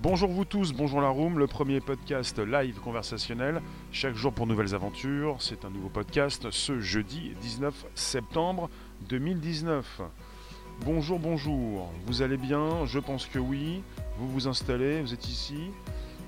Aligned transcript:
Bonjour 0.00 0.30
vous 0.30 0.44
tous, 0.44 0.72
bonjour 0.72 1.00
la 1.00 1.08
room, 1.08 1.38
le 1.38 1.46
premier 1.46 1.80
podcast 1.80 2.38
live 2.38 2.80
conversationnel, 2.80 3.60
chaque 3.92 4.14
jour 4.14 4.32
pour 4.32 4.46
nouvelles 4.46 4.74
aventures. 4.74 5.36
C'est 5.40 5.64
un 5.64 5.70
nouveau 5.70 5.88
podcast 5.88 6.50
ce 6.50 6.80
jeudi 6.80 7.32
19 7.40 7.86
septembre 7.94 8.70
2019. 9.08 10.02
Bonjour, 10.84 11.18
bonjour, 11.18 11.90
vous 12.06 12.22
allez 12.22 12.36
bien? 12.36 12.86
Je 12.86 12.98
pense 12.98 13.26
que 13.26 13.38
oui. 13.38 13.82
Vous 14.18 14.28
vous 14.28 14.48
installez, 14.48 15.00
vous 15.02 15.12
êtes 15.12 15.28
ici. 15.28 15.70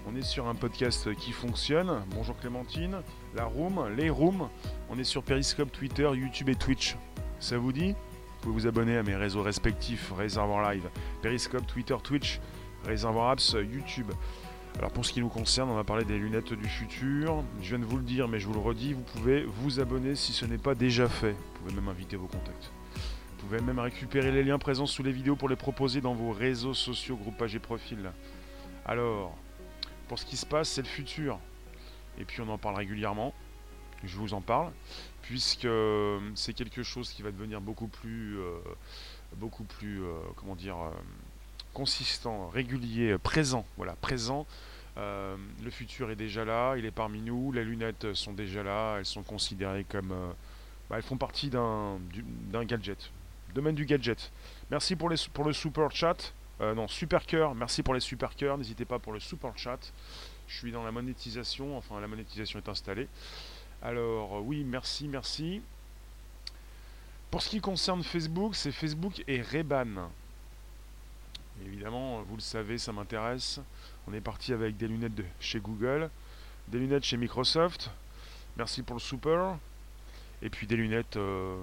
On 0.07 0.15
est 0.15 0.23
sur 0.23 0.47
un 0.47 0.55
podcast 0.55 1.15
qui 1.15 1.33
fonctionne. 1.33 2.03
Bonjour 2.15 2.37
Clémentine, 2.39 2.99
la 3.35 3.45
room, 3.45 3.89
les 3.97 4.11
rooms. 4.11 4.49
On 4.91 4.99
est 4.99 5.05
sur 5.05 5.23
Periscope, 5.23 5.73
Twitter, 5.73 6.09
YouTube 6.15 6.49
et 6.49 6.55
Twitch. 6.55 6.97
Ça 7.41 7.57
vous 7.59 7.73
dit? 7.73 7.93
Vous 7.93 8.53
pouvez 8.53 8.55
vous 8.55 8.67
abonner 8.67 8.97
à 8.97 9.03
mes 9.03 9.17
réseaux 9.17 9.43
respectifs, 9.43 10.13
Réservoir 10.17 10.71
Live, 10.71 10.89
Periscope, 11.23 11.67
Twitter, 11.67 11.97
Twitch, 12.03 12.41
Réservoir 12.87 13.31
Apps, 13.31 13.57
YouTube. 13.73 14.13
Alors 14.79 14.93
pour 14.93 15.05
ce 15.05 15.13
qui 15.13 15.21
nous 15.21 15.29
concerne, 15.29 15.71
on 15.71 15.75
va 15.75 15.85
parler 15.85 16.05
des 16.05 16.19
lunettes 16.19 16.53
du 16.53 16.69
futur. 16.69 17.43
Je 17.61 17.71
viens 17.71 17.79
de 17.79 17.85
vous 17.85 17.97
le 17.97 18.05
dire, 18.05 18.29
mais 18.29 18.39
je 18.39 18.47
vous 18.47 18.53
le 18.53 18.61
redis, 18.61 18.93
vous 18.93 19.03
pouvez 19.03 19.43
vous 19.43 19.81
abonner 19.81 20.15
si 20.15 20.33
ce 20.33 20.45
n'est 20.45 20.59
pas 20.59 20.75
déjà 20.75 21.09
fait. 21.09 21.33
Vous 21.33 21.61
pouvez 21.61 21.75
même 21.75 21.89
inviter 21.89 22.17
vos 22.17 22.27
contacts. 22.29 22.71
Vous 22.95 23.47
pouvez 23.47 23.61
même 23.61 23.81
récupérer 23.81 24.31
les 24.31 24.45
liens 24.45 24.59
présents 24.59 24.87
sous 24.87 25.03
les 25.03 25.13
vidéos 25.13 25.35
pour 25.35 25.49
les 25.49 25.57
proposer 25.57 26.01
dans 26.01 26.15
vos 26.15 26.31
réseaux 26.31 26.75
sociaux, 26.75 27.17
groupages 27.17 27.55
et 27.57 27.59
profils. 27.59 28.11
Alors, 28.85 29.37
pour 30.07 30.19
ce 30.19 30.27
qui 30.27 30.37
se 30.37 30.47
passe, 30.47 30.69
c'est 30.69 30.83
le 30.83 30.89
futur. 30.89 31.41
Et 32.19 32.25
puis 32.25 32.41
on 32.41 32.49
en 32.49 32.59
parle 32.59 32.77
régulièrement. 32.77 33.35
Je 34.05 34.17
vous 34.17 34.35
en 34.35 34.41
parle 34.41 34.71
puisque 35.23 35.65
euh, 35.65 36.21
c'est 36.35 36.53
quelque 36.53 36.83
chose 36.85 37.11
qui 37.11 37.23
va 37.23 37.33
devenir 37.33 37.61
beaucoup 37.61 37.89
plus, 37.89 38.39
euh, 38.39 38.59
beaucoup 39.37 39.65
plus, 39.65 40.03
euh, 40.05 40.13
comment 40.37 40.55
dire, 40.55 40.77
consistant, 41.77 42.49
régulier, 42.49 43.19
présent. 43.19 43.67
Voilà, 43.77 43.93
présent. 44.01 44.47
le 44.97 45.71
futur 45.71 46.11
est 46.11 46.17
déjà 46.17 46.43
là, 46.43 46.75
il 46.79 46.87
est 46.87 46.91
parmi 46.91 47.21
nous. 47.21 47.53
Les 47.53 47.65
lunettes 47.65 48.15
sont 48.15 48.33
déjà 48.33 48.63
là, 48.63 48.97
elles 48.97 49.05
sont 49.05 49.23
considérées 49.23 49.85
comme, 49.85 50.15
bah, 50.89 50.97
elles 50.97 51.03
font 51.03 51.19
partie 51.19 51.51
d'un 51.51 51.99
gadget, 52.65 53.11
domaine 53.55 53.75
du 53.75 53.85
gadget. 53.85 54.33
Merci 54.71 54.97
pour, 54.97 55.11
les, 55.11 55.17
pour 55.35 55.45
le 55.45 55.53
super 55.53 55.91
chat. 55.91 56.33
non, 56.61 56.89
super 56.89 57.27
cœur. 57.27 57.55
Merci 57.55 57.83
pour 57.83 57.93
les 57.93 58.01
super 58.01 58.35
cœurs. 58.35 58.57
N'hésitez 58.57 58.87
pas 58.87 58.99
pour 58.99 59.13
le 59.13 59.21
super 59.21 59.53
chat. 59.59 59.93
Je 60.49 60.57
suis 60.57 60.73
dans 60.73 60.83
la 60.83 60.93
monétisation. 60.93 61.77
Enfin, 61.77 62.01
la 62.01 62.09
monétisation 62.09 62.59
est 62.59 62.71
installée. 62.71 63.07
Alors 63.83 64.43
oui, 64.43 64.65
merci, 64.65 65.09
merci. 65.09 65.61
Pour 67.31 67.43
ce 67.43 67.51
qui 67.51 67.61
concerne 67.61 68.03
Facebook, 68.03 68.55
c'est 68.55 68.73
Facebook 68.73 69.23
et 69.29 69.43
Reban. 69.43 70.09
Évidemment, 71.65 72.23
vous 72.23 72.37
le 72.37 72.43
savez, 72.43 72.79
ça 72.79 72.93
m'intéresse. 72.93 73.61
On 74.07 74.13
est 74.13 74.21
parti 74.21 74.53
avec 74.53 74.77
des 74.77 74.89
lunettes 74.89 75.23
chez 75.41 75.61
Google, 75.61 76.11
des 76.69 76.79
lunettes 76.79 77.05
chez 77.05 77.17
Microsoft. 77.17 77.91
Merci 78.57 78.83
pour 78.83 78.97
le 78.97 79.01
super. 79.01 79.59
Et 80.43 80.51
puis 80.51 80.67
des 80.67 80.77
lunettes 80.77 81.17
euh, 81.17 81.57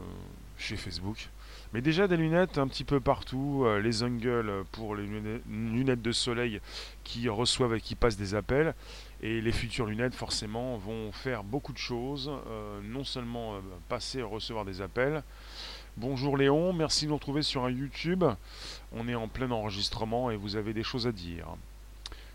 chez 0.57 0.77
Facebook. 0.77 1.29
Mais 1.73 1.81
déjà 1.81 2.07
des 2.07 2.17
lunettes 2.17 2.59
un 2.59 2.67
petit 2.67 2.83
peu 2.83 2.99
partout, 2.99 3.63
euh, 3.65 3.79
les 3.79 4.03
ungles 4.03 4.63
pour 4.71 4.95
les 4.95 5.07
lunettes 5.47 6.01
de 6.01 6.11
soleil 6.11 6.61
qui 7.03 7.27
reçoivent 7.29 7.73
et 7.73 7.81
qui 7.81 7.95
passent 7.95 8.17
des 8.17 8.35
appels. 8.35 8.75
Et 9.23 9.41
les 9.41 9.51
futures 9.51 9.87
lunettes, 9.87 10.13
forcément, 10.13 10.77
vont 10.77 11.11
faire 11.11 11.43
beaucoup 11.43 11.73
de 11.73 11.77
choses, 11.79 12.29
euh, 12.47 12.79
non 12.83 13.03
seulement 13.03 13.55
euh, 13.55 13.59
passer 13.89 14.19
et 14.19 14.23
recevoir 14.23 14.65
des 14.65 14.81
appels. 14.81 15.23
Bonjour 15.97 16.37
Léon, 16.37 16.73
merci 16.73 17.05
de 17.05 17.11
nous 17.11 17.17
retrouver 17.17 17.43
sur 17.43 17.65
un 17.65 17.69
YouTube. 17.69 18.23
On 18.93 19.07
est 19.07 19.13
en 19.13 19.27
plein 19.27 19.51
enregistrement 19.51 20.31
et 20.31 20.35
vous 20.35 20.55
avez 20.55 20.73
des 20.73 20.81
choses 20.81 21.05
à 21.05 21.11
dire. 21.11 21.45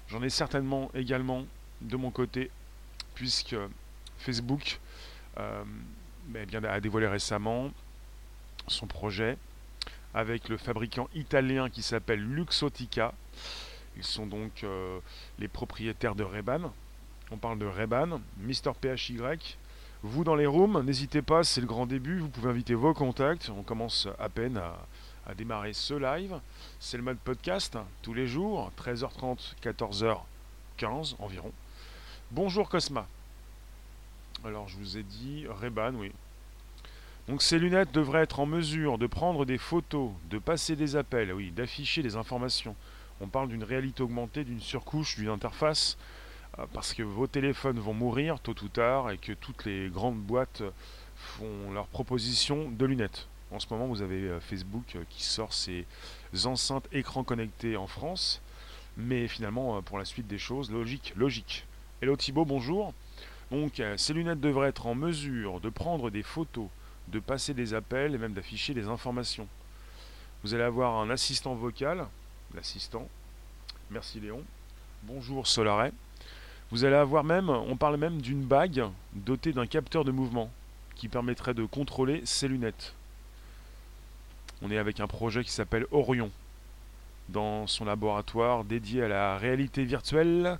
J'en 0.06 0.22
ai 0.22 0.30
certainement 0.30 0.92
également 0.94 1.44
de 1.80 1.96
mon 1.96 2.12
côté, 2.12 2.52
puisque 3.16 3.56
Facebook 4.16 4.78
euh, 5.38 5.64
ben, 6.26 6.48
a 6.66 6.80
dévoilé 6.80 7.08
récemment 7.08 7.72
son 8.68 8.86
projet 8.86 9.36
avec 10.14 10.48
le 10.48 10.56
fabricant 10.56 11.08
italien 11.16 11.68
qui 11.68 11.82
s'appelle 11.82 12.20
Luxotica. 12.20 13.12
Ils 13.96 14.04
sont 14.04 14.28
donc 14.28 14.62
euh, 14.62 15.00
les 15.40 15.48
propriétaires 15.48 16.14
de 16.14 16.22
Reban. 16.22 16.72
On 17.32 17.36
parle 17.36 17.58
de 17.58 17.66
Reban, 17.66 18.20
Mister 18.38 18.70
PHY. 18.80 19.18
Vous 20.04 20.22
dans 20.22 20.36
les 20.36 20.46
rooms, 20.46 20.80
n'hésitez 20.84 21.22
pas, 21.22 21.42
c'est 21.42 21.60
le 21.60 21.66
grand 21.66 21.84
début. 21.84 22.20
Vous 22.20 22.28
pouvez 22.28 22.50
inviter 22.50 22.74
vos 22.74 22.94
contacts. 22.94 23.50
On 23.50 23.64
commence 23.64 24.06
à 24.20 24.28
peine 24.28 24.56
à, 24.56 25.34
démarrer 25.34 25.72
ce 25.72 25.94
live. 25.94 26.40
C'est 26.78 26.96
le 26.96 27.02
mode 27.02 27.18
podcast, 27.18 27.76
tous 28.02 28.14
les 28.14 28.28
jours, 28.28 28.70
13h30, 28.78 29.54
14h15 29.60 31.16
environ. 31.18 31.50
Bonjour 32.30 32.68
Cosma. 32.68 33.08
Alors 34.44 34.68
je 34.68 34.76
vous 34.76 34.98
ai 34.98 35.02
dit 35.02 35.46
Reban, 35.48 35.92
oui. 35.94 36.12
Donc 37.26 37.42
ces 37.42 37.58
lunettes 37.58 37.90
devraient 37.90 38.22
être 38.22 38.38
en 38.38 38.46
mesure 38.46 38.98
de 38.98 39.08
prendre 39.08 39.44
des 39.44 39.58
photos, 39.58 40.12
de 40.30 40.38
passer 40.38 40.76
des 40.76 40.94
appels, 40.94 41.32
oui, 41.32 41.50
d'afficher 41.50 42.04
des 42.04 42.14
informations, 42.14 42.76
on 43.20 43.26
parle 43.26 43.48
d'une 43.48 43.64
réalité 43.64 44.02
augmentée, 44.02 44.44
d'une 44.44 44.60
surcouche, 44.60 45.16
d'une 45.16 45.28
interface, 45.28 45.98
parce 46.66 46.94
que 46.94 47.02
vos 47.02 47.26
téléphones 47.26 47.78
vont 47.78 47.94
mourir 47.94 48.40
tôt 48.40 48.54
ou 48.62 48.68
tard 48.68 49.10
et 49.10 49.18
que 49.18 49.32
toutes 49.32 49.64
les 49.64 49.88
grandes 49.88 50.18
boîtes 50.18 50.62
font 51.16 51.72
leur 51.72 51.86
proposition 51.86 52.70
de 52.70 52.86
lunettes. 52.86 53.28
En 53.50 53.60
ce 53.60 53.66
moment, 53.70 53.86
vous 53.86 54.02
avez 54.02 54.28
euh, 54.28 54.40
Facebook 54.40 54.94
euh, 54.94 55.04
qui 55.08 55.22
sort 55.22 55.52
ses 55.52 55.86
enceintes 56.44 56.86
écrans 56.92 57.24
connectés 57.24 57.76
en 57.76 57.86
France, 57.86 58.42
mais 58.96 59.26
finalement, 59.26 59.80
pour 59.82 59.98
la 59.98 60.04
suite 60.04 60.26
des 60.26 60.38
choses, 60.38 60.70
logique, 60.70 61.12
logique. 61.16 61.66
Hello 62.02 62.16
Thibaut, 62.16 62.44
bonjour. 62.44 62.92
Donc, 63.50 63.82
ces 63.96 64.12
lunettes 64.12 64.40
devraient 64.40 64.68
être 64.68 64.86
en 64.86 64.94
mesure 64.94 65.60
de 65.60 65.70
prendre 65.70 66.10
des 66.10 66.22
photos, 66.22 66.68
de 67.08 67.18
passer 67.18 67.54
des 67.54 67.72
appels 67.72 68.14
et 68.14 68.18
même 68.18 68.34
d'afficher 68.34 68.74
des 68.74 68.88
informations. 68.88 69.48
Vous 70.42 70.54
allez 70.54 70.64
avoir 70.64 70.96
un 70.96 71.08
assistant 71.10 71.54
vocal 71.54 72.06
l'assistant. 72.54 73.08
Merci 73.90 74.20
Léon. 74.20 74.42
Bonjour 75.04 75.46
Solaret. 75.46 75.92
Vous 76.70 76.84
allez 76.84 76.96
avoir 76.96 77.24
même, 77.24 77.48
on 77.48 77.76
parle 77.76 77.96
même 77.96 78.20
d'une 78.20 78.42
bague 78.42 78.84
dotée 79.14 79.52
d'un 79.52 79.66
capteur 79.66 80.04
de 80.04 80.10
mouvement 80.10 80.50
qui 80.96 81.08
permettrait 81.08 81.54
de 81.54 81.64
contrôler 81.64 82.20
ses 82.26 82.46
lunettes. 82.46 82.94
On 84.60 84.70
est 84.70 84.76
avec 84.76 85.00
un 85.00 85.06
projet 85.06 85.44
qui 85.44 85.50
s'appelle 85.50 85.86
Orion 85.92 86.30
dans 87.30 87.66
son 87.66 87.84
laboratoire 87.84 88.64
dédié 88.64 89.02
à 89.02 89.08
la 89.08 89.38
réalité 89.38 89.84
virtuelle 89.84 90.58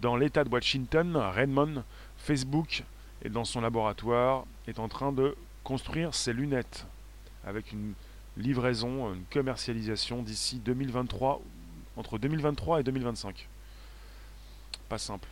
dans 0.00 0.16
l'État 0.16 0.44
de 0.44 0.50
Washington, 0.50 1.16
Redmond, 1.16 1.84
Facebook 2.18 2.84
et 3.22 3.30
dans 3.30 3.44
son 3.44 3.60
laboratoire 3.62 4.44
est 4.66 4.78
en 4.78 4.88
train 4.88 5.12
de 5.12 5.36
construire 5.64 6.14
ses 6.14 6.32
lunettes 6.32 6.86
avec 7.46 7.72
une 7.72 7.94
livraison, 8.36 9.14
une 9.14 9.24
commercialisation 9.32 10.22
d'ici 10.22 10.58
2023, 10.58 11.40
entre 11.96 12.18
2023 12.18 12.80
et 12.80 12.82
2025. 12.82 13.48
Pas 14.88 14.98
simple. 14.98 15.28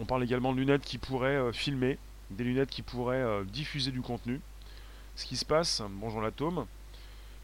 On 0.00 0.04
parle 0.04 0.22
également 0.22 0.52
de 0.52 0.58
lunettes 0.58 0.82
qui 0.82 0.96
pourraient 0.96 1.36
euh, 1.36 1.52
filmer, 1.52 1.98
des 2.30 2.44
lunettes 2.44 2.70
qui 2.70 2.82
pourraient 2.82 3.16
euh, 3.16 3.42
diffuser 3.44 3.90
du 3.90 4.00
contenu. 4.00 4.40
Ce 5.16 5.26
qui 5.26 5.36
se 5.36 5.44
passe, 5.44 5.82
bonjour 5.90 6.20
l'atome, 6.20 6.66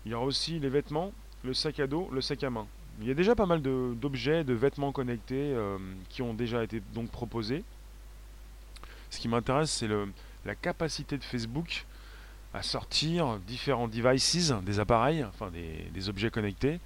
il 0.06 0.12
y 0.12 0.14
aura 0.14 0.24
aussi 0.24 0.60
les 0.60 0.68
vêtements, 0.68 1.12
le 1.42 1.52
sac 1.52 1.80
à 1.80 1.88
dos, 1.88 2.08
le 2.12 2.20
sac 2.20 2.44
à 2.44 2.50
main. 2.50 2.68
Il 3.00 3.08
y 3.08 3.10
a 3.10 3.14
déjà 3.14 3.34
pas 3.34 3.46
mal 3.46 3.60
d'objets, 3.60 4.44
de, 4.44 4.54
vêtements 4.54 4.92
connectés 4.92 5.52
euh, 5.52 5.78
qui 6.10 6.22
ont 6.22 6.32
déjà 6.32 6.62
été 6.62 6.80
proposés. 7.10 7.64
Ce 9.10 9.18
qui 9.18 9.26
m'intéresse, 9.26 9.72
c'est 9.72 9.88
la 10.44 10.54
capacité 10.54 11.18
de 11.18 11.24
Facebook 11.24 11.84
à 12.52 12.62
sortir 12.62 13.40
différents 13.48 13.88
devices, 13.88 14.52
des 14.62 14.78
appareils, 14.78 15.24
enfin 15.24 15.50
des, 15.92 16.08
objets 16.08 16.30
connectés. 16.30 16.78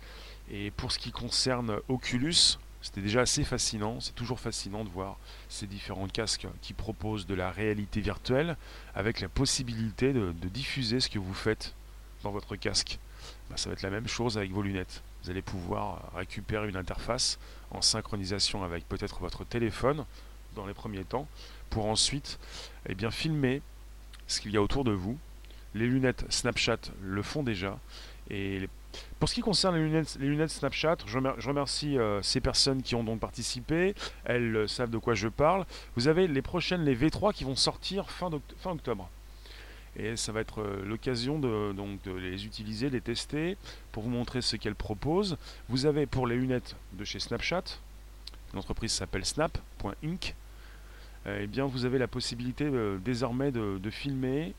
Et 0.51 0.71
pour 0.71 0.93
ce 0.93 0.99
qui 0.99 1.13
concerne 1.13 1.79
Oculus, 1.89 2.57
c'était 2.83 3.01
déjà 3.01 3.23
assez 3.23 3.45
fascinant, 3.45 4.01
c'est 4.01 4.15
toujours 4.15 4.41
fascinant 4.41 4.85
de 4.85 4.89
voir 4.89 5.19
ces 5.49 5.67
différents 5.67 6.09
casques 6.09 6.47
qui 6.63 6.75
proposent 6.75 7.27
de 7.27 7.35
la 7.35 7.51
réalité 7.51 8.01
virtuelle 8.01 8.57
avec 8.95 9.21
la 9.21 9.29
possibilité 9.29 10.13
de, 10.13 10.33
diffuser 10.49 11.01
ce 11.01 11.09
que 11.09 11.19
vous 11.19 11.35
faites 11.35 11.75
dans 12.23 12.31
votre 12.31 12.57
casque. 12.57 12.99
Bah, 13.51 13.57
ça 13.57 13.69
va 13.69 13.75
être 13.75 13.83
la 13.83 13.91
même 13.91 14.09
chose 14.09 14.39
avec 14.39 14.53
vos 14.53 14.63
lunettes. 14.63 15.03
Vous 15.23 15.31
allez 15.31 15.43
pouvoir 15.43 16.13
récupérer 16.15 16.69
une 16.69 16.77
interface 16.77 17.39
en 17.71 17.83
synchronisation 17.83 18.63
avec 18.63 18.89
peut-être 18.89 19.19
votre 19.21 19.45
téléphone 19.45 20.05
dans 20.55 20.67
les 20.67 20.75
premiers 20.75 21.05
temps 21.05 21.27
pour 21.71 21.87
ensuite 21.87 22.39
eh 22.89 22.95
bien, 22.95 23.11
filmer 23.11 23.61
ce 24.27 24.41
qu'il 24.41 24.53
y 24.53 24.57
a 24.57 24.63
autour 24.63 24.85
de 24.85 24.93
vous 24.93 25.19
les 25.75 25.87
lunettes 25.87 26.25
Snapchat 26.31 26.79
le 27.03 27.23
font 27.23 27.43
déjà. 27.43 27.79
Et 28.31 28.69
pour 29.19 29.29
ce 29.29 29.35
qui 29.35 29.41
concerne 29.41 29.75
les 29.77 30.29
lunettes, 30.29 30.51
Snapchat, 30.51 30.99
je 31.07 31.49
remercie 31.49 31.99
euh, 31.99 32.23
ces 32.23 32.41
personnes 32.41 32.83
qui 32.83 32.95
ont 32.95 33.03
donc 33.03 33.19
participé. 33.19 33.95
Elles 34.25 34.55
euh, 34.55 34.67
savent 34.69 34.91
de 34.91 34.99
quoi 34.99 35.15
je 35.15 35.27
parle. 35.27 35.67
Vous 35.97 36.07
avez 36.07 36.29
les 36.29 36.43
prochaines, 36.43 36.85
les 36.85 36.95
V3, 36.95 37.33
qui 37.33 37.43
vont 37.43 37.57
sortir 37.57 38.11
fin, 38.11 38.31
octobre. 38.65 39.11
Et 39.97 40.17
ça 40.17 40.31
va 40.31 40.41
être 40.41 40.61
euh, 40.61 40.85
l'occasion 40.85 41.41
de, 41.41 41.73
de 41.73 42.13
les 42.13 42.47
utiliser, 42.47 42.91
les 42.91 43.01
tester, 43.01 43.57
pour 43.91 44.05
vous 44.05 44.11
montrer 44.11 44.41
ce 44.41 44.55
qu'elles 44.55 44.77
proposent. 44.77 45.37
Vous 45.69 45.87
avez 45.87 46.07
pour 46.07 46.29
les 46.29 46.37
lunettes 46.37 46.77
de 46.93 47.05
chez 47.05 47.19
Snapchat, 47.19 47.65
l'entreprise 48.55 48.93
s'appelle 48.93 49.25
Snap.inc, 49.25 50.35
eh 51.27 51.47
bien 51.49 51.67
vous 51.67 51.85
avez 51.85 51.99
la 51.99 52.07
possibilité 52.07 52.71
désormais 53.05 53.51
de, 53.51 53.79
de, 53.79 53.91
filmer, 53.91 54.55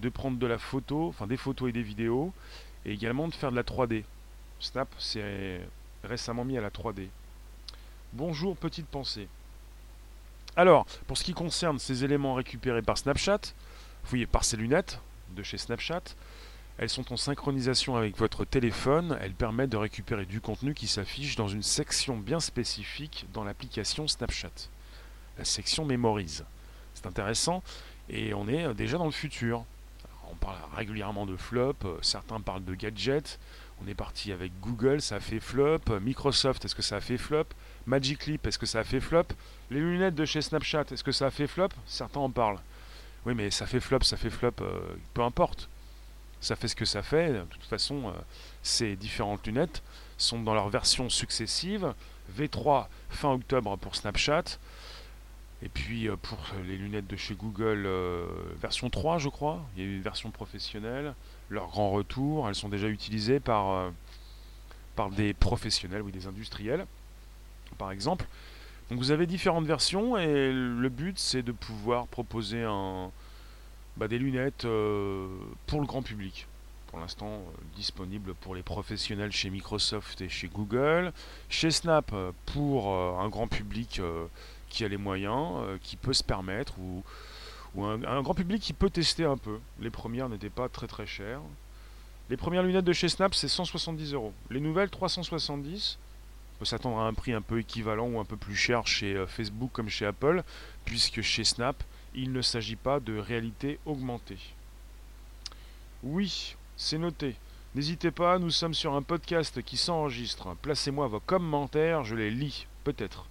de 0.00 0.08
prendre 0.08 0.38
de 0.38 0.46
la 0.46 0.56
photo, 0.56 1.08
enfin 1.08 1.26
des 1.26 1.36
photos 1.36 1.68
et 1.68 1.72
des 1.72 1.82
vidéos, 1.82 2.32
et 2.86 2.92
également 2.92 3.28
de 3.28 3.34
faire 3.34 3.50
de 3.50 3.56
la 3.56 3.64
3D. 3.64 4.04
Snap 4.60 4.88
s'est 4.98 5.60
récemment 6.04 6.44
mis 6.44 6.56
à 6.56 6.60
la 6.60 6.70
3D. 6.70 7.08
Bonjour, 8.12 8.56
petite 8.56 8.86
pensée. 8.86 9.28
Alors, 10.54 10.86
pour 11.06 11.18
ce 11.18 11.24
qui 11.24 11.34
concerne 11.34 11.78
ces 11.78 12.04
éléments 12.04 12.34
récupérés 12.34 12.80
par 12.80 12.96
Snapchat, 12.96 13.40
vous 14.04 14.10
voyez, 14.10 14.26
par 14.26 14.44
ces 14.44 14.56
lunettes 14.56 15.00
de 15.36 15.42
chez 15.42 15.58
Snapchat, 15.58 16.02
elles 16.78 16.88
sont 16.88 17.12
en 17.12 17.16
synchronisation 17.16 17.96
avec 17.96 18.16
votre 18.16 18.44
téléphone, 18.44 19.18
elles 19.20 19.34
permettent 19.34 19.70
de 19.70 19.76
récupérer 19.76 20.24
du 20.24 20.40
contenu 20.40 20.72
qui 20.72 20.86
s'affiche 20.86 21.34
dans 21.34 21.48
une 21.48 21.62
section 21.62 22.16
bien 22.16 22.38
spécifique 22.38 23.26
dans 23.32 23.44
l'application 23.44 24.06
Snapchat. 24.06 24.68
La 25.38 25.44
section 25.44 25.84
mémorise. 25.84 26.44
C'est 26.94 27.06
intéressant 27.06 27.62
et 28.08 28.32
on 28.32 28.46
est 28.48 28.72
déjà 28.74 28.96
dans 28.96 29.06
le 29.06 29.10
futur. 29.10 29.64
On 30.30 30.34
parle 30.36 30.56
régulièrement 30.74 31.26
de 31.26 31.36
flop, 31.36 31.76
certains 32.02 32.40
parlent 32.40 32.64
de 32.64 32.74
gadgets, 32.74 33.38
on 33.82 33.88
est 33.88 33.94
parti 33.94 34.32
avec 34.32 34.52
Google, 34.60 35.00
ça 35.02 35.20
fait 35.20 35.40
flop. 35.40 35.80
Microsoft, 36.00 36.64
est-ce 36.64 36.74
que 36.74 36.82
ça 36.82 37.00
fait 37.00 37.18
flop? 37.18 37.44
Magic 37.86 38.26
Leap, 38.26 38.46
est-ce 38.46 38.58
que 38.58 38.66
ça 38.66 38.80
a 38.80 38.84
fait 38.84 39.00
flop? 39.00 39.26
Les 39.70 39.80
lunettes 39.80 40.14
de 40.14 40.24
chez 40.24 40.40
Snapchat, 40.40 40.86
est-ce 40.90 41.04
que 41.04 41.12
ça 41.12 41.26
a 41.26 41.30
fait 41.30 41.46
flop? 41.46 41.68
Certains 41.86 42.20
en 42.20 42.30
parlent. 42.30 42.60
Oui, 43.26 43.34
mais 43.34 43.50
ça 43.50 43.66
fait 43.66 43.80
flop, 43.80 44.00
ça 44.02 44.16
fait 44.16 44.30
flop, 44.30 44.52
euh, 44.60 44.80
peu 45.12 45.22
importe. 45.22 45.68
Ça 46.40 46.56
fait 46.56 46.68
ce 46.68 46.76
que 46.76 46.84
ça 46.84 47.02
fait. 47.02 47.32
De 47.32 47.42
toute 47.50 47.64
façon, 47.64 48.08
euh, 48.08 48.12
ces 48.62 48.96
différentes 48.96 49.46
lunettes 49.46 49.82
sont 50.16 50.40
dans 50.40 50.54
leur 50.54 50.68
version 50.68 51.10
successive. 51.10 51.92
V3 52.38 52.86
fin 53.10 53.32
octobre 53.32 53.76
pour 53.76 53.94
Snapchat. 53.96 54.58
Et 55.66 55.68
puis 55.68 56.08
euh, 56.08 56.16
pour 56.16 56.38
les 56.66 56.78
lunettes 56.78 57.06
de 57.06 57.16
chez 57.16 57.34
Google, 57.34 57.86
version 58.58 58.88
3 58.88 59.18
je 59.18 59.28
crois. 59.28 59.62
Il 59.76 59.82
y 59.82 59.86
a 59.86 59.88
eu 59.88 59.96
une 59.96 60.02
version 60.02 60.30
professionnelle 60.30 61.12
leur 61.48 61.68
grand 61.68 61.90
retour. 61.90 62.48
Elles 62.48 62.54
sont 62.54 62.68
déjà 62.68 62.88
utilisées 62.88 63.40
par, 63.40 63.70
euh, 63.70 63.90
par 64.94 65.10
des 65.10 65.34
professionnels, 65.34 66.02
oui, 66.02 66.12
des 66.12 66.26
industriels, 66.26 66.86
par 67.78 67.90
exemple. 67.90 68.26
Donc 68.90 68.98
vous 68.98 69.10
avez 69.10 69.26
différentes 69.26 69.66
versions 69.66 70.16
et 70.16 70.52
le 70.52 70.88
but 70.88 71.18
c'est 71.18 71.42
de 71.42 71.50
pouvoir 71.50 72.06
proposer 72.06 72.64
bah, 73.96 74.06
des 74.06 74.18
lunettes 74.18 74.64
euh, 74.64 75.26
pour 75.66 75.80
le 75.80 75.86
grand 75.86 76.02
public. 76.02 76.46
Pour 76.86 77.00
l'instant 77.00 77.26
euh, 77.26 77.40
disponibles 77.74 78.34
pour 78.34 78.54
les 78.54 78.62
professionnels 78.62 79.32
chez 79.32 79.50
Microsoft 79.50 80.20
et 80.20 80.28
chez 80.28 80.46
Google. 80.46 81.12
Chez 81.48 81.72
Snap 81.72 82.14
pour 82.46 82.94
un 82.94 83.28
grand 83.28 83.48
public 83.48 84.00
qui 84.68 84.84
a 84.84 84.88
les 84.88 84.96
moyens, 84.96 85.78
qui 85.82 85.96
peut 85.96 86.12
se 86.12 86.24
permettre 86.24 86.78
ou 86.78 87.02
un, 87.84 88.22
grand 88.22 88.34
public 88.34 88.62
qui 88.62 88.72
peut 88.72 88.90
tester 88.90 89.24
un 89.24 89.36
peu. 89.36 89.58
Les 89.80 89.90
premières 89.90 90.28
n'étaient 90.28 90.50
pas 90.50 90.68
très 90.68 90.86
très 90.86 91.06
chères. 91.06 91.40
Les 92.30 92.36
premières 92.36 92.62
lunettes 92.62 92.84
de 92.84 92.92
chez 92.92 93.08
Snap, 93.08 93.34
c'est 93.34 93.48
170 93.48 94.14
euros. 94.14 94.32
Les 94.50 94.60
nouvelles, 94.60 94.90
370. 94.90 95.98
On 96.54 96.58
peut 96.58 96.64
s'attendre 96.64 96.98
à 96.98 97.06
un 97.06 97.12
prix 97.12 97.32
un 97.32 97.42
peu 97.42 97.60
équivalent 97.60 98.08
ou 98.08 98.18
un 98.18 98.24
peu 98.24 98.36
plus 98.36 98.56
cher 98.56 98.86
chez 98.86 99.14
euh, 99.14 99.26
Facebook 99.26 99.70
comme 99.72 99.90
chez 99.90 100.06
Apple, 100.06 100.42
puisque 100.84 101.20
chez 101.20 101.44
Snap, 101.44 101.82
il 102.14 102.32
ne 102.32 102.40
s'agit 102.40 102.76
pas 102.76 102.98
de 102.98 103.18
réalité 103.18 103.78
augmentée. 103.84 104.38
Oui, 106.02 106.56
c'est 106.76 106.98
noté. 106.98 107.36
N'hésitez 107.74 108.10
pas, 108.10 108.38
nous 108.38 108.50
sommes 108.50 108.74
sur 108.74 108.94
un 108.94 109.02
podcast 109.02 109.62
qui 109.62 109.76
s'enregistre. 109.76 110.56
Placez-moi 110.62 111.08
vos 111.08 111.20
commentaires, 111.20 112.04
je 112.04 112.14
les 112.14 112.30
lis, 112.30 112.66
peut-être. 112.84 113.26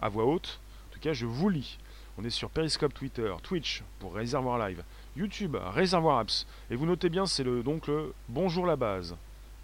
À 0.00 0.08
voix 0.08 0.24
haute, 0.24 0.60
en 0.88 0.94
tout 0.94 1.00
cas, 1.00 1.12
je 1.12 1.26
vous 1.26 1.48
lis. 1.48 1.78
On 2.18 2.24
est 2.24 2.30
sur 2.30 2.50
Periscope 2.50 2.94
Twitter, 2.94 3.32
Twitch 3.42 3.82
pour 3.98 4.14
Réservoir 4.14 4.58
Live, 4.58 4.82
YouTube, 5.16 5.56
Réservoir 5.56 6.18
Apps. 6.18 6.46
Et 6.70 6.76
vous 6.76 6.86
notez 6.86 7.08
bien, 7.08 7.26
c'est 7.26 7.44
le, 7.44 7.62
donc 7.62 7.88
le 7.88 8.14
Bonjour 8.28 8.64
la 8.64 8.76
base. 8.76 9.16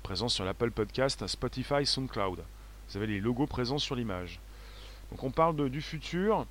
Présent 0.03 0.29
sur 0.29 0.45
l'Apple 0.45 0.71
Podcast, 0.71 1.27
Spotify, 1.27 1.87
SoundCloud. 1.87 2.45
Vous 2.89 2.97
avez 2.97 3.07
les 3.07 3.21
logos 3.21 3.47
présents 3.47 3.79
sur 3.79 3.95
l'image. 3.95 4.41
Donc 5.11 5.23
on 5.23 5.31
parle 5.31 5.71
du 5.71 5.81
futur. 5.81 6.47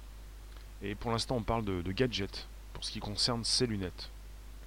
Et 0.82 0.96
pour 0.96 1.12
l'instant, 1.12 1.36
on 1.36 1.44
parle 1.44 1.66
de, 1.66 1.82
de 1.82 1.92
gadgets 1.92 2.48
pour 2.74 2.84
ce 2.84 2.92
qui 2.92 3.00
concerne 3.00 3.44
ces 3.44 3.68
lunettes. 3.68 4.10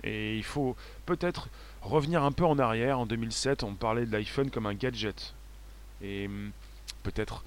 Et 0.05 0.37
il 0.37 0.45
faut 0.45 0.77
peut-être 1.07 1.49
revenir 1.83 2.23
un 2.23 2.33
peu 2.33 2.45
en 2.45 2.59
arrière. 2.59 2.99
En 2.99 3.07
2007, 3.07 3.63
on 3.63 3.75
parlait 3.75 4.07
de 4.07 4.13
l'iPhone 4.13 4.51
comme 4.51 4.67
un 4.67 4.75
gadget. 4.75 5.35
Et 6.03 6.27
hum, 6.27 6.51
peut-être 7.03 7.45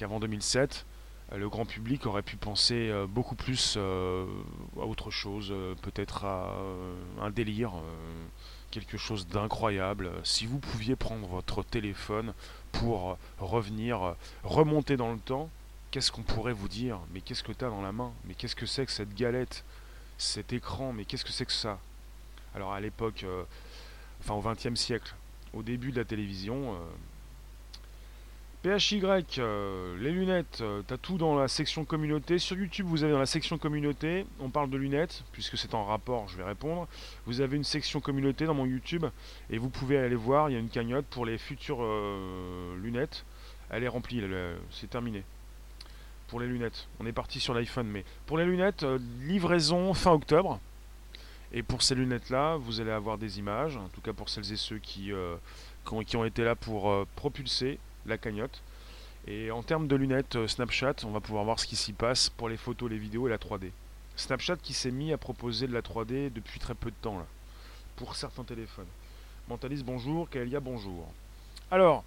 qu'avant 0.00 0.18
2007, 0.18 0.86
euh, 1.32 1.36
le 1.36 1.50
grand 1.50 1.66
public 1.66 2.06
aurait 2.06 2.22
pu 2.22 2.36
penser 2.36 2.88
euh, 2.88 3.06
beaucoup 3.06 3.34
plus 3.34 3.74
euh, 3.76 4.24
à 4.78 4.86
autre 4.86 5.10
chose, 5.10 5.52
peut-être 5.82 6.24
à 6.24 6.54
un 7.20 7.28
délire, 7.28 7.72
quelque 8.70 8.96
chose 8.96 9.26
d'incroyable. 9.28 10.10
Si 10.24 10.46
vous 10.46 10.58
pouviez 10.58 10.96
prendre 10.96 11.26
votre 11.26 11.62
téléphone 11.62 12.32
pour 12.72 13.18
revenir, 13.38 14.14
remonter 14.42 14.96
dans 14.96 15.12
le 15.12 15.18
temps, 15.18 15.50
qu'est-ce 15.90 16.10
qu'on 16.10 16.22
pourrait 16.22 16.54
vous 16.54 16.68
dire? 16.68 16.98
Mais 17.12 17.20
qu'est-ce 17.20 17.42
que 17.42 17.52
tu 17.52 17.64
as 17.64 17.68
dans 17.68 17.82
la 17.82 17.92
main? 17.92 18.12
Mais 18.24 18.34
qu'est-ce 18.34 18.56
que 18.56 18.66
c'est 18.66 18.86
que 18.86 18.92
cette 18.92 19.14
galette? 19.14 19.64
Cet 20.16 20.52
écran? 20.52 20.92
Mais 20.94 21.04
qu'est-ce 21.04 21.24
que 21.24 21.32
c'est 21.32 21.46
que 21.46 21.52
ça? 21.52 21.78
Alors 22.54 22.72
à 22.72 22.80
l'époque, 22.80 23.26
enfin 24.20 24.34
au 24.34 24.40
XXe 24.40 24.80
siècle, 24.80 25.14
au 25.52 25.62
début 25.62 25.90
de 25.90 25.96
la 25.96 26.04
télévision, 26.04 26.78
PHY, 28.62 29.00
euh, 29.38 29.96
les 29.98 30.10
lunettes, 30.10 30.58
euh, 30.60 30.82
t'as 30.86 30.98
tout 30.98 31.16
dans 31.16 31.34
la 31.34 31.48
section 31.48 31.86
communauté. 31.86 32.38
Sur 32.38 32.58
YouTube, 32.58 32.84
vous 32.86 33.04
avez 33.04 33.12
dans 33.14 33.18
la 33.18 33.24
section 33.24 33.56
communauté, 33.56 34.26
on 34.38 34.50
parle 34.50 34.68
de 34.68 34.76
lunettes, 34.76 35.24
puisque 35.32 35.56
c'est 35.56 35.72
en 35.72 35.86
rapport, 35.86 36.28
je 36.28 36.36
vais 36.36 36.44
répondre. 36.44 36.86
Vous 37.24 37.40
avez 37.40 37.56
une 37.56 37.64
section 37.64 38.00
communauté 38.00 38.44
dans 38.44 38.52
mon 38.52 38.66
YouTube, 38.66 39.06
et 39.48 39.56
vous 39.56 39.70
pouvez 39.70 39.96
aller 39.96 40.14
voir, 40.14 40.50
il 40.50 40.52
y 40.52 40.56
a 40.56 40.58
une 40.58 40.68
cagnotte 40.68 41.06
pour 41.06 41.24
les 41.24 41.38
futures 41.38 41.78
euh, 41.80 42.76
lunettes. 42.76 43.24
Elle 43.70 43.82
est 43.82 43.88
remplie, 43.88 44.22
c'est 44.70 44.90
terminé. 44.90 45.24
Pour 46.28 46.38
les 46.38 46.46
lunettes, 46.46 46.86
on 46.98 47.06
est 47.06 47.12
parti 47.12 47.40
sur 47.40 47.54
l'iPhone, 47.54 47.86
mais 47.86 48.04
pour 48.26 48.36
les 48.36 48.44
lunettes, 48.44 48.84
livraison 49.22 49.94
fin 49.94 50.12
octobre. 50.12 50.60
Et 51.54 51.62
pour 51.62 51.80
ces 51.82 51.94
lunettes-là, 51.94 52.56
vous 52.56 52.82
allez 52.82 52.90
avoir 52.90 53.16
des 53.16 53.38
images, 53.38 53.78
en 53.78 53.88
tout 53.88 54.02
cas 54.02 54.12
pour 54.12 54.28
celles 54.28 54.52
et 54.52 54.56
ceux 54.56 54.78
qui, 54.78 55.12
qui 56.06 56.16
ont 56.16 56.24
été 56.24 56.44
là 56.44 56.54
pour 56.56 57.06
propulser 57.16 57.78
la 58.06 58.18
cagnotte. 58.18 58.62
Et 59.26 59.50
en 59.50 59.62
termes 59.62 59.86
de 59.86 59.96
lunettes 59.96 60.36
euh, 60.36 60.48
Snapchat, 60.48 60.96
on 61.04 61.10
va 61.10 61.20
pouvoir 61.20 61.44
voir 61.44 61.60
ce 61.60 61.66
qui 61.66 61.76
s'y 61.76 61.92
passe 61.92 62.30
pour 62.30 62.48
les 62.48 62.56
photos, 62.56 62.90
les 62.90 62.98
vidéos 62.98 63.26
et 63.26 63.30
la 63.30 63.38
3D. 63.38 63.70
Snapchat 64.16 64.56
qui 64.56 64.72
s'est 64.72 64.90
mis 64.90 65.12
à 65.12 65.18
proposer 65.18 65.66
de 65.66 65.72
la 65.72 65.82
3D 65.82 66.32
depuis 66.32 66.58
très 66.58 66.74
peu 66.74 66.90
de 66.90 66.96
temps 67.02 67.18
là, 67.18 67.26
pour 67.96 68.16
certains 68.16 68.44
téléphones. 68.44 68.88
Mentaliste 69.48 69.84
bonjour, 69.84 70.28
Kaelia 70.28 70.60
bonjour. 70.60 71.06
Alors, 71.70 72.04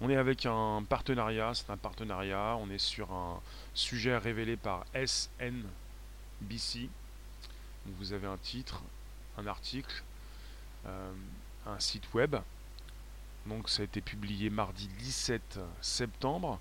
on 0.00 0.10
est 0.10 0.16
avec 0.16 0.46
un 0.46 0.82
partenariat, 0.88 1.52
c'est 1.54 1.70
un 1.70 1.76
partenariat, 1.76 2.56
on 2.60 2.68
est 2.70 2.78
sur 2.78 3.12
un 3.12 3.40
sujet 3.74 4.16
révélé 4.16 4.56
par 4.56 4.84
SNBC. 4.94 6.88
vous 7.86 8.12
avez 8.12 8.26
un 8.26 8.36
titre, 8.38 8.82
un 9.38 9.46
article, 9.46 10.02
euh, 10.86 11.12
un 11.66 11.78
site 11.78 12.12
web 12.14 12.36
donc 13.46 13.68
ça 13.68 13.82
a 13.82 13.84
été 13.84 14.00
publié 14.00 14.50
mardi 14.50 14.88
17 14.98 15.58
septembre 15.80 16.60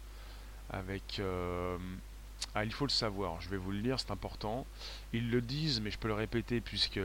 avec... 0.69 1.19
Euh, 1.19 1.77
ah, 2.55 2.65
il 2.65 2.73
faut 2.73 2.85
le 2.85 2.91
savoir, 2.91 3.39
je 3.39 3.50
vais 3.50 3.57
vous 3.57 3.71
le 3.71 3.79
lire, 3.79 4.00
c'est 4.00 4.11
important. 4.11 4.65
Ils 5.13 5.29
le 5.29 5.41
disent, 5.41 5.79
mais 5.79 5.91
je 5.91 6.00
peux 6.00 6.07
le 6.07 6.15
répéter 6.15 6.59
puisque 6.59 7.00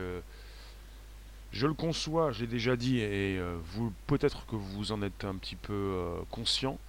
je 1.53 1.67
le 1.67 1.73
conçois, 1.73 2.31
j'ai 2.31 2.47
déjà 2.47 2.75
dit, 2.75 2.99
et 2.99 3.37
euh, 3.37 3.57
vous 3.73 3.93
peut-être 4.07 4.45
que 4.47 4.55
vous 4.55 4.91
en 4.91 5.01
êtes 5.03 5.23
un 5.23 5.35
petit 5.35 5.55
peu 5.55 5.73
euh, 5.73 6.19
conscient. 6.31 6.79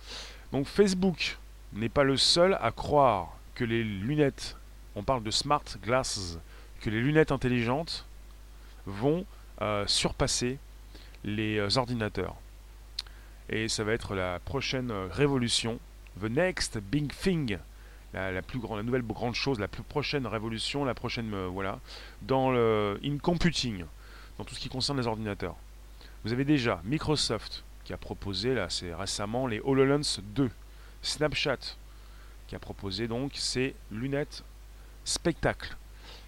Donc 0.51 0.67
Facebook 0.67 1.37
n'est 1.75 1.91
pas 1.91 2.05
le 2.05 2.17
seul 2.17 2.59
à 2.61 2.73
croire 2.73 3.37
que 3.55 3.65
les 3.65 3.85
lunettes, 3.85 4.57
on 4.97 5.03
parle 5.03 5.23
de 5.23 5.31
smart 5.31 5.65
glasses, 5.83 6.39
que 6.81 6.89
les 6.89 7.01
lunettes 7.01 7.33
intelligentes 7.33 8.07
vont 8.87 9.27
surpasser 9.87 10.57
les 11.25 11.77
ordinateurs 11.77 12.37
et 13.49 13.69
ça 13.69 13.85
va 13.85 13.93
être 13.93 14.15
la 14.15 14.39
prochaine 14.41 14.91
révolution, 15.11 15.79
the 16.21 16.25
next 16.25 16.79
big 16.79 17.13
thing, 17.13 17.59
la, 18.13 18.43
plus 18.43 18.59
grande, 18.59 18.85
nouvelle 18.85 19.03
grande 19.03 19.35
chose, 19.35 19.59
la 19.59 19.69
plus 19.69 19.83
prochaine 19.83 20.27
révolution, 20.27 20.85
la 20.85 20.95
prochaine 20.95 21.33
euh, 21.35 21.47
voilà, 21.47 21.79
dans 22.23 22.51
le 22.51 22.99
in 23.05 23.19
computing, 23.19 23.85
dans 24.39 24.45
tout 24.45 24.55
ce 24.55 24.61
qui 24.61 24.69
concerne 24.69 24.99
les 24.99 25.07
ordinateurs. 25.07 25.57
Vous 26.25 26.33
avez 26.33 26.45
déjà 26.45 26.81
Microsoft 26.85 27.65
qui 27.85 27.93
a 27.93 27.97
proposé 27.97 28.55
là, 28.55 28.69
c'est 28.71 28.95
récemment 28.95 29.47
les 29.47 29.61
HoloLens 29.61 30.21
2, 30.35 30.51
Snapchat 31.03 31.77
qui 32.47 32.55
a 32.57 32.59
proposé 32.59 33.09
donc 33.09 33.33
ces 33.35 33.75
lunettes 33.91 34.43
spectacle. 35.05 35.77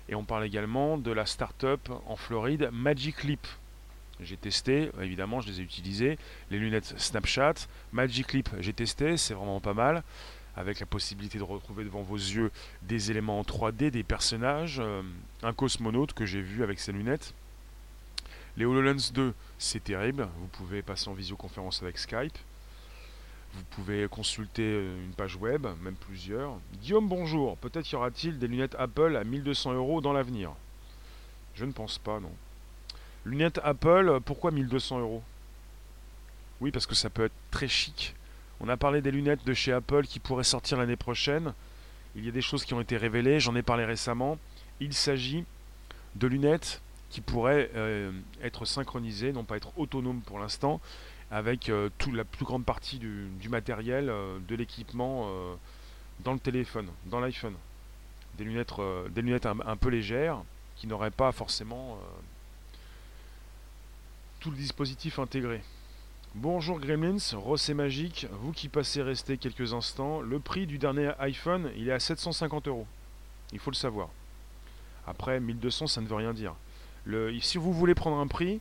Et 0.08 0.14
on 0.14 0.24
parle 0.24 0.44
également 0.44 0.98
de 0.98 1.12
la 1.12 1.26
start-up 1.26 1.88
en 2.06 2.16
Floride 2.16 2.70
Magic 2.72 3.24
Leap. 3.24 3.46
J'ai 4.22 4.36
testé, 4.36 4.90
évidemment, 5.00 5.40
je 5.40 5.48
les 5.48 5.60
ai 5.60 5.62
utilisées. 5.62 6.18
Les 6.50 6.58
lunettes 6.58 6.94
Snapchat, 6.98 7.54
Magic 7.92 8.32
Leap, 8.32 8.48
j'ai 8.60 8.72
testé, 8.72 9.16
c'est 9.16 9.34
vraiment 9.34 9.60
pas 9.60 9.74
mal. 9.74 10.02
Avec 10.56 10.80
la 10.80 10.86
possibilité 10.86 11.38
de 11.38 11.42
retrouver 11.44 11.84
devant 11.84 12.02
vos 12.02 12.16
yeux 12.16 12.50
des 12.82 13.10
éléments 13.10 13.38
en 13.38 13.42
3D, 13.42 13.90
des 13.90 14.02
personnages. 14.02 14.78
Euh, 14.80 15.02
un 15.42 15.52
cosmonaute 15.52 16.12
que 16.12 16.26
j'ai 16.26 16.42
vu 16.42 16.62
avec 16.62 16.80
ses 16.80 16.92
lunettes. 16.92 17.34
Les 18.56 18.64
HoloLens 18.64 19.12
2, 19.14 19.32
c'est 19.58 19.84
terrible. 19.84 20.28
Vous 20.38 20.48
pouvez 20.48 20.82
passer 20.82 21.08
en 21.08 21.14
visioconférence 21.14 21.82
avec 21.82 21.98
Skype. 21.98 22.36
Vous 23.54 23.62
pouvez 23.70 24.06
consulter 24.08 24.62
euh, 24.62 25.04
une 25.04 25.12
page 25.12 25.36
web, 25.36 25.66
même 25.82 25.94
plusieurs. 25.94 26.58
Guillaume, 26.82 27.08
bonjour. 27.08 27.56
Peut-être 27.58 27.90
y 27.90 27.96
aura-t-il 27.96 28.38
des 28.38 28.48
lunettes 28.48 28.76
Apple 28.78 29.16
à 29.16 29.24
1200 29.24 29.74
euros 29.74 30.00
dans 30.00 30.12
l'avenir? 30.12 30.52
Je 31.54 31.64
ne 31.64 31.72
pense 31.72 31.98
pas, 31.98 32.20
non. 32.20 32.32
Lunettes 33.24 33.60
Apple, 33.62 34.20
pourquoi 34.24 34.50
1200 34.50 35.00
euros? 35.00 35.22
Oui, 36.60 36.70
parce 36.70 36.86
que 36.86 36.94
ça 36.94 37.10
peut 37.10 37.24
être 37.24 37.34
très 37.50 37.68
chic. 37.68 38.14
On 38.60 38.68
a 38.68 38.76
parlé 38.76 39.00
des 39.00 39.10
lunettes 39.10 39.44
de 39.44 39.54
chez 39.54 39.72
Apple 39.72 40.04
qui 40.04 40.20
pourraient 40.20 40.44
sortir 40.44 40.78
l'année 40.78 40.96
prochaine. 40.96 41.54
Il 42.14 42.24
y 42.24 42.28
a 42.28 42.32
des 42.32 42.42
choses 42.42 42.64
qui 42.64 42.74
ont 42.74 42.80
été 42.80 42.96
révélées, 42.96 43.40
j'en 43.40 43.54
ai 43.56 43.62
parlé 43.62 43.84
récemment. 43.84 44.38
Il 44.80 44.92
s'agit 44.94 45.44
de 46.16 46.26
lunettes 46.26 46.82
qui 47.08 47.20
pourraient 47.20 47.70
euh, 47.74 48.12
être 48.42 48.64
synchronisées, 48.64 49.32
non 49.32 49.44
pas 49.44 49.56
être 49.56 49.78
autonomes 49.78 50.20
pour 50.20 50.38
l'instant, 50.38 50.80
avec 51.30 51.68
euh, 51.68 51.88
toute 51.98 52.14
la 52.14 52.24
plus 52.24 52.44
grande 52.44 52.64
partie 52.64 52.98
du, 52.98 53.48
matériel, 53.48 54.08
euh, 54.10 54.38
de 54.46 54.54
l'équipement 54.54 55.30
dans 56.20 56.32
le 56.32 56.38
téléphone, 56.38 56.88
dans 57.06 57.20
l'iPhone. 57.20 57.54
Des 58.36 58.44
lunettes, 58.44 58.72
des 59.10 59.22
lunettes 59.22 59.46
un, 59.46 59.76
peu 59.76 59.88
légères 59.88 60.42
qui 60.76 60.86
n'auraient 60.86 61.10
pas 61.10 61.32
forcément 61.32 61.98
tout 64.40 64.50
le 64.50 64.56
dispositif 64.56 65.18
intégré. 65.18 65.60
Bonjour 66.34 66.80
Gremlins, 66.80 67.18
Ross 67.34 67.68
et 67.68 67.74
Magique, 67.74 68.26
vous 68.40 68.52
qui 68.52 68.68
passez 68.68 69.02
rester 69.02 69.36
quelques 69.36 69.74
instants, 69.74 70.22
le 70.22 70.40
prix 70.40 70.66
du 70.66 70.78
dernier 70.78 71.12
iPhone, 71.18 71.70
il 71.76 71.90
est 71.90 71.92
à 71.92 72.00
750 72.00 72.66
euros. 72.68 72.86
Il 73.52 73.58
faut 73.58 73.70
le 73.70 73.76
savoir. 73.76 74.08
Après, 75.06 75.40
1200, 75.40 75.88
ça 75.88 76.00
ne 76.00 76.06
veut 76.06 76.14
rien 76.14 76.32
dire. 76.32 76.54
Si 77.42 77.58
vous 77.58 77.72
voulez 77.72 77.94
prendre 77.94 78.16
un 78.16 78.26
prix, 78.26 78.60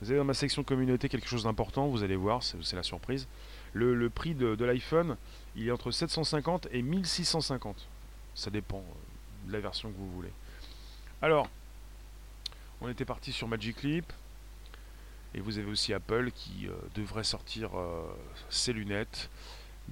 vous 0.00 0.10
avez 0.10 0.18
dans 0.18 0.24
ma 0.24 0.34
section 0.34 0.64
communauté 0.64 1.08
quelque 1.08 1.28
chose 1.28 1.44
d'important, 1.44 1.86
vous 1.86 2.02
allez 2.02 2.16
voir, 2.16 2.42
c'est 2.42 2.74
la 2.74 2.82
surprise. 2.82 3.28
Le, 3.74 4.10
prix 4.10 4.34
de, 4.34 4.64
l'iPhone, 4.64 5.16
il 5.54 5.68
est 5.68 5.72
entre 5.72 5.92
750 5.92 6.66
et 6.72 6.82
1650. 6.82 7.76
Ça 8.34 8.50
dépend 8.50 8.78
euh, 8.78 9.48
de 9.48 9.52
la 9.52 9.60
version 9.60 9.90
que 9.90 9.96
vous 9.96 10.10
voulez. 10.10 10.32
Alors, 11.20 11.48
on 12.80 12.88
était 12.88 13.04
parti 13.04 13.30
sur 13.30 13.46
Magic 13.46 13.82
Leap. 13.84 14.12
Et 15.34 15.40
vous 15.40 15.58
avez 15.58 15.70
aussi 15.70 15.94
Apple 15.94 16.30
qui 16.34 16.68
euh, 16.68 16.72
devrait 16.94 17.24
sortir 17.24 17.78
euh, 17.78 18.02
ses 18.50 18.72
lunettes. 18.72 19.30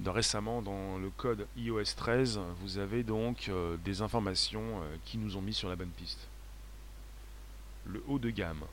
récemment, 0.05 0.61
dans 0.61 0.97
le 0.97 1.09
code 1.09 1.47
iOS 1.57 1.95
13, 1.95 2.39
vous 2.61 2.77
avez 2.77 3.03
donc 3.03 3.51
des 3.83 4.01
informations 4.01 4.81
qui 5.05 5.17
nous 5.17 5.37
ont 5.37 5.41
mis 5.41 5.53
sur 5.53 5.69
la 5.69 5.75
bonne 5.75 5.89
piste 5.89 6.27
le 7.85 8.03
haut 8.07 8.19
de 8.19 8.29
gamme. 8.29 8.63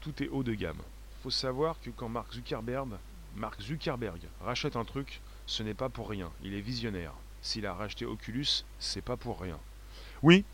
Tout 0.00 0.22
est 0.22 0.28
haut 0.28 0.42
de 0.42 0.54
gamme. 0.54 0.78
Il 0.78 1.22
faut 1.22 1.30
savoir 1.30 1.80
que 1.80 1.90
quand 1.90 2.08
Mark 2.08 2.32
Zuckerberg, 2.32 2.88
Mark 3.36 3.60
Zuckerberg 3.60 4.20
rachète 4.40 4.76
un 4.76 4.84
truc, 4.84 5.20
ce 5.46 5.62
n'est 5.62 5.74
pas 5.74 5.88
pour 5.88 6.08
rien. 6.08 6.30
Il 6.42 6.54
est 6.54 6.60
visionnaire. 6.60 7.12
S'il 7.42 7.66
a 7.66 7.74
racheté 7.74 8.04
Oculus, 8.04 8.64
c'est 8.78 9.02
pas 9.02 9.16
pour 9.16 9.40
rien. 9.40 9.58
Oui, 10.22 10.44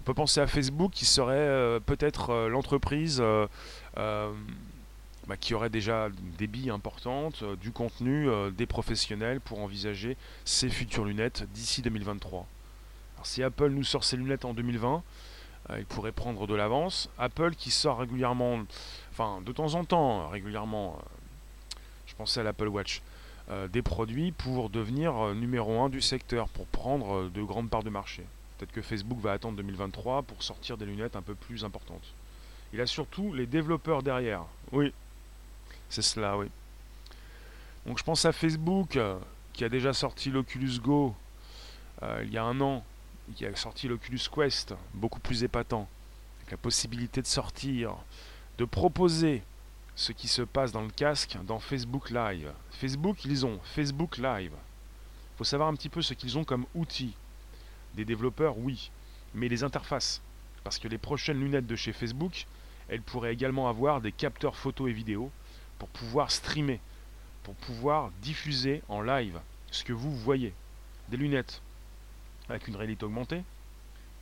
on 0.00 0.04
peut 0.04 0.14
penser 0.14 0.40
à 0.40 0.46
Facebook 0.46 0.92
qui 0.92 1.04
serait 1.04 1.34
euh, 1.36 1.80
peut-être 1.80 2.30
euh, 2.30 2.48
l'entreprise 2.48 3.18
euh, 3.20 3.46
bah, 3.96 5.36
qui 5.38 5.54
aurait 5.54 5.70
déjà 5.70 6.08
des 6.38 6.46
billes 6.46 6.70
importantes, 6.70 7.44
du 7.60 7.70
contenu, 7.70 8.28
des 8.52 8.66
professionnels 8.66 9.40
pour 9.40 9.60
envisager 9.60 10.16
ses 10.44 10.68
futures 10.68 11.04
lunettes 11.04 11.44
d'ici 11.52 11.82
2023. 11.82 12.46
Alors 13.16 13.26
si 13.26 13.42
Apple 13.42 13.68
nous 13.68 13.84
sort 13.84 14.02
ses 14.02 14.16
lunettes 14.16 14.44
en 14.44 14.52
2020, 14.52 15.02
euh, 15.70 15.78
il 15.78 15.86
pourrait 15.86 16.12
prendre 16.12 16.46
de 16.46 16.54
l'avance. 16.54 17.08
Apple 17.18 17.54
qui 17.54 17.70
sort 17.70 17.98
régulièrement, 17.98 18.62
enfin 19.12 19.40
de 19.42 19.52
temps 19.52 19.74
en 19.74 19.84
temps, 19.84 20.28
régulièrement, 20.28 20.98
euh, 20.98 21.78
je 22.06 22.14
pensais 22.14 22.40
à 22.40 22.42
l'Apple 22.42 22.68
Watch, 22.68 23.00
euh, 23.50 23.68
des 23.68 23.82
produits 23.82 24.32
pour 24.32 24.70
devenir 24.70 25.34
numéro 25.34 25.80
un 25.80 25.88
du 25.88 26.00
secteur, 26.00 26.48
pour 26.48 26.66
prendre 26.66 27.28
de 27.28 27.42
grandes 27.42 27.70
parts 27.70 27.84
de 27.84 27.90
marché. 27.90 28.24
Peut-être 28.58 28.72
que 28.72 28.82
Facebook 28.82 29.20
va 29.20 29.32
attendre 29.32 29.56
2023 29.56 30.22
pour 30.22 30.42
sortir 30.42 30.76
des 30.76 30.86
lunettes 30.86 31.16
un 31.16 31.22
peu 31.22 31.34
plus 31.34 31.64
importantes. 31.64 32.14
Il 32.72 32.80
a 32.80 32.86
surtout 32.86 33.32
les 33.32 33.46
développeurs 33.46 34.02
derrière. 34.02 34.44
Oui, 34.70 34.92
c'est 35.88 36.02
cela, 36.02 36.38
oui. 36.38 36.46
Donc 37.86 37.98
je 37.98 38.04
pense 38.04 38.24
à 38.24 38.32
Facebook 38.32 38.98
qui 39.52 39.64
a 39.64 39.68
déjà 39.68 39.92
sorti 39.92 40.30
l'Oculus 40.30 40.78
Go 40.80 41.14
il 42.22 42.32
y 42.32 42.38
a 42.38 42.44
un 42.44 42.60
an 42.60 42.84
qui 43.36 43.46
a 43.46 43.54
sorti 43.54 43.88
l'Oculus 43.88 44.20
Quest, 44.34 44.74
beaucoup 44.94 45.20
plus 45.20 45.44
épatant, 45.44 45.88
avec 46.38 46.50
la 46.50 46.56
possibilité 46.56 47.22
de 47.22 47.26
sortir, 47.26 47.94
de 48.58 48.64
proposer 48.64 49.42
ce 49.94 50.12
qui 50.12 50.28
se 50.28 50.42
passe 50.42 50.72
dans 50.72 50.82
le 50.82 50.90
casque 50.90 51.36
dans 51.44 51.60
Facebook 51.60 52.10
Live. 52.10 52.52
Facebook, 52.72 53.24
ils 53.24 53.46
ont 53.46 53.60
Facebook 53.64 54.18
Live. 54.18 54.52
Il 54.52 55.38
faut 55.38 55.44
savoir 55.44 55.68
un 55.68 55.74
petit 55.74 55.88
peu 55.88 56.02
ce 56.02 56.14
qu'ils 56.14 56.38
ont 56.38 56.44
comme 56.44 56.66
outil. 56.74 57.14
Des 57.94 58.04
développeurs, 58.04 58.58
oui, 58.58 58.90
mais 59.34 59.48
les 59.48 59.64
interfaces. 59.64 60.20
Parce 60.64 60.78
que 60.78 60.88
les 60.88 60.98
prochaines 60.98 61.40
lunettes 61.40 61.66
de 61.66 61.76
chez 61.76 61.92
Facebook, 61.92 62.46
elles 62.88 63.02
pourraient 63.02 63.32
également 63.32 63.68
avoir 63.68 64.00
des 64.00 64.12
capteurs 64.12 64.56
photo 64.56 64.88
et 64.88 64.92
vidéo 64.92 65.30
pour 65.78 65.88
pouvoir 65.88 66.30
streamer, 66.30 66.80
pour 67.42 67.54
pouvoir 67.54 68.10
diffuser 68.22 68.82
en 68.88 69.00
live 69.00 69.40
ce 69.70 69.84
que 69.84 69.92
vous 69.92 70.14
voyez. 70.16 70.52
Des 71.08 71.16
lunettes 71.16 71.60
avec 72.48 72.68
une 72.68 72.76
réalité 72.76 73.04
augmentée, 73.04 73.42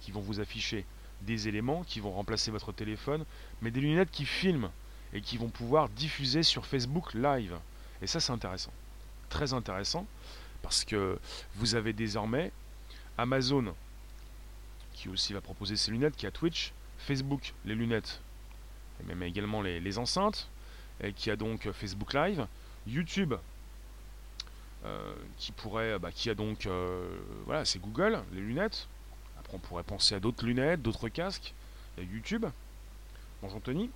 qui 0.01 0.11
vont 0.11 0.21
vous 0.21 0.41
afficher 0.41 0.85
des 1.23 1.49
éléments, 1.49 1.85
qui 1.85 2.01
vont 2.01 2.13
remplacer 2.13 2.51
votre 2.51 2.73
téléphone, 2.73 3.25
mais 3.61 3.71
des 3.71 3.81
lunettes 3.81 4.11
qui 4.11 4.25
filment 4.25 4.71
et 5.13 5.21
qui 5.21 5.37
vont 5.37 5.49
pouvoir 5.49 5.89
diffuser 5.89 6.43
sur 6.43 6.67
Facebook 6.67 7.13
Live. 7.15 7.57
Et 8.01 8.07
ça 8.07 8.21
c'est 8.21 8.33
intéressant. 8.33 8.73
Très 9.29 9.53
intéressant, 9.53 10.07
parce 10.63 10.85
que 10.85 11.19
vous 11.57 11.75
avez 11.75 11.93
désormais 11.93 12.53
Amazon, 13.19 13.75
qui 14.95 15.09
aussi 15.09 15.33
va 15.33 15.41
proposer 15.41 15.77
ses 15.77 15.91
lunettes, 15.91 16.17
qui 16.17 16.27
a 16.27 16.31
Twitch, 16.31 16.73
Facebook, 16.99 17.55
les 17.65 17.75
lunettes, 17.75 18.21
même 19.07 19.23
également 19.23 19.63
les, 19.63 19.99
enceintes, 19.99 20.49
et 21.03 21.13
qui 21.13 21.31
a 21.31 21.37
donc 21.37 21.71
Facebook 21.73 22.13
Live, 22.15 22.47
YouTube, 22.87 23.35
euh, 24.85 25.15
qui 25.37 25.53
pourrait, 25.53 25.99
bah, 25.99 26.11
qui 26.13 26.31
a 26.31 26.35
donc, 26.35 26.67
euh, 26.67 27.19
voilà, 27.45 27.65
c'est 27.65 27.79
Google, 27.79 28.23
les 28.33 28.41
lunettes. 28.41 28.89
Après, 29.39 29.55
on 29.55 29.59
pourrait 29.59 29.83
penser 29.83 30.15
à 30.15 30.21
d'autres 30.21 30.45
lunettes, 30.45 30.83
d'autres 30.83 31.09
casques. 31.09 31.53
Il 31.97 32.05
y 32.05 32.07
a 32.07 32.11
YouTube. 32.11 32.47
Bonjour 33.43 33.61
Tony. 33.61 33.91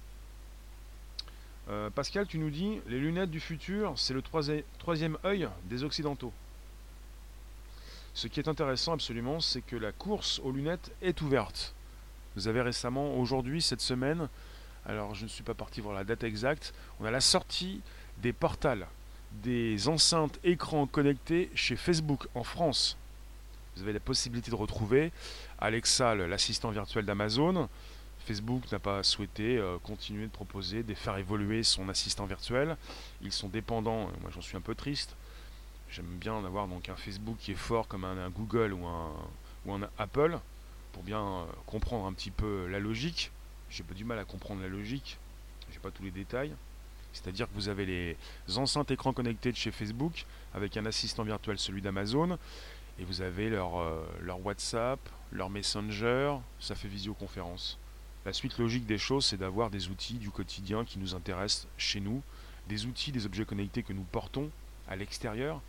Euh, 1.70 1.88
Pascal, 1.88 2.26
tu 2.26 2.38
nous 2.38 2.50
dis, 2.50 2.80
les 2.86 2.98
lunettes 2.98 3.30
du 3.30 3.40
futur, 3.40 3.94
c'est 3.96 4.12
le 4.12 4.22
troisième 4.78 5.16
œil 5.24 5.48
des 5.64 5.84
Occidentaux. 5.84 6.32
Ce 8.12 8.28
qui 8.28 8.38
est 8.38 8.48
intéressant 8.48 8.92
absolument, 8.92 9.40
c'est 9.40 9.62
que 9.62 9.76
la 9.76 9.90
course 9.90 10.38
aux 10.44 10.52
lunettes 10.52 10.92
est 11.00 11.20
ouverte. 11.22 11.74
Vous 12.36 12.46
avez 12.46 12.60
récemment, 12.60 13.16
aujourd'hui, 13.16 13.62
cette 13.62 13.80
semaine, 13.80 14.28
alors 14.86 15.14
je 15.14 15.24
ne 15.24 15.28
suis 15.28 15.42
pas 15.42 15.54
parti 15.54 15.80
voir 15.80 15.94
la 15.94 16.04
date 16.04 16.24
exacte, 16.24 16.74
on 17.00 17.04
a 17.04 17.10
la 17.10 17.20
sortie 17.20 17.80
des 18.18 18.32
portals 18.32 18.86
des 19.42 19.88
enceintes 19.88 20.38
écrans 20.44 20.86
connectés 20.86 21.50
chez 21.54 21.76
Facebook 21.76 22.28
en 22.34 22.44
France. 22.44 22.96
Vous 23.76 23.82
avez 23.82 23.92
la 23.92 24.00
possibilité 24.00 24.50
de 24.50 24.56
retrouver 24.56 25.10
Alexa, 25.58 26.14
l'assistant 26.14 26.70
virtuel 26.70 27.04
d'Amazon. 27.04 27.68
Facebook 28.26 28.70
n'a 28.72 28.78
pas 28.78 29.02
souhaité 29.02 29.58
euh, 29.58 29.76
continuer 29.82 30.26
de 30.26 30.30
proposer, 30.30 30.82
de 30.82 30.94
faire 30.94 31.18
évoluer 31.18 31.62
son 31.62 31.88
assistant 31.88 32.24
virtuel. 32.26 32.76
Ils 33.20 33.32
sont 33.32 33.48
dépendants, 33.48 34.08
moi 34.22 34.30
j'en 34.32 34.40
suis 34.40 34.56
un 34.56 34.60
peu 34.60 34.74
triste. 34.74 35.14
J'aime 35.90 36.06
bien 36.06 36.42
avoir 36.44 36.66
donc 36.66 36.88
un 36.88 36.96
Facebook 36.96 37.36
qui 37.38 37.52
est 37.52 37.56
fort 37.56 37.86
comme 37.86 38.04
un, 38.04 38.30
Google 38.30 38.72
ou 38.72 38.86
un, 38.86 39.12
ou 39.66 39.74
un 39.74 39.80
Apple 39.98 40.38
pour 40.92 41.02
bien 41.02 41.22
euh, 41.22 41.44
comprendre 41.66 42.06
un 42.06 42.12
petit 42.12 42.30
peu 42.30 42.66
la 42.68 42.78
logique. 42.78 43.30
J'ai 43.74 43.82
pas 43.82 43.94
du 43.94 44.04
mal 44.04 44.20
à 44.20 44.24
comprendre 44.24 44.62
la 44.62 44.68
logique, 44.68 45.18
j'ai 45.72 45.80
pas 45.80 45.90
tous 45.90 46.04
les 46.04 46.12
détails. 46.12 46.52
C'est-à-dire 47.12 47.48
que 47.48 47.54
vous 47.54 47.68
avez 47.68 47.86
les 47.86 48.16
enceintes 48.56 48.92
écrans 48.92 49.12
connectés 49.12 49.50
de 49.50 49.56
chez 49.56 49.72
Facebook 49.72 50.26
avec 50.54 50.76
un 50.76 50.86
assistant 50.86 51.24
virtuel, 51.24 51.58
celui 51.58 51.82
d'Amazon, 51.82 52.38
et 53.00 53.04
vous 53.04 53.20
avez 53.20 53.50
leur, 53.50 53.78
euh, 53.78 54.06
leur 54.20 54.44
WhatsApp, 54.46 55.00
leur 55.32 55.50
Messenger, 55.50 56.36
ça 56.60 56.76
fait 56.76 56.86
visioconférence. 56.86 57.76
La 58.24 58.32
suite 58.32 58.58
logique 58.58 58.86
des 58.86 58.96
choses, 58.96 59.26
c'est 59.26 59.38
d'avoir 59.38 59.70
des 59.70 59.88
outils 59.88 60.18
du 60.18 60.30
quotidien 60.30 60.84
qui 60.84 61.00
nous 61.00 61.16
intéressent 61.16 61.66
chez 61.76 61.98
nous, 61.98 62.22
des 62.68 62.86
outils, 62.86 63.10
des 63.10 63.26
objets 63.26 63.44
connectés 63.44 63.82
que 63.82 63.92
nous 63.92 64.04
portons 64.04 64.50
à 64.86 64.94
l'extérieur 64.94 65.60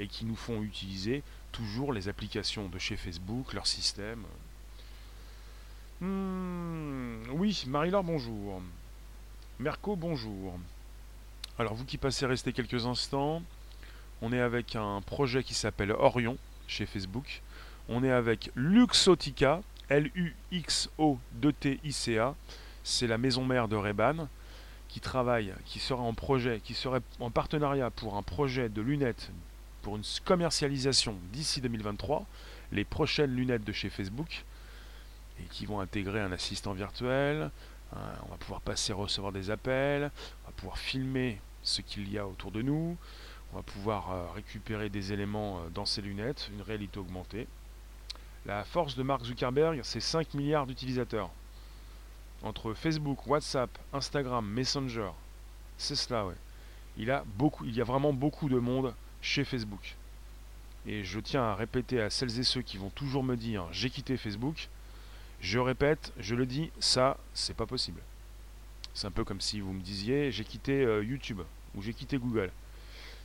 et 0.00 0.08
qui 0.08 0.24
nous 0.24 0.36
font 0.36 0.62
utiliser 0.62 1.22
toujours 1.52 1.92
les 1.92 2.08
applications 2.08 2.68
de 2.68 2.78
chez 2.80 2.96
Facebook, 2.96 3.52
leur 3.52 3.68
système. 3.68 4.24
Hmm, 6.02 7.22
oui, 7.30 7.62
Marie-Laure, 7.68 8.02
bonjour. 8.02 8.60
Merco, 9.60 9.94
bonjour. 9.94 10.58
Alors, 11.60 11.74
vous 11.74 11.84
qui 11.84 11.96
passez 11.96 12.26
rester 12.26 12.52
quelques 12.52 12.86
instants, 12.86 13.40
on 14.20 14.32
est 14.32 14.40
avec 14.40 14.74
un 14.74 15.00
projet 15.00 15.44
qui 15.44 15.54
s'appelle 15.54 15.92
Orion 15.92 16.38
chez 16.66 16.86
Facebook. 16.86 17.40
On 17.88 18.02
est 18.02 18.10
avec 18.10 18.50
Luxotica, 18.56 19.60
L-U-X-O-T-I-C-A. 19.90 20.34
C'est 22.82 23.06
la 23.06 23.18
maison 23.18 23.44
mère 23.44 23.68
de 23.68 23.76
Reban 23.76 24.26
qui 24.88 24.98
travaille, 24.98 25.54
qui 25.66 25.78
serait 25.78 26.00
en 26.02 26.14
projet, 26.14 26.60
qui 26.64 26.74
serait 26.74 27.02
en 27.20 27.30
partenariat 27.30 27.90
pour 27.90 28.16
un 28.16 28.22
projet 28.22 28.68
de 28.68 28.82
lunettes 28.82 29.30
pour 29.82 29.94
une 29.94 30.02
commercialisation 30.24 31.16
d'ici 31.32 31.60
2023, 31.60 32.26
les 32.72 32.84
prochaines 32.84 33.36
lunettes 33.36 33.62
de 33.62 33.72
chez 33.72 33.88
Facebook, 33.88 34.44
et 35.42 35.46
qui 35.46 35.66
vont 35.66 35.80
intégrer 35.80 36.20
un 36.20 36.32
assistant 36.32 36.72
virtuel. 36.72 37.50
On 37.94 38.30
va 38.30 38.36
pouvoir 38.38 38.62
passer 38.62 38.92
recevoir 38.94 39.32
des 39.32 39.50
appels, 39.50 40.10
on 40.44 40.46
va 40.46 40.52
pouvoir 40.56 40.78
filmer 40.78 41.38
ce 41.62 41.82
qu'il 41.82 42.10
y 42.10 42.18
a 42.18 42.26
autour 42.26 42.50
de 42.50 42.62
nous, 42.62 42.96
on 43.52 43.56
va 43.56 43.62
pouvoir 43.62 44.10
euh, 44.10 44.30
récupérer 44.34 44.88
des 44.88 45.12
éléments 45.12 45.58
euh, 45.58 45.68
dans 45.68 45.84
ces 45.84 46.00
lunettes, 46.00 46.50
une 46.54 46.62
réalité 46.62 46.98
augmentée. 46.98 47.46
La 48.46 48.64
force 48.64 48.96
de 48.96 49.02
Mark 49.02 49.24
Zuckerberg, 49.24 49.80
c'est 49.82 50.00
5 50.00 50.34
milliards 50.34 50.66
d'utilisateurs. 50.66 51.30
Entre 52.42 52.74
Facebook, 52.74 53.26
WhatsApp, 53.26 53.70
Instagram, 53.92 54.44
Messenger, 54.44 55.10
c'est 55.76 55.94
cela, 55.94 56.26
ouais. 56.26 56.34
Il, 56.96 57.10
a 57.10 57.24
beaucoup, 57.36 57.64
il 57.64 57.74
y 57.74 57.80
a 57.80 57.84
vraiment 57.84 58.12
beaucoup 58.12 58.48
de 58.48 58.58
monde 58.58 58.94
chez 59.20 59.44
Facebook. 59.44 59.96
Et 60.86 61.04
je 61.04 61.20
tiens 61.20 61.42
à 61.42 61.54
répéter 61.54 62.00
à 62.00 62.10
celles 62.10 62.40
et 62.40 62.42
ceux 62.42 62.62
qui 62.62 62.76
vont 62.76 62.90
toujours 62.90 63.22
me 63.22 63.36
dire 63.36 63.66
j'ai 63.70 63.88
quitté 63.88 64.16
Facebook, 64.16 64.68
je 65.42 65.58
répète, 65.58 66.12
je 66.18 66.34
le 66.36 66.46
dis, 66.46 66.70
ça, 66.78 67.18
c'est 67.34 67.56
pas 67.56 67.66
possible. 67.66 68.00
C'est 68.94 69.08
un 69.08 69.10
peu 69.10 69.24
comme 69.24 69.40
si 69.40 69.60
vous 69.60 69.72
me 69.72 69.80
disiez 69.80 70.30
j'ai 70.30 70.44
quitté 70.44 70.84
euh, 70.84 71.04
YouTube 71.04 71.40
ou 71.74 71.82
j'ai 71.82 71.92
quitté 71.92 72.16
Google. 72.16 72.50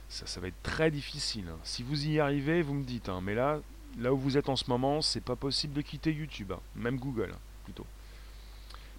Ça, 0.09 0.25
ça 0.25 0.39
va 0.39 0.47
être 0.47 0.63
très 0.63 0.89
difficile. 0.89 1.45
Hein. 1.49 1.57
Si 1.63 1.83
vous 1.83 2.07
y 2.07 2.19
arrivez, 2.19 2.61
vous 2.61 2.73
me 2.73 2.83
dites. 2.83 3.09
Hein. 3.09 3.21
mais 3.21 3.35
là, 3.35 3.59
là 3.99 4.13
où 4.13 4.17
vous 4.17 4.37
êtes 4.37 4.49
en 4.49 4.55
ce 4.55 4.69
moment, 4.69 5.01
c'est 5.01 5.21
pas 5.21 5.35
possible 5.35 5.73
de 5.73 5.81
quitter 5.81 6.11
YouTube, 6.11 6.51
hein. 6.51 6.59
même 6.75 6.97
Google 6.97 7.33
plutôt. 7.65 7.85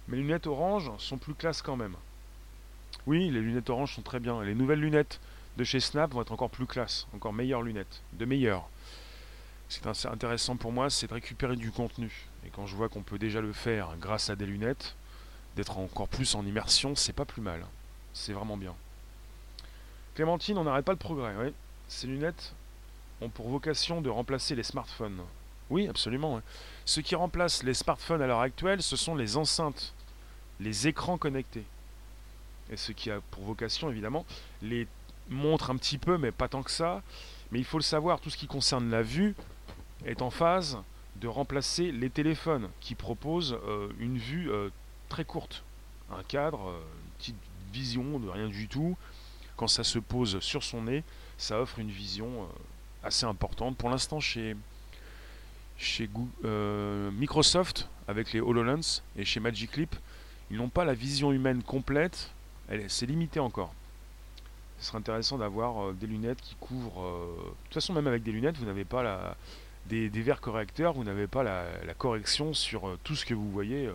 Mes 0.07 0.17
lunettes 0.17 0.47
orange 0.47 0.91
sont 0.97 1.17
plus 1.17 1.33
classe 1.33 1.61
quand 1.61 1.75
même. 1.75 1.95
Oui, 3.05 3.29
les 3.29 3.41
lunettes 3.41 3.69
orange 3.69 3.95
sont 3.95 4.01
très 4.01 4.19
bien. 4.19 4.41
Les 4.43 4.55
nouvelles 4.55 4.79
lunettes 4.79 5.19
de 5.57 5.63
chez 5.65 5.79
Snap 5.79 6.13
vont 6.13 6.21
être 6.21 6.31
encore 6.31 6.49
plus 6.49 6.65
classe, 6.65 7.05
encore 7.13 7.33
meilleures 7.33 7.63
lunettes, 7.63 8.01
de 8.13 8.25
meilleures. 8.25 8.67
Ce 9.69 9.79
qui 9.79 9.87
est 9.87 10.05
intéressant 10.07 10.57
pour 10.57 10.71
moi, 10.71 10.89
c'est 10.89 11.07
de 11.07 11.13
récupérer 11.13 11.55
du 11.55 11.71
contenu. 11.71 12.27
Et 12.45 12.49
quand 12.49 12.65
je 12.65 12.75
vois 12.75 12.89
qu'on 12.89 13.03
peut 13.03 13.19
déjà 13.19 13.39
le 13.39 13.53
faire 13.53 13.95
grâce 13.99 14.31
à 14.31 14.35
des 14.35 14.47
lunettes, 14.47 14.95
d'être 15.55 15.77
encore 15.77 16.07
plus 16.07 16.33
en 16.35 16.45
immersion, 16.45 16.95
c'est 16.95 17.13
pas 17.13 17.25
plus 17.25 17.41
mal. 17.41 17.63
C'est 18.13 18.33
vraiment 18.33 18.57
bien. 18.57 18.73
Clémentine, 20.15 20.57
on 20.57 20.63
n'arrête 20.63 20.85
pas 20.85 20.91
le 20.91 20.97
progrès. 20.97 21.35
Oui. 21.39 21.53
Ces 21.87 22.07
lunettes 22.07 22.53
ont 23.21 23.29
pour 23.29 23.47
vocation 23.49 24.01
de 24.01 24.09
remplacer 24.09 24.55
les 24.55 24.63
smartphones. 24.63 25.21
Oui, 25.69 25.87
absolument. 25.87 26.41
Ce 26.85 26.99
qui 26.99 27.13
remplace 27.13 27.61
les 27.61 27.75
smartphones 27.75 28.23
à 28.23 28.27
l'heure 28.27 28.39
actuelle, 28.39 28.81
ce 28.81 28.95
sont 28.95 29.15
les 29.15 29.37
enceintes, 29.37 29.93
les 30.59 30.87
écrans 30.87 31.19
connectés. 31.19 31.65
Et 32.71 32.77
ce 32.77 32.91
qui 32.91 33.11
a 33.11 33.21
pour 33.31 33.43
vocation, 33.43 33.89
évidemment, 33.89 34.25
les 34.63 34.87
montre 35.29 35.69
un 35.69 35.77
petit 35.77 35.99
peu, 35.99 36.17
mais 36.17 36.31
pas 36.31 36.47
tant 36.47 36.63
que 36.63 36.71
ça. 36.71 37.03
Mais 37.51 37.59
il 37.59 37.65
faut 37.65 37.77
le 37.77 37.83
savoir, 37.83 38.19
tout 38.19 38.29
ce 38.29 38.37
qui 38.37 38.47
concerne 38.47 38.89
la 38.89 39.03
vue 39.03 39.35
est 40.05 40.21
en 40.21 40.29
phase 40.29 40.77
de 41.19 41.27
remplacer 41.27 41.91
les 41.91 42.09
téléphones 42.09 42.69
qui 42.79 42.95
proposent 42.95 43.57
euh, 43.67 43.89
une 43.99 44.17
vue 44.17 44.51
euh, 44.51 44.69
très 45.09 45.25
courte. 45.25 45.63
Un 46.11 46.23
cadre, 46.23 46.69
euh, 46.69 46.79
une 46.79 47.17
petite 47.17 47.35
vision 47.73 48.19
de 48.19 48.29
rien 48.29 48.47
du 48.47 48.67
tout. 48.67 48.97
Quand 49.57 49.67
ça 49.67 49.83
se 49.83 49.99
pose 49.99 50.39
sur 50.39 50.63
son 50.63 50.83
nez, 50.83 51.03
ça 51.37 51.59
offre 51.59 51.79
une 51.79 51.91
vision 51.91 52.47
assez 53.03 53.25
importante. 53.25 53.75
Pour 53.75 53.89
l'instant, 53.89 54.21
chez, 54.21 54.55
chez 55.77 56.09
Microsoft, 57.11 57.89
avec 58.07 58.31
les 58.31 58.39
HoloLens, 58.39 59.01
et 59.17 59.25
chez 59.25 59.41
Magic 59.41 59.75
Leap, 59.75 59.95
ils 60.49 60.57
n'ont 60.57 60.69
pas 60.69 60.85
la 60.85 60.93
vision 60.93 61.33
humaine 61.33 61.61
complète. 61.61 62.31
C'est 62.87 63.05
limité 63.05 63.39
encore 63.39 63.73
ce 64.79 64.85
serait 64.85 64.99
intéressant 64.99 65.37
d'avoir 65.37 65.91
des 65.91 66.07
lunettes 66.07 66.39
qui 66.39 66.55
couvrent. 66.55 67.01
De 67.01 67.49
toute 67.65 67.73
façon, 67.73 67.91
même 67.91 68.07
avec 68.07 68.23
des 68.23 68.31
lunettes, 68.31 68.55
vous 68.55 68.65
n'avez 68.65 68.85
pas 68.85 69.03
la, 69.03 69.35
des, 69.89 70.21
verres 70.21 70.41
correcteurs, 70.41 70.93
vous 70.93 71.03
n'avez 71.03 71.27
pas 71.27 71.43
la, 71.43 71.65
correction 71.97 72.53
sur 72.53 72.87
euh, 72.87 72.99
tout 73.03 73.15
ce 73.15 73.25
que 73.25 73.33
vous 73.33 73.49
voyez. 73.51 73.89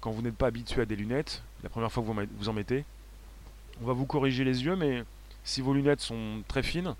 quand 0.00 0.10
vous 0.10 0.22
n'êtes 0.22 0.36
pas 0.36 0.46
habitué 0.46 0.82
à 0.82 0.84
des 0.84 0.96
lunettes, 0.96 1.42
la 1.62 1.68
première 1.68 1.90
fois 1.90 2.02
que 2.02 2.28
vous, 2.38 2.48
en 2.48 2.52
mettez, 2.52 2.84
on 3.82 3.86
va 3.86 3.92
vous 3.92 4.06
corriger 4.06 4.44
les 4.44 4.64
yeux, 4.64 4.76
mais 4.76 5.02
si 5.44 5.60
vos 5.60 5.74
lunettes 5.74 6.00
sont 6.00 6.42
très 6.48 6.62
fines, 6.62 6.94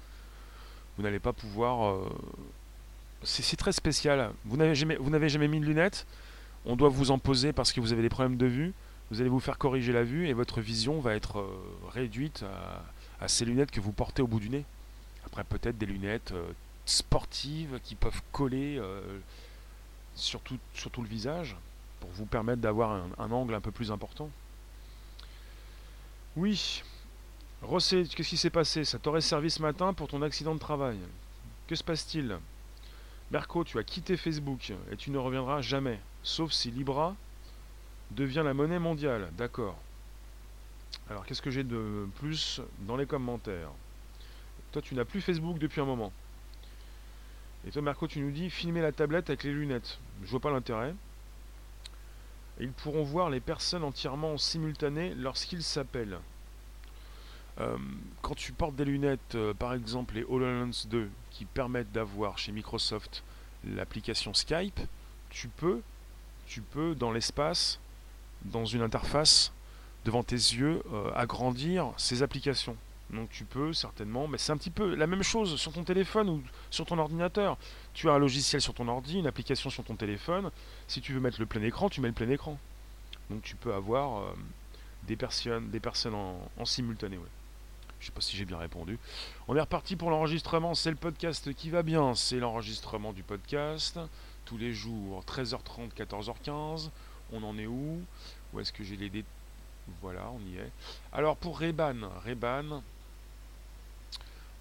vous 0.96 1.02
n'allez 1.02 1.20
pas 1.20 1.32
pouvoir. 1.32 1.98
C'est 3.22 3.56
très 3.56 3.72
spécial. 3.72 4.32
Vous 4.44 4.56
n'avez 4.56 4.74
jamais, 4.74 4.98
jamais 5.28 5.48
mis 5.48 5.60
de 5.60 5.66
lunettes, 5.66 6.06
on 6.66 6.74
doit 6.74 6.88
vous 6.88 7.12
en 7.12 7.18
poser 7.18 7.52
parce 7.52 7.72
que 7.72 7.80
vous 7.80 7.92
avez 7.92 8.02
des 8.02 8.08
problèmes 8.08 8.36
de 8.36 8.46
vue. 8.46 8.72
Vous 9.10 9.20
allez 9.20 9.30
vous 9.30 9.40
faire 9.40 9.56
corriger 9.56 9.92
la 9.92 10.02
vue 10.02 10.26
et 10.26 10.32
votre 10.32 10.60
vision 10.60 10.98
va 10.98 11.14
être 11.14 11.46
réduite 11.92 12.44
à, 13.20 13.28
ces 13.28 13.44
lunettes 13.44 13.70
que 13.70 13.80
vous 13.80 13.92
portez 13.92 14.20
au 14.20 14.26
bout 14.26 14.40
du 14.40 14.50
nez. 14.50 14.64
Après, 15.24 15.44
peut-être 15.44 15.78
des 15.78 15.86
lunettes 15.86 16.32
euh, 16.32 16.44
sportives 16.86 17.80
qui 17.82 17.96
peuvent 17.96 18.22
coller 18.32 18.78
euh, 18.78 19.18
sur, 20.14 20.40
tout, 20.40 20.58
le 21.02 21.08
visage 21.08 21.56
pour 22.00 22.10
vous 22.10 22.26
permettre 22.26 22.62
d'avoir 22.62 23.02
un, 23.18 23.30
angle 23.30 23.54
un 23.54 23.60
peu 23.60 23.72
plus 23.72 23.92
important. 23.92 24.30
Oui. 26.36 26.82
Rossé, 27.62 28.06
qu'est-ce 28.14 28.28
qui 28.28 28.36
s'est 28.36 28.50
passé? 28.50 28.84
Ça 28.84 28.98
t'aurait 28.98 29.20
servi 29.20 29.50
ce 29.50 29.60
matin 29.60 29.92
pour 29.92 30.08
ton 30.08 30.22
accident 30.22 30.54
de 30.54 30.60
travail. 30.60 30.98
Que 31.66 31.74
se 31.74 31.82
passe-t-il? 31.82 32.38
Merco, 33.32 33.64
tu 33.64 33.78
as 33.78 33.82
quitté 33.82 34.16
Facebook 34.16 34.72
et 34.92 34.96
tu 34.96 35.10
ne 35.10 35.18
reviendras 35.18 35.60
jamais, 35.60 35.98
sauf 36.22 36.52
si 36.52 36.70
Libra 36.70 37.16
devient 38.12 38.42
la 38.44 38.54
monnaie 38.54 38.78
mondiale. 38.78 39.30
D'accord. 39.36 39.76
Alors, 41.10 41.26
qu'est-ce 41.26 41.42
que 41.42 41.50
j'ai 41.50 41.64
de 41.64 42.08
plus 42.20 42.60
dans 42.80 42.96
les 42.96 43.06
commentaires? 43.06 43.70
Toi, 44.70 44.82
tu 44.82 44.94
n'as 44.94 45.04
plus 45.04 45.20
Facebook 45.20 45.58
depuis 45.58 45.80
un 45.80 45.84
moment. 45.84 46.12
Et 47.66 47.70
toi, 47.70 47.82
Marco, 47.82 48.06
tu 48.06 48.20
nous 48.20 48.30
dis 48.30 48.48
filmer 48.48 48.80
la 48.80 48.92
tablette 48.92 49.28
avec 49.28 49.42
les 49.42 49.52
lunettes. 49.52 49.98
Je 50.22 50.30
vois 50.30 50.40
pas 50.40 50.52
l'intérêt. 50.52 50.94
ils 52.60 52.70
pourront 52.70 53.02
voir 53.02 53.28
les 53.28 53.40
personnes 53.40 53.82
entièrement 53.82 54.34
en 54.34 54.38
simultané 54.38 55.14
lorsqu'ils 55.14 55.64
s'appellent. 55.64 56.18
Euh, 57.58 57.76
quand 58.22 58.34
tu 58.34 58.52
portes 58.52 58.76
des 58.76 58.84
lunettes, 58.84 59.34
euh, 59.34 59.52
par 59.52 59.74
exemple 59.74 60.14
les 60.14 60.24
HoloLens 60.24 60.86
2, 60.88 61.10
qui 61.30 61.44
permettent 61.44 61.90
d'avoir 61.90 62.38
chez 62.38 62.52
Microsoft 62.52 63.24
l'application 63.64 64.32
Skype, 64.32 64.78
tu 65.30 65.48
peux, 65.48 66.94
dans 66.94 67.10
l'espace, 67.10 67.80
dans 68.44 68.64
une 68.64 68.82
interface, 68.82 69.52
devant 70.04 70.22
tes 70.22 70.36
yeux 70.36 70.82
euh, 70.92 71.10
agrandir 71.14 71.92
ces 71.96 72.22
applications. 72.22 72.76
Donc 73.10 73.30
tu 73.30 73.44
peux 73.44 73.72
certainement, 73.72 74.26
mais 74.26 74.38
c'est 74.38 74.52
un 74.52 74.56
petit 74.56 74.70
peu 74.70 74.94
la 74.94 75.06
même 75.06 75.22
chose 75.22 75.56
sur 75.56 75.72
ton 75.72 75.84
téléphone 75.84 76.28
ou 76.28 76.42
sur 76.70 76.86
ton 76.86 76.98
ordinateur. 76.98 77.56
Tu 77.94 78.10
as 78.10 78.12
un 78.12 78.18
logiciel 78.18 78.60
sur 78.60 78.74
ton 78.74 78.88
ordi, 78.88 79.18
une 79.18 79.26
application 79.26 79.70
sur 79.70 79.84
ton 79.84 79.94
téléphone. 79.94 80.50
Si 80.88 81.00
tu 81.00 81.12
veux 81.12 81.20
mettre 81.20 81.38
le 81.38 81.46
plein 81.46 81.62
écran, 81.62 81.88
tu 81.88 82.00
mets 82.00 82.08
le 82.08 82.14
plein 82.14 82.28
écran. 82.28 82.58
Donc 83.30 83.42
tu 83.42 83.54
peux 83.54 83.74
avoir 83.74 84.22
euh, 84.22 84.34
des 85.04 85.16
personnes, 85.16 86.14
en, 86.14 86.64
simultané. 86.64 87.16
Ouais. 87.16 87.24
Je 88.00 88.06
sais 88.06 88.12
pas 88.12 88.20
si 88.20 88.36
j'ai 88.36 88.44
bien 88.44 88.58
répondu. 88.58 88.98
On 89.46 89.56
est 89.56 89.60
reparti 89.60 89.94
pour 89.94 90.10
l'enregistrement. 90.10 90.74
C'est 90.74 90.90
le 90.90 90.96
podcast 90.96 91.52
qui 91.54 91.70
va 91.70 91.82
bien. 91.82 92.14
C'est 92.14 92.38
l'enregistrement 92.38 93.12
du 93.12 93.22
podcast. 93.22 94.00
Tous 94.44 94.58
les 94.58 94.72
jours, 94.72 95.24
13h30, 95.26 95.92
14h15. 95.96 96.90
On 97.32 97.42
en 97.42 97.56
est 97.56 97.66
où? 97.66 98.02
Où 98.52 98.60
est-ce 98.60 98.72
que 98.72 98.84
j'ai 98.84 98.96
les 98.96 99.10
détails 99.10 99.30
voilà, 100.02 100.30
on 100.30 100.40
y 100.40 100.56
est. 100.56 100.70
Alors 101.12 101.36
pour 101.36 101.60
Reban, 101.60 102.10
Reban, 102.24 102.82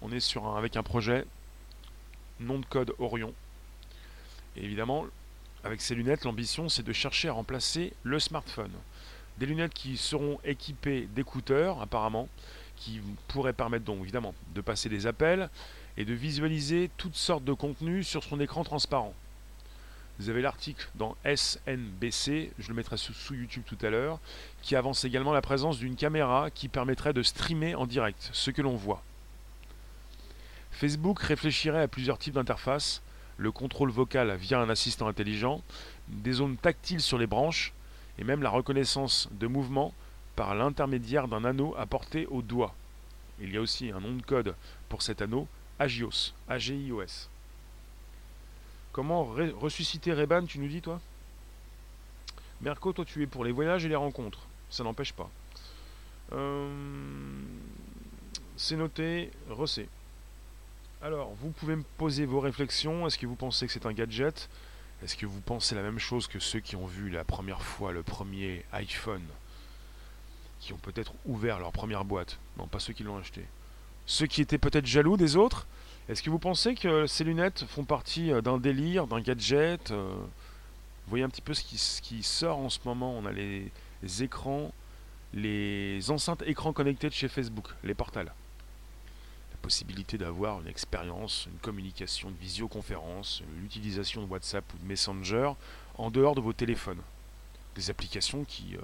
on 0.02 0.12
est 0.12 0.20
sur 0.20 0.46
un, 0.46 0.56
avec 0.56 0.76
un 0.76 0.82
projet 0.82 1.24
nom 2.40 2.58
de 2.58 2.66
code 2.66 2.94
Orion. 2.98 3.32
Et 4.56 4.64
évidemment, 4.64 5.06
avec 5.64 5.80
ces 5.80 5.94
lunettes, 5.94 6.24
l'ambition 6.24 6.68
c'est 6.68 6.82
de 6.82 6.92
chercher 6.92 7.28
à 7.28 7.32
remplacer 7.32 7.92
le 8.02 8.18
smartphone. 8.18 8.72
Des 9.38 9.46
lunettes 9.46 9.74
qui 9.74 9.96
seront 9.96 10.38
équipées 10.44 11.08
d'écouteurs 11.14 11.80
apparemment, 11.82 12.28
qui 12.76 13.00
pourraient 13.28 13.52
permettre 13.52 13.84
donc 13.84 14.00
évidemment 14.02 14.34
de 14.54 14.60
passer 14.60 14.88
des 14.88 15.06
appels 15.06 15.50
et 15.96 16.04
de 16.04 16.14
visualiser 16.14 16.90
toutes 16.96 17.16
sortes 17.16 17.44
de 17.44 17.52
contenus 17.52 18.06
sur 18.06 18.22
son 18.22 18.40
écran 18.40 18.64
transparent. 18.64 19.14
Vous 20.18 20.30
avez 20.30 20.40
l'article 20.40 20.88
dans 20.94 21.14
SNBC, 21.24 22.50
je 22.58 22.68
le 22.68 22.74
mettrai 22.74 22.96
sous, 22.96 23.34
YouTube 23.34 23.64
tout 23.66 23.78
à 23.82 23.90
l'heure, 23.90 24.18
qui 24.62 24.74
avance 24.74 25.04
également 25.04 25.32
la 25.32 25.42
présence 25.42 25.78
d'une 25.78 25.96
caméra 25.96 26.50
qui 26.50 26.68
permettrait 26.68 27.12
de 27.12 27.22
streamer 27.22 27.74
en 27.74 27.86
direct 27.86 28.30
ce 28.32 28.50
que 28.50 28.62
l'on 28.62 28.76
voit. 28.76 29.02
Facebook 30.76 31.20
réfléchirait 31.20 31.80
à 31.80 31.88
plusieurs 31.88 32.18
types 32.18 32.34
d'interfaces, 32.34 33.00
le 33.38 33.50
contrôle 33.50 33.90
vocal 33.90 34.36
via 34.36 34.60
un 34.60 34.68
assistant 34.68 35.08
intelligent, 35.08 35.62
des 36.08 36.32
zones 36.32 36.58
tactiles 36.58 37.00
sur 37.00 37.16
les 37.16 37.26
branches 37.26 37.72
et 38.18 38.24
même 38.24 38.42
la 38.42 38.50
reconnaissance 38.50 39.28
de 39.32 39.46
mouvement 39.46 39.94
par 40.36 40.54
l'intermédiaire 40.54 41.28
d'un 41.28 41.46
anneau 41.46 41.74
apporté 41.78 42.26
au 42.26 42.42
doigt. 42.42 42.74
Il 43.40 43.54
y 43.54 43.56
a 43.56 43.60
aussi 43.62 43.90
un 43.90 44.00
nom 44.00 44.12
de 44.12 44.22
code 44.22 44.54
pour 44.90 45.00
cet 45.00 45.22
anneau, 45.22 45.48
Agios, 45.78 46.34
A-G-I-O-S. 46.46 47.30
Comment 48.92 49.24
ressusciter 49.24 50.12
Reban, 50.12 50.44
tu 50.44 50.58
nous 50.58 50.68
dis 50.68 50.82
toi? 50.82 51.00
Merco, 52.60 52.92
toi 52.92 53.06
tu 53.06 53.22
es 53.22 53.26
pour 53.26 53.46
les 53.46 53.52
voyages 53.52 53.86
et 53.86 53.88
les 53.88 53.96
rencontres. 53.96 54.40
Ça 54.68 54.84
n'empêche 54.84 55.14
pas. 55.14 55.30
Euh, 56.32 56.68
c'est 58.58 58.76
noté, 58.76 59.30
recé. 59.48 59.88
Alors, 61.02 61.34
vous 61.40 61.50
pouvez 61.50 61.76
me 61.76 61.84
poser 61.98 62.24
vos 62.24 62.40
réflexions. 62.40 63.06
Est-ce 63.06 63.18
que 63.18 63.26
vous 63.26 63.34
pensez 63.36 63.66
que 63.66 63.72
c'est 63.72 63.86
un 63.86 63.92
gadget? 63.92 64.48
Est-ce 65.02 65.16
que 65.16 65.26
vous 65.26 65.40
pensez 65.40 65.74
la 65.74 65.82
même 65.82 65.98
chose 65.98 66.26
que 66.26 66.38
ceux 66.38 66.60
qui 66.60 66.74
ont 66.74 66.86
vu 66.86 67.10
la 67.10 67.22
première 67.22 67.60
fois 67.60 67.92
le 67.92 68.02
premier 68.02 68.64
iPhone? 68.72 69.22
Qui 70.58 70.72
ont 70.72 70.78
peut-être 70.78 71.12
ouvert 71.26 71.58
leur 71.58 71.70
première 71.70 72.06
boîte 72.06 72.38
Non, 72.56 72.66
pas 72.66 72.78
ceux 72.78 72.94
qui 72.94 73.02
l'ont 73.02 73.18
acheté. 73.18 73.44
Ceux 74.06 74.26
qui 74.26 74.40
étaient 74.40 74.58
peut-être 74.58 74.86
jaloux 74.86 75.18
des 75.18 75.36
autres? 75.36 75.66
Est-ce 76.08 76.22
que 76.22 76.30
vous 76.30 76.38
pensez 76.38 76.74
que 76.74 77.06
ces 77.06 77.24
lunettes 77.24 77.66
font 77.68 77.84
partie 77.84 78.32
euh, 78.32 78.40
d'un 78.40 78.58
délire, 78.58 79.06
d'un 79.06 79.20
gadget 79.20 79.90
euh? 79.90 80.14
Voyez 81.08 81.24
un 81.24 81.28
petit 81.28 81.42
peu 81.42 81.54
ce 81.54 82.00
qui, 82.00 82.22
sort 82.22 82.58
en 82.58 82.68
ce 82.68 82.78
moment. 82.84 83.16
On 83.16 83.26
a 83.26 83.32
les, 83.32 83.70
écrans, 84.20 84.72
les 85.34 86.10
enceintes 86.10 86.42
écrans 86.46 86.72
connectés 86.72 87.08
de 87.08 87.14
chez 87.14 87.28
Facebook, 87.28 87.68
les 87.84 87.94
portales 87.94 88.32
possibilité 89.66 90.16
d'avoir 90.16 90.60
une 90.60 90.68
expérience, 90.68 91.48
une 91.52 91.58
communication, 91.58 92.28
une 92.28 92.36
visioconférence, 92.36 93.42
l'utilisation 93.60 94.22
de 94.22 94.30
WhatsApp 94.30 94.64
ou 94.72 94.78
de 94.78 94.86
Messenger 94.86 95.50
en 95.98 96.12
dehors 96.12 96.36
de 96.36 96.40
vos 96.40 96.52
téléphones. 96.52 97.00
Des 97.74 97.90
applications 97.90 98.44
qui, 98.44 98.76
euh, 98.76 98.80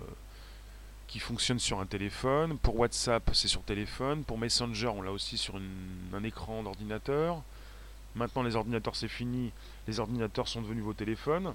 qui 1.06 1.20
fonctionnent 1.20 1.60
sur 1.60 1.78
un 1.78 1.86
téléphone. 1.86 2.58
Pour 2.58 2.80
WhatsApp, 2.80 3.30
c'est 3.32 3.46
sur 3.46 3.62
téléphone. 3.62 4.24
Pour 4.24 4.38
Messenger, 4.38 4.88
on 4.88 5.02
l'a 5.02 5.12
aussi 5.12 5.38
sur 5.38 5.54
un 6.12 6.24
écran 6.24 6.64
d'ordinateur. 6.64 7.42
Maintenant, 8.16 8.42
les 8.42 8.56
ordinateurs, 8.56 8.96
c'est 8.96 9.06
fini. 9.06 9.52
Les 9.86 10.00
ordinateurs 10.00 10.48
sont 10.48 10.62
devenus 10.62 10.82
vos 10.82 10.94
téléphones. 10.94 11.54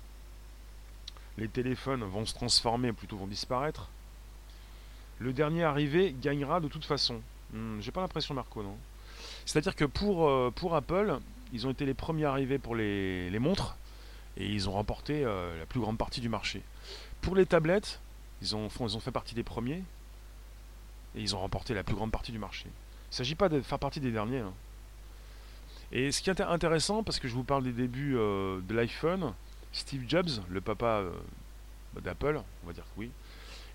Les 1.37 1.49
téléphones 1.49 2.05
vont 2.05 2.25
se 2.25 2.33
transformer, 2.33 2.93
plutôt 2.93 3.17
vont 3.17 3.27
disparaître. 3.27 3.89
Le 5.19 5.33
dernier 5.33 5.65
arrivé 5.65 6.15
gagnera 6.17 6.61
de 6.61 6.69
toute 6.69 6.85
façon. 6.85 7.19
Hmm, 7.51 7.81
j'ai 7.81 7.91
pas 7.91 7.99
l'impression, 7.99 8.33
Marco, 8.33 8.63
non? 8.63 8.77
C'est-à-dire 9.47 9.77
que 9.77 9.85
pour, 9.85 10.27
euh, 10.27 10.51
pour 10.53 10.75
Apple, 10.75 11.19
ils 11.53 11.65
ont 11.65 11.71
été 11.71 11.85
les 11.85 11.93
premiers 11.93 12.25
arrivés 12.25 12.59
pour 12.59 12.75
les, 12.75 13.39
montres 13.39 13.77
et 14.35 14.45
ils 14.45 14.67
ont 14.67 14.73
remporté 14.73 15.23
euh, 15.23 15.57
la 15.57 15.65
plus 15.65 15.79
grande 15.79 15.97
partie 15.97 16.19
du 16.19 16.27
marché. 16.27 16.61
Pour 17.21 17.33
les 17.33 17.45
tablettes, 17.45 18.01
ils 18.41 18.57
ont, 18.57 18.67
ils 18.81 18.97
ont 18.97 18.99
fait 18.99 19.11
partie 19.11 19.35
des 19.35 19.43
premiers 19.43 19.83
et 21.15 21.21
ils 21.21 21.33
ont 21.33 21.39
remporté 21.39 21.73
la 21.73 21.85
plus 21.85 21.95
grande 21.95 22.11
partie 22.11 22.33
du 22.33 22.39
marché. 22.39 22.65
Il 22.65 23.13
ne 23.13 23.15
s'agit 23.15 23.35
pas 23.35 23.47
de 23.47 23.61
faire 23.61 23.79
partie 23.79 24.01
des 24.01 24.11
derniers. 24.11 24.39
Hein. 24.39 24.53
Et 25.93 26.11
ce 26.11 26.21
qui 26.21 26.29
est 26.29 26.41
intéressant, 26.41 27.03
parce 27.03 27.17
que 27.17 27.29
je 27.29 27.33
vous 27.33 27.45
parle 27.45 27.63
des 27.63 27.71
débuts 27.71 28.17
euh, 28.17 28.59
de 28.67 28.75
l'iPhone, 28.75 29.33
Steve 29.71 30.03
Jobs, 30.09 30.43
le 30.49 30.59
papa 30.59 31.03
d'Apple, 32.01 32.41
on 32.65 32.67
va 32.67 32.73
dire 32.73 32.83
que 32.83 32.99
oui, 32.99 33.11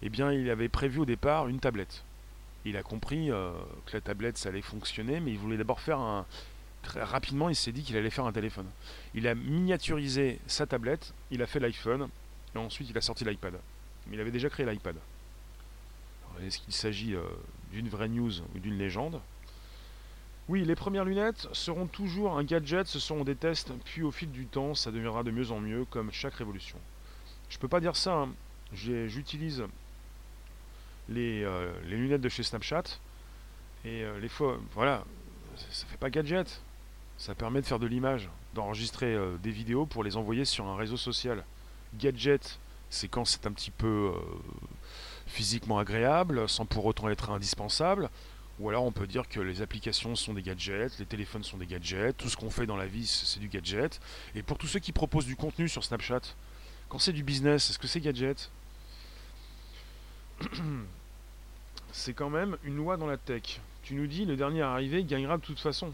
eh 0.02 0.10
bien 0.10 0.32
il 0.32 0.50
avait 0.50 0.68
prévu 0.68 0.98
au 0.98 1.06
départ 1.06 1.48
une 1.48 1.60
tablette 1.60 2.04
il 2.64 2.76
a 2.76 2.82
compris 2.82 3.30
euh, 3.30 3.52
que 3.86 3.94
la 3.94 4.00
tablette 4.00 4.38
ça 4.38 4.48
allait 4.48 4.62
fonctionner, 4.62 5.20
mais 5.20 5.32
il 5.32 5.38
voulait 5.38 5.56
d'abord 5.56 5.80
faire 5.80 5.98
un. 5.98 6.26
Très 6.82 7.02
rapidement, 7.02 7.48
il 7.48 7.54
s'est 7.54 7.70
dit 7.70 7.84
qu'il 7.84 7.96
allait 7.96 8.10
faire 8.10 8.26
un 8.26 8.32
téléphone. 8.32 8.66
Il 9.14 9.28
a 9.28 9.36
miniaturisé 9.36 10.40
sa 10.48 10.66
tablette, 10.66 11.14
il 11.30 11.40
a 11.40 11.46
fait 11.46 11.60
l'iPhone, 11.60 12.08
et 12.56 12.58
ensuite 12.58 12.90
il 12.90 12.98
a 12.98 13.00
sorti 13.00 13.24
l'iPad. 13.24 13.54
Mais 14.06 14.16
il 14.16 14.20
avait 14.20 14.32
déjà 14.32 14.48
créé 14.48 14.66
l'iPad. 14.66 14.96
Est-ce 16.40 16.58
qu'il 16.58 16.72
s'agit 16.72 17.14
euh, 17.14 17.22
d'une 17.70 17.88
vraie 17.88 18.08
news 18.08 18.32
ou 18.54 18.58
d'une 18.58 18.78
légende? 18.78 19.20
Oui, 20.48 20.64
les 20.64 20.74
premières 20.74 21.04
lunettes 21.04 21.46
seront 21.52 21.86
toujours 21.86 22.36
un 22.36 22.42
gadget, 22.42 22.86
ce 22.86 22.98
seront 22.98 23.22
des 23.22 23.36
tests, 23.36 23.72
puis 23.84 24.02
au 24.02 24.10
fil 24.10 24.30
du 24.30 24.46
temps, 24.46 24.74
ça 24.74 24.90
deviendra 24.90 25.22
de 25.22 25.30
mieux 25.30 25.52
en 25.52 25.60
mieux, 25.60 25.84
comme 25.84 26.10
chaque 26.10 26.34
révolution. 26.34 26.78
Je 27.48 27.58
peux 27.58 27.68
pas 27.68 27.80
dire 27.80 27.94
ça, 27.94 28.14
hein. 28.14 28.28
j'utilise 28.72 29.64
euh, 31.10 31.72
les, 31.84 31.96
lunettes 31.96 32.20
de 32.20 32.28
chez 32.28 32.42
Snapchat. 32.42 32.84
Et 33.84 34.02
euh, 34.02 34.18
les 34.20 34.28
fois, 34.28 34.58
voilà, 34.74 35.04
ça 35.70 35.86
fait 35.86 35.96
pas 35.96 36.10
gadget. 36.10 36.60
Ça 37.18 37.34
permet 37.34 37.60
de 37.60 37.66
faire 37.66 37.78
de 37.78 37.86
l'image, 37.86 38.28
d'enregistrer 38.54 39.14
euh, 39.14 39.36
des 39.42 39.50
vidéos 39.50 39.86
pour 39.86 40.04
les 40.04 40.16
envoyer 40.16 40.44
sur 40.44 40.66
un 40.66 40.76
réseau 40.76 40.96
social. 40.96 41.44
Gadget, 41.98 42.58
c'est 42.90 43.08
quand 43.08 43.24
c'est 43.24 43.46
un 43.46 43.52
petit 43.52 43.70
peu 43.70 44.12
physiquement 45.26 45.78
agréable, 45.78 46.48
sans 46.48 46.66
pour 46.66 46.86
autant 46.86 47.08
être 47.08 47.30
indispensable. 47.30 48.10
Ou 48.60 48.68
alors 48.68 48.84
on 48.84 48.92
peut 48.92 49.06
dire 49.06 49.28
que 49.28 49.40
les 49.40 49.62
applications 49.62 50.14
sont 50.14 50.34
des 50.34 50.42
gadgets, 50.42 50.98
les 50.98 51.06
téléphones 51.06 51.42
sont 51.42 51.56
des 51.56 51.66
gadgets, 51.66 52.16
tout 52.16 52.28
ce 52.28 52.36
qu'on 52.36 52.50
fait 52.50 52.66
dans 52.66 52.76
la 52.76 52.86
vie 52.86 53.06
c'est 53.06 53.40
du 53.40 53.48
gadget. 53.48 53.98
Et 54.34 54.42
pour 54.42 54.58
tous 54.58 54.66
ceux 54.66 54.78
qui 54.78 54.92
proposent 54.92 55.26
du 55.26 55.36
contenu 55.36 55.68
sur 55.68 55.84
Snapchat, 55.84 56.20
quand 56.88 56.98
c'est 56.98 57.12
du 57.12 57.24
business, 57.24 57.70
est-ce 57.70 57.78
que 57.78 57.86
c'est 57.86 58.00
gadget? 58.00 58.50
c'est 61.92 62.14
quand 62.14 62.30
même 62.30 62.56
une 62.64 62.76
loi 62.76 62.96
dans 62.96 63.06
la 63.06 63.16
tech. 63.16 63.60
Tu 63.82 63.94
nous 63.94 64.06
dis 64.06 64.24
le 64.24 64.36
dernier 64.36 64.62
arrivé 64.62 65.04
gagnera 65.04 65.36
de 65.36 65.42
toute 65.42 65.60
façon. 65.60 65.92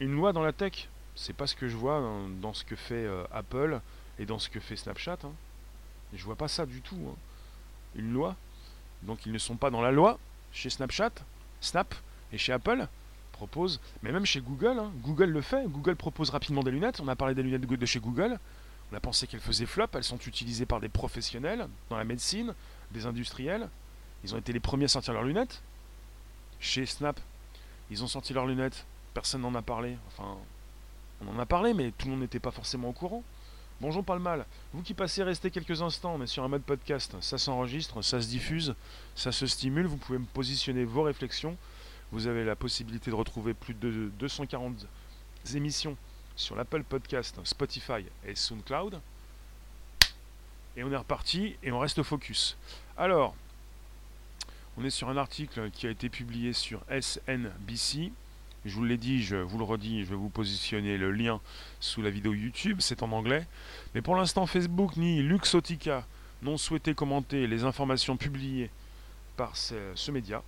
Une 0.00 0.12
loi 0.12 0.32
dans 0.32 0.42
la 0.42 0.52
tech, 0.52 0.88
c'est 1.14 1.34
pas 1.34 1.46
ce 1.46 1.54
que 1.54 1.68
je 1.68 1.76
vois 1.76 2.00
dans, 2.40 2.54
ce 2.54 2.64
que 2.64 2.76
fait 2.76 3.04
euh, 3.06 3.24
Apple 3.32 3.80
et 4.18 4.26
dans 4.26 4.38
ce 4.38 4.48
que 4.48 4.60
fait 4.60 4.76
Snapchat. 4.76 5.18
Hein. 5.24 5.32
Je 6.14 6.24
vois 6.24 6.36
pas 6.36 6.48
ça 6.48 6.66
du 6.66 6.80
tout. 6.80 6.98
Hein. 7.08 7.16
Une 7.94 8.12
loi. 8.12 8.36
Donc 9.02 9.26
ils 9.26 9.32
ne 9.32 9.38
sont 9.38 9.56
pas 9.56 9.70
dans 9.70 9.80
la 9.80 9.90
loi 9.90 10.18
chez 10.52 10.70
Snapchat, 10.70 11.12
Snap 11.60 11.94
et 12.32 12.38
chez 12.38 12.52
Apple 12.52 12.86
propose, 13.32 13.80
mais 14.02 14.12
même 14.12 14.24
chez 14.24 14.40
Google, 14.40 14.78
hein. 14.78 14.92
Google 15.02 15.30
le 15.30 15.40
fait. 15.40 15.66
Google 15.66 15.96
propose 15.96 16.30
rapidement 16.30 16.62
des 16.62 16.70
lunettes. 16.70 17.00
On 17.00 17.08
a 17.08 17.16
parlé 17.16 17.34
des 17.34 17.42
lunettes 17.42 17.66
de 17.66 17.86
chez 17.86 17.98
Google. 17.98 18.38
On 18.92 18.96
a 18.96 19.00
pensé 19.00 19.26
qu'elles 19.26 19.40
faisaient 19.40 19.66
flop. 19.66 19.86
Elles 19.94 20.04
sont 20.04 20.18
utilisées 20.18 20.66
par 20.66 20.80
des 20.80 20.90
professionnels 20.90 21.66
dans 21.88 21.96
la 21.96 22.04
médecine, 22.04 22.54
des 22.90 23.06
industriels. 23.06 23.68
Ils 24.22 24.34
ont 24.34 24.38
été 24.38 24.52
les 24.52 24.60
premiers 24.60 24.84
à 24.84 24.88
sortir 24.88 25.14
leurs 25.14 25.22
lunettes. 25.22 25.62
Chez 26.60 26.84
Snap, 26.84 27.18
ils 27.90 28.04
ont 28.04 28.06
sorti 28.06 28.34
leurs 28.34 28.46
lunettes. 28.46 28.84
Personne 29.14 29.40
n'en 29.40 29.54
a 29.54 29.62
parlé. 29.62 29.96
Enfin, 30.08 30.36
on 31.22 31.34
en 31.34 31.38
a 31.38 31.46
parlé, 31.46 31.72
mais 31.72 31.90
tout 31.92 32.06
le 32.06 32.12
monde 32.12 32.20
n'était 32.20 32.38
pas 32.38 32.50
forcément 32.50 32.90
au 32.90 32.92
courant. 32.92 33.22
Bonjour 33.80 34.04
pas 34.04 34.14
le 34.14 34.20
mal. 34.20 34.44
Vous 34.74 34.82
qui 34.82 34.94
passez, 34.94 35.22
restez 35.22 35.50
quelques 35.50 35.80
instants. 35.80 36.14
On 36.20 36.26
sur 36.26 36.44
un 36.44 36.48
mode 36.48 36.62
podcast. 36.62 37.16
Ça 37.20 37.38
s'enregistre, 37.38 38.02
ça 38.02 38.20
se 38.20 38.28
diffuse, 38.28 38.74
ça 39.16 39.32
se 39.32 39.46
stimule. 39.46 39.86
Vous 39.86 39.96
pouvez 39.96 40.18
me 40.18 40.26
positionner 40.26 40.84
vos 40.84 41.02
réflexions. 41.02 41.56
Vous 42.12 42.26
avez 42.26 42.44
la 42.44 42.56
possibilité 42.56 43.10
de 43.10 43.16
retrouver 43.16 43.54
plus 43.54 43.72
de 43.72 44.10
240 44.18 44.86
émissions 45.54 45.96
sur 46.36 46.56
l'Apple 46.56 46.82
Podcast, 46.82 47.38
Spotify 47.44 48.04
et 48.26 48.34
SoundCloud. 48.34 49.00
Et 50.76 50.84
on 50.84 50.90
est 50.90 50.96
reparti 50.96 51.56
et 51.62 51.70
on 51.72 51.78
reste 51.78 51.98
au 51.98 52.04
focus. 52.04 52.56
Alors, 52.96 53.34
on 54.76 54.84
est 54.84 54.90
sur 54.90 55.08
un 55.10 55.16
article 55.16 55.70
qui 55.70 55.86
a 55.86 55.90
été 55.90 56.08
publié 56.08 56.52
sur 56.52 56.80
SNBC. 56.88 58.10
Je 58.64 58.74
vous 58.74 58.84
l'ai 58.84 58.96
dit, 58.96 59.22
je 59.22 59.36
vous 59.36 59.58
le 59.58 59.64
redis, 59.64 60.04
je 60.04 60.10
vais 60.10 60.16
vous 60.16 60.28
positionner 60.28 60.96
le 60.96 61.10
lien 61.10 61.40
sous 61.80 62.00
la 62.00 62.10
vidéo 62.10 62.32
YouTube, 62.32 62.78
c'est 62.80 63.02
en 63.02 63.12
anglais. 63.12 63.46
Mais 63.94 64.02
pour 64.02 64.16
l'instant, 64.16 64.46
Facebook 64.46 64.96
ni 64.96 65.20
Luxotica 65.20 66.06
n'ont 66.42 66.56
souhaité 66.56 66.94
commenter 66.94 67.46
les 67.46 67.64
informations 67.64 68.16
publiées 68.16 68.70
par 69.36 69.56
ce, 69.56 70.10
média. 70.10 70.42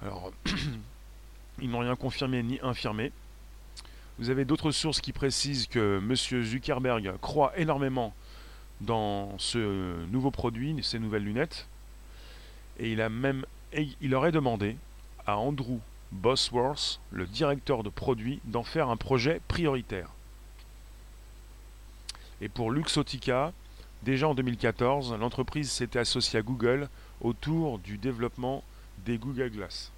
Alors, 0.00 0.32
ils 1.60 1.68
n'ont 1.68 1.80
rien 1.80 1.96
confirmé 1.96 2.42
ni 2.42 2.58
infirmé. 2.62 3.12
Vous 4.18 4.30
avez 4.30 4.44
d'autres 4.44 4.72
sources 4.72 5.00
qui 5.00 5.12
précisent 5.12 5.66
que 5.66 5.98
M. 5.98 6.14
Zuckerberg 6.44 7.12
croit 7.20 7.52
énormément 7.56 8.14
dans 8.80 9.38
ce 9.38 10.04
nouveau 10.06 10.30
produit, 10.30 10.76
ces 10.82 10.98
nouvelles 10.98 11.24
lunettes. 11.24 11.68
Et 12.78 12.92
il 12.92 13.00
a 13.00 13.08
même 13.08 13.44
il 14.00 14.14
aurait 14.14 14.32
demandé 14.32 14.76
à 15.26 15.36
Andrew 15.36 15.78
Bosworth, 16.10 17.00
le 17.10 17.26
directeur 17.26 17.82
de 17.82 17.90
produit, 17.90 18.40
d'en 18.44 18.62
faire 18.62 18.88
un 18.88 18.96
projet 18.96 19.40
prioritaire. 19.46 20.08
Et 22.40 22.48
pour 22.48 22.70
Luxotica, 22.70 23.52
déjà 24.02 24.28
en 24.28 24.34
2014, 24.34 25.14
l'entreprise 25.14 25.70
s'était 25.70 25.98
associée 25.98 26.38
à 26.38 26.42
Google 26.42 26.88
autour 27.20 27.78
du 27.78 27.98
développement 27.98 28.64
des 29.04 29.18
Google 29.18 29.50
Glass. 29.50 29.92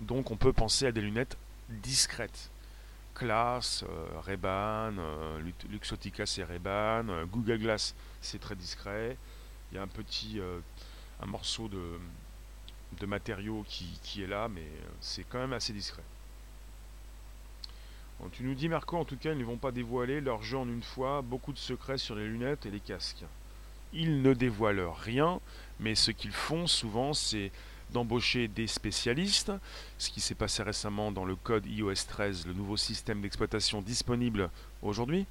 Donc 0.00 0.30
on 0.30 0.36
peut 0.36 0.52
penser 0.52 0.86
à 0.86 0.92
des 0.92 1.00
lunettes 1.00 1.36
discrètes. 1.68 2.50
Class, 3.18 3.84
euh, 3.88 4.20
Ray-Ban, 4.20 4.96
euh, 4.98 5.40
Luxotica 5.68 6.24
c'est 6.24 6.44
Ray-Ban, 6.44 7.08
euh, 7.08 7.24
Google 7.26 7.58
Glass 7.58 7.94
c'est 8.20 8.38
très 8.38 8.54
discret. 8.54 9.16
Il 9.70 9.74
y 9.74 9.78
a 9.78 9.82
un 9.82 9.88
petit 9.88 10.40
morceau 11.26 11.68
de, 11.68 11.98
de 12.98 13.06
matériau 13.06 13.66
qui, 13.68 14.22
est 14.22 14.26
là, 14.26 14.48
mais 14.48 14.64
c'est 15.02 15.24
quand 15.24 15.38
même 15.38 15.52
assez 15.52 15.74
discret. 15.74 16.02
tu 18.32 18.44
nous 18.44 18.54
dis 18.54 18.70
Marco, 18.70 18.96
en 18.96 19.04
tout 19.04 19.18
cas, 19.18 19.32
ils 19.32 19.38
ne 19.38 19.44
vont 19.44 19.58
pas 19.58 19.72
dévoiler 19.72 20.22
leur 20.22 20.42
jeu 20.42 20.56
en 20.56 20.66
une 20.66 20.82
fois, 20.82 21.20
beaucoup 21.20 21.52
de 21.52 21.58
secrets 21.58 21.98
sur 21.98 22.14
les 22.14 22.26
lunettes 22.26 22.64
et 22.64 22.70
les 22.70 22.80
casques. 22.80 23.26
Ils 23.92 24.22
ne 24.22 24.32
dévoilent 24.32 24.88
rien, 24.88 25.38
mais 25.80 25.94
ce 25.94 26.12
qu'ils 26.12 26.32
font 26.32 26.66
souvent, 26.66 27.12
c'est 27.12 27.52
d'embaucher 27.92 28.48
des 28.48 28.66
spécialistes, 28.66 29.52
ce 29.98 30.10
qui 30.10 30.20
s'est 30.20 30.34
passé 30.34 30.62
récemment 30.62 31.12
dans 31.12 31.24
le 31.24 31.36
code 31.36 31.66
iOS 31.66 32.06
13, 32.08 32.46
le 32.46 32.52
nouveau 32.52 32.76
système 32.76 33.20
d'exploitation 33.20 33.82
disponible 33.82 34.50
aujourd'hui 34.82 35.26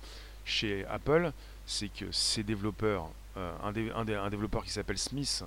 chez 0.46 0.86
Apple, 0.86 1.32
c'est 1.66 1.90
que 1.90 2.12
ces 2.12 2.44
développeurs, 2.44 3.10
euh, 3.36 3.52
un, 3.64 4.30
développeur 4.30 4.64
qui 4.64 4.72
s'appelle 4.72 4.98
Smith, 4.98 5.44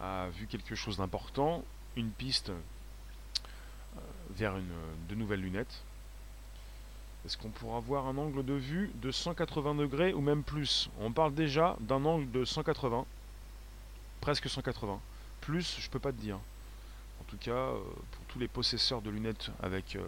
a 0.00 0.28
vu 0.28 0.46
quelque 0.46 0.74
chose 0.74 0.98
d'important, 0.98 1.64
une 1.96 2.10
piste 2.10 2.50
euh, 2.50 4.00
vers 4.30 4.56
une, 4.56 4.72
de 5.08 5.14
nouvelles 5.14 5.40
lunettes. 5.40 5.82
Est-ce 7.24 7.38
qu'on 7.38 7.48
pourra 7.48 7.78
avoir 7.78 8.06
un 8.06 8.18
angle 8.18 8.44
de 8.44 8.52
vue 8.52 8.90
de 8.96 9.10
180 9.10 9.76
degrés 9.76 10.12
ou 10.12 10.20
même 10.20 10.42
plus? 10.42 10.90
On 11.00 11.10
parle 11.10 11.32
déjà 11.34 11.76
d'un 11.80 12.04
angle 12.04 12.30
de 12.30 12.44
180, 12.44 13.06
presque 14.20 14.50
180. 14.50 15.00
Plus, 15.44 15.76
je 15.78 15.90
peux 15.90 15.98
pas 15.98 16.10
te 16.10 16.20
dire. 16.20 16.36
En 17.20 17.24
tout 17.24 17.36
cas, 17.36 17.50
euh, 17.50 17.78
pour 18.12 18.24
tous 18.28 18.38
les 18.38 18.48
possesseurs 18.48 19.02
de 19.02 19.10
lunettes 19.10 19.50
avec 19.62 19.94
euh, 19.94 20.02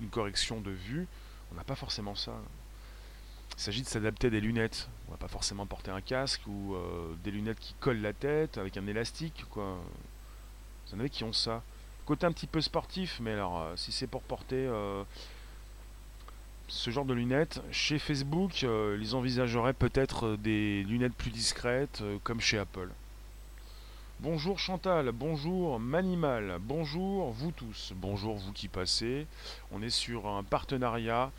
une 0.00 0.08
correction 0.08 0.60
de 0.60 0.72
vue, 0.72 1.06
on 1.52 1.54
n'a 1.54 1.62
pas 1.62 1.76
forcément 1.76 2.16
ça. 2.16 2.32
Il 3.56 3.60
s'agit 3.60 3.82
de 3.82 3.86
s'adapter 3.86 4.26
à 4.26 4.30
des 4.30 4.40
lunettes. 4.40 4.88
On 5.06 5.12
va 5.12 5.18
pas 5.18 5.28
forcément 5.28 5.66
porter 5.66 5.92
un 5.92 6.00
casque 6.00 6.40
ou 6.48 6.74
euh, 6.74 7.14
des 7.22 7.30
lunettes 7.30 7.60
qui 7.60 7.74
collent 7.74 8.00
la 8.00 8.12
tête 8.12 8.58
avec 8.58 8.76
un 8.76 8.84
élastique. 8.88 9.44
Quoi. 9.50 9.78
Vous 10.88 10.96
en 10.96 10.98
avez 10.98 11.10
qui 11.10 11.22
ont 11.22 11.32
ça. 11.32 11.62
Côté 12.04 12.26
un 12.26 12.32
petit 12.32 12.48
peu 12.48 12.60
sportif, 12.60 13.20
mais 13.20 13.32
alors 13.32 13.64
si 13.76 13.92
c'est 13.92 14.08
pour 14.08 14.22
porter 14.22 14.68
ce 16.66 16.90
genre 16.90 17.04
de 17.04 17.14
lunettes, 17.14 17.62
chez 17.70 18.00
Facebook, 18.00 18.62
ils 18.62 19.14
envisageraient 19.14 19.72
peut-être 19.72 20.34
des 20.34 20.82
lunettes 20.82 21.14
plus 21.14 21.30
discrètes 21.30 22.02
comme 22.24 22.40
chez 22.40 22.58
Apple. 22.58 22.90
Bonjour 24.22 24.60
Chantal, 24.60 25.10
bonjour 25.10 25.80
Manimal, 25.80 26.60
bonjour 26.60 27.32
vous 27.32 27.50
tous, 27.50 27.92
bonjour 27.96 28.36
vous 28.36 28.52
qui 28.52 28.68
passez. 28.68 29.26
On 29.72 29.82
est 29.82 29.90
sur 29.90 30.28
un 30.28 30.44
partenariat, 30.44 31.32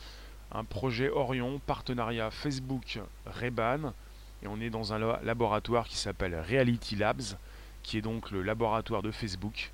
un 0.52 0.66
projet 0.66 1.08
Orion, 1.08 1.62
partenariat 1.66 2.30
Facebook 2.30 3.00
Reban, 3.26 3.94
et 4.42 4.48
on 4.48 4.60
est 4.60 4.70
dans 4.70 4.92
un 4.92 5.00
laboratoire 5.24 5.88
qui 5.88 5.96
s'appelle 5.96 6.36
Reality 6.36 6.98
Labs, 6.98 7.38
qui 7.84 8.00
est 8.00 8.02
donc 8.02 8.32
le 8.32 8.42
laboratoire 8.42 9.02
de 9.02 9.12
Facebook, 9.12 9.72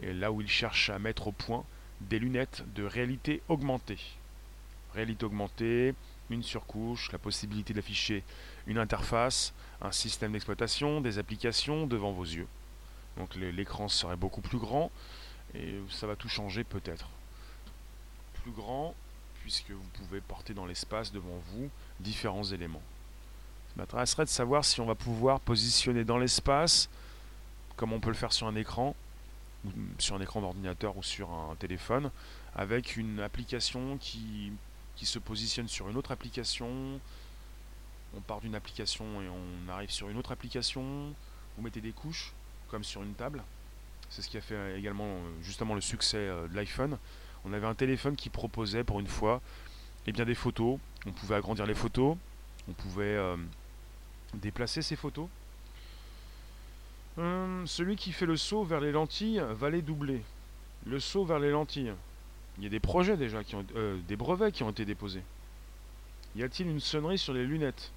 et 0.00 0.12
là 0.12 0.30
où 0.30 0.40
ils 0.40 0.48
cherchent 0.48 0.90
à 0.90 1.00
mettre 1.00 1.26
au 1.26 1.32
point 1.32 1.64
des 2.02 2.20
lunettes 2.20 2.62
de 2.76 2.84
réalité 2.84 3.42
augmentée. 3.48 3.98
Réalité 4.94 5.26
augmentée, 5.26 5.92
une 6.34 6.42
surcouche, 6.42 7.10
la 7.12 7.18
possibilité 7.18 7.72
d'afficher 7.72 8.22
une 8.66 8.78
interface, 8.78 9.52
un 9.80 9.92
système 9.92 10.32
d'exploitation, 10.32 11.00
des 11.00 11.18
applications 11.18 11.86
devant 11.86 12.12
vos 12.12 12.24
yeux. 12.24 12.46
Donc 13.16 13.34
l'écran 13.36 13.88
serait 13.88 14.16
beaucoup 14.16 14.40
plus 14.40 14.58
grand 14.58 14.90
et 15.54 15.78
ça 15.90 16.06
va 16.06 16.16
tout 16.16 16.28
changer 16.28 16.64
peut-être. 16.64 17.08
Plus 18.42 18.52
grand 18.52 18.94
puisque 19.40 19.70
vous 19.70 19.88
pouvez 19.94 20.20
porter 20.20 20.54
dans 20.54 20.66
l'espace 20.66 21.12
devant 21.12 21.38
vous 21.52 21.68
différents 22.00 22.44
éléments. 22.44 22.82
Ça 23.68 23.74
m'intéresserait 23.76 24.24
de 24.24 24.30
savoir 24.30 24.64
si 24.64 24.80
on 24.80 24.86
va 24.86 24.94
pouvoir 24.94 25.38
positionner 25.40 26.04
dans 26.04 26.16
l'espace, 26.16 26.88
comme 27.76 27.92
on 27.92 28.00
peut 28.00 28.08
le 28.08 28.14
faire 28.14 28.32
sur 28.32 28.46
un 28.46 28.54
écran, 28.54 28.96
sur 29.98 30.16
un 30.16 30.20
écran 30.20 30.40
d'ordinateur 30.40 30.96
ou 30.96 31.02
sur 31.02 31.30
un 31.30 31.54
téléphone, 31.56 32.10
avec 32.56 32.96
une 32.96 33.20
application 33.20 33.98
qui, 33.98 34.52
qui 34.96 35.06
se 35.06 35.18
positionne 35.18 35.68
sur 35.68 35.88
une 35.88 35.96
autre 35.96 36.12
application, 36.12 37.00
on 38.16 38.20
part 38.20 38.40
d'une 38.40 38.54
application 38.54 39.04
et 39.22 39.28
on 39.28 39.72
arrive 39.72 39.90
sur 39.90 40.08
une 40.08 40.16
autre 40.16 40.32
application, 40.32 41.12
vous 41.56 41.62
mettez 41.62 41.80
des 41.80 41.92
couches, 41.92 42.32
comme 42.68 42.84
sur 42.84 43.02
une 43.02 43.14
table. 43.14 43.42
C'est 44.10 44.22
ce 44.22 44.28
qui 44.28 44.36
a 44.36 44.40
fait 44.40 44.78
également 44.78 45.06
euh, 45.06 45.30
justement 45.42 45.74
le 45.74 45.80
succès 45.80 46.18
euh, 46.18 46.46
de 46.48 46.54
l'iPhone. 46.54 46.98
On 47.44 47.52
avait 47.52 47.66
un 47.66 47.74
téléphone 47.74 48.16
qui 48.16 48.30
proposait 48.30 48.84
pour 48.84 49.00
une 49.00 49.06
fois 49.06 49.40
eh 50.06 50.12
bien, 50.12 50.24
des 50.24 50.34
photos. 50.34 50.78
On 51.06 51.12
pouvait 51.12 51.34
agrandir 51.34 51.66
les 51.66 51.74
photos, 51.74 52.16
on 52.68 52.72
pouvait 52.72 53.16
euh, 53.16 53.36
déplacer 54.34 54.82
ces 54.82 54.96
photos. 54.96 55.28
Hum, 57.18 57.66
celui 57.66 57.96
qui 57.96 58.12
fait 58.12 58.26
le 58.26 58.36
saut 58.36 58.64
vers 58.64 58.80
les 58.80 58.92
lentilles 58.92 59.42
va 59.50 59.70
les 59.70 59.82
doubler. 59.82 60.22
Le 60.86 61.00
saut 61.00 61.24
vers 61.24 61.38
les 61.38 61.50
lentilles. 61.50 61.92
Il 62.58 62.64
y 62.64 62.66
a 62.66 62.70
des 62.70 62.80
projets 62.80 63.16
déjà, 63.16 63.42
qui 63.42 63.54
ont, 63.56 63.64
des 64.08 64.16
brevets 64.16 64.52
qui 64.52 64.62
ont 64.62 64.70
été 64.70 64.84
déposés. 64.84 65.22
Y 66.36 66.42
a-t-il 66.42 66.68
une 66.68 66.80
sonnerie 66.80 67.18
sur 67.18 67.32
les 67.32 67.44
lunettes? 67.44 67.92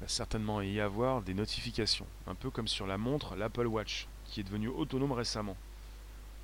Va 0.00 0.08
certainement 0.08 0.60
y 0.60 0.80
avoir 0.80 1.22
des 1.22 1.34
notifications, 1.34 2.06
un 2.26 2.34
peu 2.34 2.50
comme 2.50 2.68
sur 2.68 2.86
la 2.86 2.98
montre, 2.98 3.34
l'Apple 3.34 3.66
Watch, 3.66 4.06
qui 4.26 4.40
est 4.40 4.44
devenue 4.44 4.68
autonome 4.68 5.12
récemment. 5.12 5.56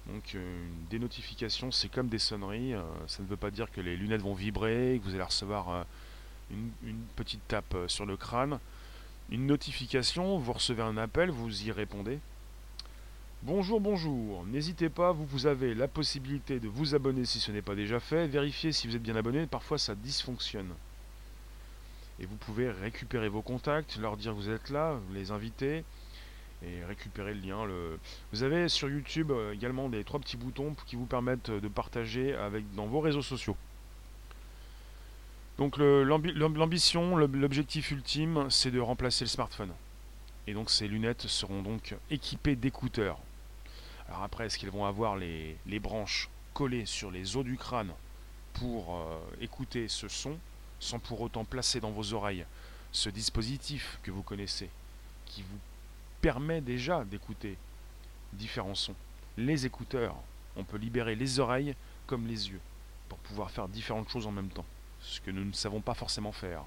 Donc 0.06 0.34
euh, 0.34 0.66
des 0.90 0.98
notifications, 0.98 1.70
c'est 1.70 1.88
comme 1.88 2.08
des 2.08 2.18
sonneries, 2.18 2.74
euh, 2.74 2.82
ça 3.06 3.22
ne 3.22 3.28
veut 3.28 3.36
pas 3.36 3.50
dire 3.50 3.70
que 3.70 3.80
les 3.80 3.96
lunettes 3.96 4.20
vont 4.20 4.34
vibrer, 4.34 5.00
que 5.00 5.08
vous 5.08 5.14
allez 5.14 5.22
recevoir 5.22 5.70
euh, 5.70 5.82
une, 6.50 7.00
petite 7.16 7.46
tape 7.48 7.74
sur 7.86 8.04
le 8.04 8.16
crâne. 8.16 8.58
Une 9.30 9.46
notification, 9.46 10.36
vous 10.36 10.52
recevez 10.52 10.82
un 10.82 10.98
appel, 10.98 11.30
vous 11.30 11.64
y 11.64 11.72
répondez. 11.72 12.18
Bonjour, 13.46 13.78
bonjour, 13.78 14.46
n'hésitez 14.46 14.88
pas, 14.88 15.12
vous, 15.12 15.46
avez 15.46 15.74
la 15.74 15.86
possibilité 15.86 16.60
de 16.60 16.66
vous 16.66 16.94
abonner 16.94 17.26
si 17.26 17.40
ce 17.40 17.52
n'est 17.52 17.60
pas 17.60 17.74
déjà 17.74 18.00
fait, 18.00 18.26
vérifiez 18.26 18.72
si 18.72 18.88
vous 18.88 18.96
êtes 18.96 19.02
bien 19.02 19.16
abonné, 19.16 19.46
parfois 19.46 19.76
ça 19.76 19.94
dysfonctionne 19.94 20.72
et 22.18 22.24
vous 22.24 22.36
pouvez 22.36 22.70
récupérer 22.70 23.28
vos 23.28 23.42
contacts, 23.42 23.98
leur 23.98 24.16
dire 24.16 24.32
que 24.32 24.36
vous 24.38 24.48
êtes 24.48 24.70
là, 24.70 24.98
les 25.12 25.30
inviter 25.30 25.84
et 26.62 26.82
récupérer 26.86 27.34
le 27.34 27.40
lien. 27.40 27.68
Vous 28.32 28.44
avez 28.44 28.70
sur 28.70 28.88
YouTube 28.88 29.30
euh, 29.30 29.52
également 29.52 29.90
des 29.90 30.04
trois 30.04 30.20
petits 30.20 30.38
boutons 30.38 30.74
qui 30.86 30.96
vous 30.96 31.04
permettent 31.04 31.50
de 31.50 31.68
partager 31.68 32.34
dans 32.74 32.86
vos 32.86 33.00
réseaux 33.00 33.20
sociaux. 33.20 33.58
Donc 35.58 35.76
l'ambition, 35.76 37.14
l'objectif 37.16 37.90
ultime, 37.90 38.46
c'est 38.48 38.70
de 38.70 38.80
remplacer 38.80 39.24
le 39.26 39.28
smartphone. 39.28 39.72
Et 40.46 40.54
donc 40.54 40.70
ces 40.70 40.88
lunettes 40.88 41.26
seront 41.26 41.60
donc 41.60 41.94
équipées 42.10 42.56
d'écouteurs. 42.56 43.18
Alors 44.08 44.22
après, 44.22 44.46
est-ce 44.46 44.58
qu'elles 44.58 44.70
vont 44.70 44.84
avoir 44.84 45.16
les, 45.16 45.56
branches 45.80 46.28
collées 46.52 46.86
sur 46.86 47.10
les 47.10 47.36
os 47.36 47.44
du 47.44 47.56
crâne 47.56 47.92
pour 48.54 48.96
euh, 48.96 49.18
écouter 49.40 49.88
ce 49.88 50.08
son 50.08 50.38
sans 50.78 50.98
pour 50.98 51.20
autant 51.20 51.44
placer 51.44 51.80
dans 51.80 51.90
vos 51.90 52.12
oreilles 52.12 52.44
ce 52.92 53.08
dispositif 53.08 53.98
que 54.02 54.10
vous 54.10 54.22
connaissez, 54.22 54.68
qui 55.26 55.42
vous 55.42 55.58
permet 56.20 56.60
déjà 56.60 57.04
d'écouter 57.04 57.56
différents 58.32 58.74
sons? 58.74 58.94
Les 59.36 59.66
écouteurs, 59.66 60.14
on 60.56 60.64
peut 60.64 60.76
libérer 60.76 61.16
les 61.16 61.40
oreilles 61.40 61.74
comme 62.06 62.26
les 62.26 62.50
yeux 62.50 62.60
pour 63.08 63.18
pouvoir 63.18 63.50
faire 63.50 63.68
différentes 63.68 64.08
choses 64.08 64.26
en 64.26 64.32
même 64.32 64.48
temps, 64.48 64.66
ce 65.00 65.20
que 65.20 65.30
nous 65.30 65.44
ne 65.44 65.52
savons 65.52 65.80
pas 65.80 65.94
forcément 65.94 66.32
faire. 66.32 66.62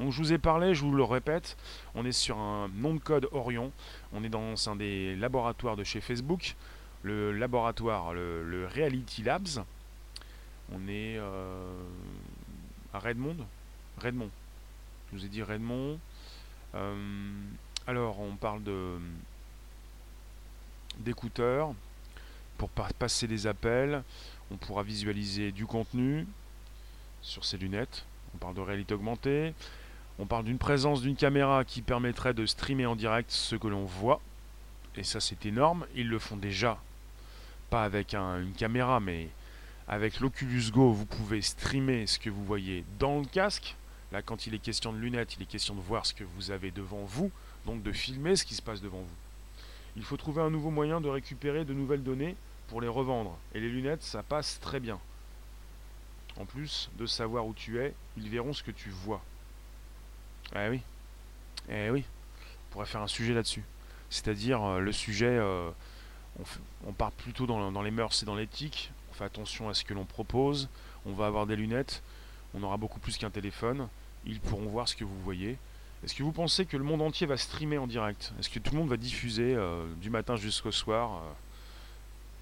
Donc 0.00 0.12
je 0.12 0.16
vous 0.16 0.32
ai 0.32 0.38
parlé, 0.38 0.74
je 0.74 0.80
vous 0.80 0.94
le 0.94 1.04
répète, 1.04 1.58
on 1.94 2.06
est 2.06 2.12
sur 2.12 2.38
un 2.38 2.68
nom 2.68 2.94
de 2.94 2.98
code 2.98 3.28
Orion, 3.32 3.70
on 4.14 4.24
est 4.24 4.30
dans 4.30 4.70
un 4.70 4.74
des 4.74 5.14
laboratoires 5.14 5.76
de 5.76 5.84
chez 5.84 6.00
Facebook, 6.00 6.56
le 7.02 7.32
laboratoire, 7.32 8.14
le, 8.14 8.66
Reality 8.74 9.22
Labs. 9.22 9.62
On 10.72 10.88
est 10.88 11.18
euh, 11.18 11.82
à 12.94 12.98
Redmond. 12.98 13.36
Redmond. 13.98 14.30
Je 15.12 15.18
vous 15.18 15.24
ai 15.26 15.28
dit 15.28 15.42
Redmond. 15.42 15.98
Euh, 16.74 17.32
alors, 17.86 18.20
on 18.20 18.36
parle 18.36 18.62
de 18.62 18.96
d'écouteurs 20.98 21.74
pour 22.56 22.70
passer 22.70 23.26
des 23.26 23.46
appels. 23.46 24.02
On 24.50 24.56
pourra 24.56 24.82
visualiser 24.82 25.52
du 25.52 25.66
contenu 25.66 26.26
sur 27.20 27.44
ces 27.44 27.58
lunettes. 27.58 28.06
On 28.34 28.38
parle 28.38 28.54
de 28.54 28.60
réalité 28.60 28.94
augmentée. 28.94 29.52
On 30.22 30.26
parle 30.26 30.44
d'une 30.44 30.58
présence 30.58 31.00
d'une 31.00 31.16
caméra 31.16 31.64
qui 31.64 31.80
permettrait 31.80 32.34
de 32.34 32.44
streamer 32.44 32.84
en 32.84 32.94
direct 32.94 33.30
ce 33.30 33.56
que 33.56 33.68
l'on 33.68 33.86
voit. 33.86 34.20
Et 34.94 35.02
ça, 35.02 35.18
c'est 35.18 35.46
énorme. 35.46 35.86
Ils 35.94 36.10
le 36.10 36.18
font 36.18 36.36
déjà. 36.36 36.78
Pas 37.70 37.84
avec 37.84 38.14
une 38.14 38.52
caméra, 38.52 39.00
mais 39.00 39.30
avec 39.88 40.20
l'Oculus 40.20 40.70
Go, 40.72 40.92
vous 40.92 41.06
pouvez 41.06 41.40
streamer 41.40 42.06
ce 42.06 42.18
que 42.18 42.28
vous 42.28 42.44
voyez 42.44 42.84
dans 42.98 43.20
le 43.20 43.24
casque. 43.24 43.76
Là, 44.12 44.20
quand 44.20 44.46
il 44.46 44.54
est 44.54 44.58
question 44.58 44.92
de 44.92 44.98
lunettes, 44.98 45.36
il 45.36 45.42
est 45.42 45.46
question 45.46 45.74
de 45.74 45.80
voir 45.80 46.04
ce 46.04 46.12
que 46.12 46.24
vous 46.24 46.50
avez 46.50 46.70
devant 46.70 47.02
vous, 47.04 47.30
donc 47.64 47.82
de 47.82 47.90
filmer 47.90 48.36
ce 48.36 48.44
qui 48.44 48.54
se 48.54 48.60
passe 48.60 48.82
devant 48.82 49.00
vous. 49.00 49.16
Il 49.96 50.02
faut 50.02 50.18
trouver 50.18 50.42
un 50.42 50.50
nouveau 50.50 50.70
moyen 50.70 51.00
de 51.00 51.08
récupérer 51.08 51.64
de 51.64 51.72
nouvelles 51.72 52.02
données 52.02 52.36
pour 52.68 52.82
les 52.82 52.88
revendre. 52.88 53.38
Et 53.54 53.60
les 53.60 53.70
lunettes, 53.70 54.02
ça 54.02 54.22
passe 54.22 54.60
très 54.60 54.80
bien. 54.80 54.98
En 56.38 56.44
plus 56.44 56.90
de 56.98 57.06
savoir 57.06 57.46
où 57.46 57.54
tu 57.54 57.80
es, 57.80 57.94
ils 58.18 58.28
verront 58.28 58.52
ce 58.52 58.62
que 58.62 58.70
tu 58.70 58.90
vois. 58.90 59.22
Eh 60.56 60.68
oui. 60.68 60.80
Eh 61.68 61.90
oui. 61.90 62.04
On 62.68 62.72
pourrait 62.72 62.86
faire 62.86 63.02
un 63.02 63.08
sujet 63.08 63.34
là-dessus. 63.34 63.64
C'est-à-dire 64.10 64.62
euh, 64.62 64.80
le 64.80 64.92
sujet, 64.92 65.26
euh, 65.26 65.70
on, 66.86 66.92
part 66.92 67.12
plutôt 67.12 67.46
dans, 67.46 67.82
les 67.82 67.90
mœurs 67.90 68.22
et 68.22 68.26
dans 68.26 68.34
l'éthique 68.34 68.90
attention 69.24 69.68
à 69.68 69.74
ce 69.74 69.84
que 69.84 69.94
l'on 69.94 70.04
propose, 70.04 70.68
on 71.06 71.12
va 71.12 71.26
avoir 71.26 71.46
des 71.46 71.56
lunettes, 71.56 72.02
on 72.54 72.62
aura 72.62 72.76
beaucoup 72.76 73.00
plus 73.00 73.16
qu'un 73.18 73.30
téléphone, 73.30 73.88
ils 74.24 74.40
pourront 74.40 74.66
voir 74.66 74.88
ce 74.88 74.96
que 74.96 75.04
vous 75.04 75.20
voyez. 75.20 75.58
Est-ce 76.02 76.14
que 76.14 76.22
vous 76.22 76.32
pensez 76.32 76.64
que 76.64 76.76
le 76.76 76.84
monde 76.84 77.02
entier 77.02 77.26
va 77.26 77.36
streamer 77.36 77.78
en 77.78 77.86
direct? 77.86 78.32
Est-ce 78.38 78.48
que 78.48 78.58
tout 78.58 78.72
le 78.72 78.78
monde 78.78 78.88
va 78.88 78.96
diffuser 78.96 79.54
euh, 79.54 79.84
du 80.00 80.08
matin 80.08 80.36
jusqu'au 80.36 80.72
soir 80.72 81.22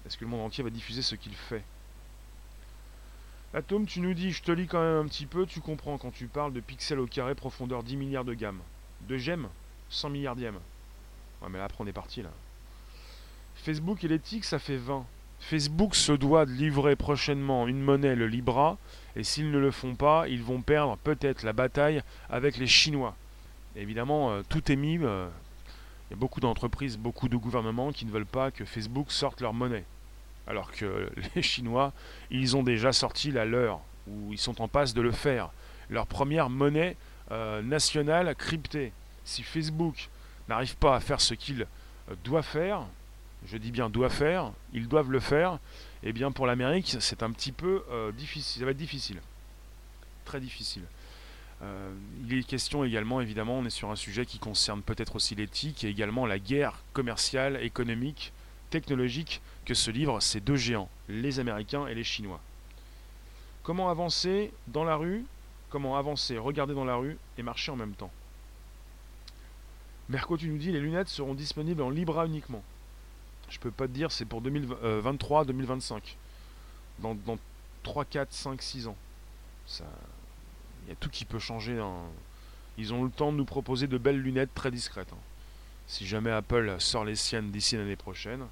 Est-ce 0.05 0.17
que 0.17 0.23
le 0.23 0.31
monde 0.31 0.41
entier 0.41 0.63
va 0.63 0.69
diffuser 0.69 1.01
ce 1.01 1.15
qu'il 1.15 1.35
fait? 1.35 1.63
Atome, 3.51 3.87
tu 3.87 3.99
nous 3.99 4.13
dis, 4.13 4.31
je 4.31 4.43
te 4.43 4.51
lis 4.51 4.67
quand 4.67 4.79
même 4.79 5.05
un 5.05 5.07
petit 5.07 5.25
peu, 5.25 5.47
tu 5.47 5.59
comprends 5.59 5.97
quand 5.97 6.11
tu 6.11 6.27
parles 6.27 6.53
de 6.53 6.59
pixels 6.59 6.99
au 6.99 7.07
carré, 7.07 7.33
profondeur 7.33 7.81
10 7.81 7.97
milliards 7.97 8.23
de 8.23 8.35
gamme. 8.35 8.59
De 9.07 9.17
gemmes 9.17 9.49
100 9.89 10.11
milliardièmes. 10.11 10.59
Ouais, 11.41 11.49
mais 11.49 11.57
là, 11.57 11.63
après, 11.65 11.83
on 11.83 11.87
est 11.87 11.93
parti, 11.93 12.21
là. 12.21 12.29
Facebook 13.55 14.03
et 14.03 14.07
l'éthique, 14.07 14.45
ça 14.45 14.59
fait 14.59 14.77
20. 14.77 15.03
Facebook 15.39 15.95
se 15.95 16.11
doit 16.11 16.45
de 16.45 16.51
livrer 16.51 16.95
prochainement 16.95 17.67
une 17.67 17.81
monnaie, 17.81 18.15
le 18.15 18.27
Libra, 18.27 18.77
et 19.15 19.23
s'ils 19.23 19.49
ne 19.49 19.57
le 19.57 19.71
font 19.71 19.95
pas, 19.95 20.27
ils 20.27 20.43
vont 20.43 20.61
perdre 20.61 20.97
peut-être 20.97 21.41
la 21.41 21.53
bataille 21.53 22.03
avec 22.29 22.57
les 22.57 22.67
Chinois. 22.67 23.15
évidemment, 23.75 24.31
euh, 24.31 24.43
tout 24.47 24.71
est 24.71 24.75
mis. 24.75 24.99
Euh, 24.99 25.27
il 26.09 26.13
y 26.13 26.13
a 26.13 26.17
beaucoup 26.17 26.39
d'entreprises, 26.39 26.97
beaucoup 26.97 27.29
de 27.29 27.37
gouvernements 27.37 27.91
qui 27.91 28.05
ne 28.05 28.11
veulent 28.11 28.25
pas 28.25 28.51
que 28.51 28.65
Facebook 28.65 29.11
sorte 29.11 29.41
leur 29.41 29.53
monnaie. 29.53 29.85
Alors 30.49 30.71
que 30.71 31.09
les 31.35 31.41
Chinois, 31.41 31.93
ils 32.31 32.57
ont 32.57 32.63
déjà 32.63 32.91
sorti 32.91 33.31
la 33.31 33.45
leur, 33.45 33.79
ou 34.07 34.33
ils 34.33 34.39
sont 34.39 34.61
en 34.61 34.67
passe 34.67 34.93
de 34.93 35.01
le 35.01 35.11
faire. 35.11 35.51
Leur 35.89 36.07
première 36.07 36.49
monnaie 36.49 36.97
euh, 37.31 37.61
nationale 37.61 38.35
cryptée. 38.35 38.91
Si 39.23 39.43
Facebook 39.43 40.09
n'arrive 40.47 40.75
pas 40.75 40.95
à 40.95 40.99
faire 40.99 41.21
ce 41.21 41.35
qu'il 41.35 41.67
doit 42.23 42.41
faire, 42.41 42.81
je 43.45 43.57
dis 43.57 43.71
bien 43.71 43.89
doit 43.89 44.09
faire, 44.09 44.51
ils 44.73 44.87
doivent 44.87 45.11
le 45.11 45.19
faire, 45.19 45.53
et 46.03 46.09
eh 46.09 46.13
bien 46.13 46.31
pour 46.31 46.47
l'Amérique, 46.47 46.97
c'est 46.99 47.23
un 47.23 47.31
petit 47.31 47.51
peu 47.51 47.83
euh, 47.91 48.11
difficile, 48.11 48.59
ça 48.59 48.65
va 48.65 48.71
être 48.71 48.77
difficile. 48.77 49.21
Très 50.25 50.39
difficile. 50.39 50.83
Euh, 51.61 51.91
il 52.25 52.37
est 52.37 52.43
question 52.43 52.83
également, 52.83 53.21
évidemment, 53.21 53.59
on 53.59 53.65
est 53.65 53.69
sur 53.69 53.91
un 53.91 53.95
sujet 53.95 54.25
qui 54.25 54.39
concerne 54.39 54.81
peut-être 54.81 55.15
aussi 55.15 55.35
l'éthique 55.35 55.83
et 55.83 55.89
également 55.89 56.25
la 56.25 56.39
guerre 56.39 56.83
commerciale, 56.93 57.61
économique, 57.61 58.31
technologique 58.69 59.41
que 59.69 59.75
se 59.75 59.91
livrent 59.91 60.19
ces 60.19 60.39
deux 60.39 60.55
géants, 60.55 60.89
les 61.09 61.39
Américains 61.39 61.85
et 61.85 61.93
les 61.93 62.03
Chinois. 62.03 62.39
Comment 63.61 63.91
avancer 63.91 64.51
dans 64.65 64.83
la 64.83 64.95
rue 64.95 65.25
Comment 65.69 65.95
avancer, 65.95 66.39
regarder 66.39 66.73
dans 66.73 66.85
la 66.85 66.95
rue 66.95 67.19
et 67.37 67.43
marcher 67.43 67.71
en 67.71 67.75
même 67.75 67.93
temps? 67.93 68.09
Merco, 70.09 70.37
tu 70.37 70.49
nous 70.49 70.57
dis 70.57 70.71
les 70.71 70.79
lunettes 70.79 71.07
seront 71.07 71.35
disponibles 71.35 71.83
en 71.83 71.91
Libra 71.91 72.25
uniquement. 72.25 72.63
Je 73.47 73.59
peux 73.59 73.69
pas 73.69 73.85
te 73.85 73.91
dire, 73.91 74.11
c'est 74.11 74.25
pour 74.25 74.41
2023-2025. 74.41 76.15
Dans, 76.97 77.15
3, 77.83 78.05
4, 78.05 78.33
5, 78.33 78.59
6 78.63 78.87
ans. 78.87 78.97
Il 79.77 80.89
y 80.89 80.91
a 80.93 80.95
tout 80.99 81.09
qui 81.11 81.25
peut 81.25 81.37
changer. 81.37 81.79
Ils 82.79 82.91
ont 82.91 83.03
le 83.03 83.11
temps 83.11 83.31
de 83.31 83.37
nous 83.37 83.45
proposer 83.45 83.85
de 83.85 83.99
belles 83.99 84.19
lunettes 84.19 84.55
très 84.55 84.71
discrètes. 84.71 85.13
Hein. 85.13 85.21
Si 85.85 86.07
jamais 86.07 86.31
Apple 86.31 86.77
sort 86.79 87.05
les 87.05 87.15
siennes 87.15 87.51
d'ici 87.51 87.77
l'année 87.77 87.95
prochaine. 87.95 88.47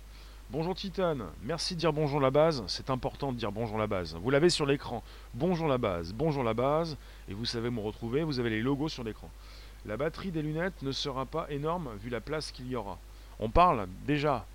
Bonjour 0.50 0.76
Titan, 0.76 1.18
merci 1.44 1.76
de 1.76 1.80
dire 1.82 1.92
bonjour 1.92 2.22
la 2.22 2.32
base. 2.32 2.64
C'est 2.68 2.90
important 2.90 3.34
de 3.34 3.38
dire 3.38 3.52
bonjour 3.52 3.78
la 3.78 3.86
base. 3.86 4.16
Vous 4.16 4.30
l'avez 4.30 4.50
sur 4.50 4.66
l'écran. 4.66 5.04
Bonjour 5.34 5.68
la 5.68 5.78
base, 5.78 6.14
bonjour 6.14 6.42
la 6.42 6.54
base. 6.54 6.96
Et 7.28 7.34
vous 7.34 7.44
savez 7.44 7.70
me 7.70 7.82
retrouver, 7.82 8.24
vous 8.24 8.40
avez 8.40 8.50
les 8.50 8.62
logos 8.62 8.88
sur 8.88 9.04
l'écran. 9.04 9.30
La 9.86 9.98
batterie 9.98 10.32
des 10.32 10.42
lunettes 10.42 10.82
ne 10.84 10.94
sera 10.94 11.26
pas 11.26 11.48
énorme 11.50 11.90
vu 12.02 12.10
la 12.10 12.22
place 12.22 12.54
qu'il 12.54 12.70
y 12.70 12.78
aura. 12.78 12.98
On 13.42 13.50
parle 13.50 13.90
déjà 14.06 14.46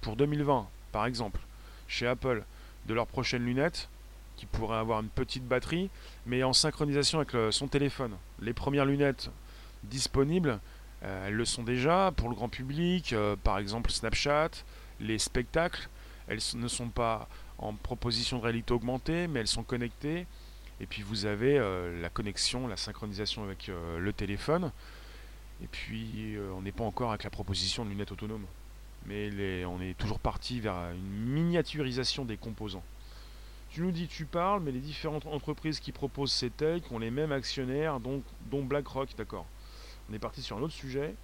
pour 0.00 0.16
2020, 0.16 0.66
par 0.90 1.04
exemple, 1.04 1.40
chez 1.86 2.06
Apple, 2.06 2.44
de 2.86 2.94
leurs 2.94 3.06
prochaines 3.06 3.44
lunettes, 3.44 3.90
qui 4.36 4.46
pourraient 4.46 4.78
avoir 4.78 5.00
une 5.00 5.10
petite 5.10 5.46
batterie, 5.46 5.90
mais 6.24 6.42
en 6.44 6.54
synchronisation 6.54 7.18
avec 7.18 7.52
son 7.52 7.68
téléphone. 7.68 8.16
Les 8.40 8.54
premières 8.54 8.86
lunettes 8.86 9.30
disponibles, 9.84 10.60
euh, 11.02 11.28
elles 11.28 11.34
le 11.34 11.44
sont 11.44 11.62
déjà 11.62 12.10
pour 12.16 12.30
le 12.30 12.34
grand 12.34 12.48
public, 12.48 13.12
euh, 13.12 13.36
par 13.44 13.58
exemple 13.58 13.90
Snapchat, 13.90 14.50
les 15.02 15.18
spectacles, 15.18 15.88
elles 16.28 16.40
ne 16.54 16.68
sont 16.68 16.88
pas 16.88 17.28
en 17.58 17.74
proposition 17.74 18.38
de 18.38 18.42
réalité 18.42 18.72
augmentée, 18.72 19.26
mais 19.26 19.40
elles 19.40 19.46
sont 19.46 19.62
connectées. 19.62 20.26
Et 20.80 20.86
puis 20.86 21.02
vous 21.02 21.26
avez 21.26 21.58
euh, 21.58 22.00
la 22.00 22.08
connexion, 22.08 22.66
la 22.66 22.76
synchronisation 22.76 23.44
avec 23.44 23.68
le 23.68 24.12
téléphone. 24.12 24.72
Et 25.62 25.66
puis 25.66 26.36
on 26.56 26.62
n'est 26.62 26.72
pas 26.72 26.84
encore 26.84 27.10
avec 27.10 27.24
la 27.24 27.30
proposition 27.30 27.84
de 27.84 27.90
lunettes 27.90 28.12
autonomes 28.12 28.46
mais 29.06 29.64
on 29.64 29.80
est 29.80 29.96
toujours 29.98 30.18
parti 30.18 30.60
vers 30.60 30.90
une 30.92 31.32
miniaturisation 31.32 32.24
des 32.24 32.36
composants. 32.36 32.84
Tu 33.70 33.80
nous 33.80 33.90
dis, 33.90 34.06
tu 34.06 34.26
parles, 34.26 34.60
mais 34.62 34.70
les 34.70 34.80
différentes 34.80 35.26
entreprises 35.26 35.80
qui 35.80 35.92
proposent 35.92 36.32
ces 36.32 36.50
techs 36.50 36.90
ont 36.92 36.98
les 36.98 37.10
mêmes 37.10 37.32
actionnaires, 37.32 38.00
donc, 38.00 38.22
dont 38.50 38.62
BlackRock, 38.62 39.10
d'accord. 39.16 39.46
On 40.10 40.14
est 40.14 40.18
parti 40.18 40.42
sur 40.42 40.58
un 40.58 40.60
autre 40.60 40.74
sujet. 40.74 41.14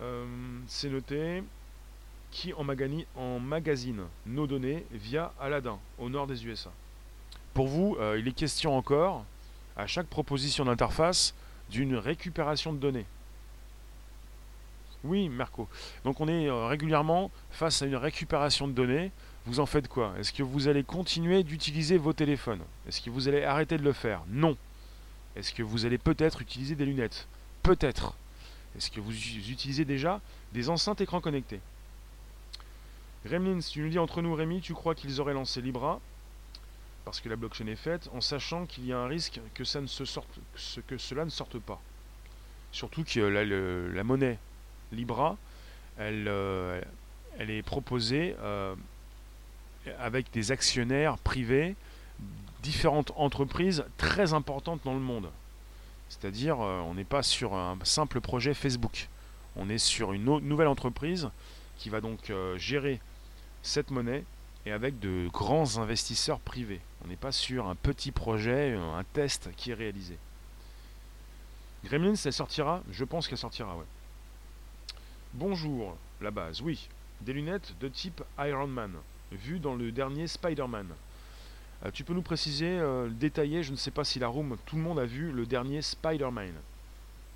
Euh, 0.00 0.24
c'est 0.68 0.88
noté 0.88 1.42
qui 2.36 2.52
en, 2.52 3.40
magazine 3.40 4.02
nos 4.26 4.46
données 4.46 4.84
via 4.92 5.32
Aladdin, 5.40 5.78
au 5.98 6.10
nord 6.10 6.26
des 6.26 6.46
USA. 6.46 6.70
Pour 7.54 7.66
vous, 7.66 7.96
euh, 7.98 8.18
il 8.18 8.28
est 8.28 8.32
question 8.32 8.76
encore, 8.76 9.24
à 9.74 9.86
chaque 9.86 10.06
proposition 10.06 10.66
d'interface, 10.66 11.34
d'une 11.70 11.96
récupération 11.96 12.74
de 12.74 12.78
données. 12.78 13.06
Oui, 15.02 15.30
Marco. 15.30 15.66
Donc 16.04 16.20
on 16.20 16.28
est 16.28 16.46
euh, 16.46 16.66
régulièrement 16.66 17.30
face 17.50 17.80
à 17.80 17.86
une 17.86 17.96
récupération 17.96 18.68
de 18.68 18.74
données. 18.74 19.12
Vous 19.46 19.58
en 19.58 19.66
faites 19.66 19.88
quoi? 19.88 20.12
Est-ce 20.18 20.34
que 20.34 20.42
vous 20.42 20.68
allez 20.68 20.84
continuer 20.84 21.42
d'utiliser 21.42 21.96
vos 21.96 22.12
téléphones? 22.12 22.60
Est-ce 22.86 23.00
que 23.00 23.08
vous 23.08 23.28
allez 23.28 23.44
arrêter 23.44 23.78
de 23.78 23.82
le 23.82 23.94
faire? 23.94 24.20
Non. 24.28 24.58
Est-ce 25.36 25.54
que 25.54 25.62
vous 25.62 25.86
allez 25.86 25.96
peut-être 25.98 26.42
utiliser 26.42 26.74
des 26.74 26.84
lunettes? 26.84 27.28
Peut-être. 27.62 28.14
Est-ce 28.76 28.90
que 28.90 29.00
vous 29.00 29.12
utilisez 29.14 29.86
déjà 29.86 30.20
des 30.52 30.68
enceintes 30.68 31.00
écran 31.00 31.22
connectés 31.22 31.60
Gremlins, 33.26 33.58
tu 33.60 33.80
nous 33.80 33.88
dis 33.88 33.98
entre 33.98 34.22
nous 34.22 34.34
Rémi, 34.34 34.60
tu 34.60 34.72
crois 34.72 34.94
qu'ils 34.94 35.20
auraient 35.20 35.34
lancé 35.34 35.60
Libra 35.60 36.00
parce 37.06 37.20
que 37.20 37.28
la 37.28 37.36
blockchain 37.36 37.68
est 37.68 37.76
faite, 37.76 38.10
en 38.12 38.20
sachant 38.20 38.66
qu'il 38.66 38.84
y 38.84 38.92
a 38.92 38.98
un 38.98 39.06
risque 39.06 39.40
que, 39.54 39.62
ça 39.62 39.80
ne 39.80 39.86
sorte, 39.86 40.40
que 40.88 40.98
cela 40.98 41.24
ne 41.24 41.30
sorte 41.30 41.56
pas. 41.60 41.80
Surtout 42.72 43.04
que 43.04 43.20
la 43.20 44.02
monnaie 44.02 44.38
Libra, 44.90 45.36
elle, 45.98 46.26
euh, 46.26 46.80
est 47.38 47.62
proposée 47.62 48.34
euh, 48.40 48.74
avec 50.00 50.32
des 50.32 50.50
actionnaires 50.50 51.16
privés, 51.18 51.76
différentes 52.64 53.12
entreprises 53.14 53.84
très 53.98 54.34
importantes 54.34 54.80
dans 54.84 54.94
le 54.94 55.00
monde. 55.00 55.30
C'est-à-dire, 56.08 56.60
euh, 56.60 56.80
on 56.80 56.94
n'est 56.94 57.04
pas 57.04 57.22
sur 57.22 57.54
un 57.54 57.78
simple 57.84 58.20
projet 58.20 58.52
Facebook. 58.52 59.08
On 59.54 59.68
est 59.68 59.78
sur 59.78 60.12
une 60.12 60.24
nouvelle 60.24 60.66
entreprise 60.66 61.30
qui 61.78 61.88
va 61.88 62.00
donc 62.00 62.32
gérer 62.56 63.00
cette 63.66 63.90
monnaie 63.90 64.24
et 64.64 64.72
avec 64.72 64.98
de 64.98 65.28
grands 65.32 65.78
investisseurs 65.78 66.40
privés. 66.40 66.80
On 67.04 67.08
n'est 67.08 67.16
pas 67.16 67.32
sur 67.32 67.66
un 67.66 67.74
petit 67.74 68.12
projet, 68.12 68.74
un 68.74 69.04
test 69.12 69.50
qui 69.56 69.70
est 69.70 69.74
réalisé. 69.74 70.18
Gremlins, 71.84 72.14
elle 72.24 72.32
sortira 72.32 72.82
Je 72.90 73.04
pense 73.04 73.28
qu'elle 73.28 73.38
sortira, 73.38 73.76
ouais. 73.76 73.84
Bonjour, 75.34 75.96
la 76.20 76.30
base, 76.30 76.62
oui. 76.62 76.88
Des 77.20 77.32
lunettes 77.32 77.74
de 77.80 77.88
type 77.88 78.22
Iron 78.38 78.66
Man, 78.66 78.92
vues 79.32 79.58
dans 79.58 79.74
le 79.74 79.92
dernier 79.92 80.26
Spider-Man. 80.26 80.88
Euh, 81.84 81.90
tu 81.92 82.04
peux 82.04 82.14
nous 82.14 82.22
préciser, 82.22 82.78
euh, 82.78 83.08
détailler, 83.08 83.62
je 83.62 83.72
ne 83.72 83.76
sais 83.76 83.90
pas 83.90 84.04
si 84.04 84.18
la 84.18 84.28
room, 84.28 84.56
tout 84.66 84.76
le 84.76 84.82
monde 84.82 84.98
a 84.98 85.04
vu 85.04 85.30
le 85.30 85.46
dernier 85.46 85.82
Spider-Man, 85.82 86.54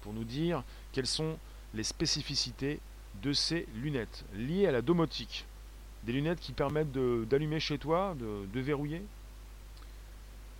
pour 0.03 0.13
nous 0.13 0.25
dire 0.25 0.65
quelles 0.93 1.07
sont 1.07 1.39
les 1.75 1.85
spécificités 1.85 2.81
de 3.23 3.33
ces 3.33 3.67
lunettes 3.75 4.25
liées 4.35 4.67
à 4.67 4.73
la 4.73 4.83
domotique. 4.83 5.45
Des 6.05 6.13
lunettes 6.13 6.41
qui 6.41 6.53
permettent 6.53 6.93
d'allumer 6.93 7.61
chez 7.61 7.79
toi, 7.79 8.15
de, 8.19 8.61
verrouiller. 8.61 9.03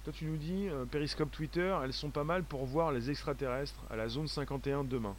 Toi 0.05 0.13
tu 0.15 0.25
nous 0.25 0.37
dis, 0.37 0.69
euh, 0.69 0.85
Periscope 0.87 1.31
Twitter, 1.31 1.77
elles 1.85 1.93
sont 1.93 2.09
pas 2.09 2.25
mal 2.25 2.43
pour 2.43 2.65
voir 2.65 2.91
les 2.91 3.11
extraterrestres 3.11 3.81
à 3.91 3.97
la 3.97 4.09
zone 4.09 4.29
51 4.29 4.85
demain. 4.85 5.15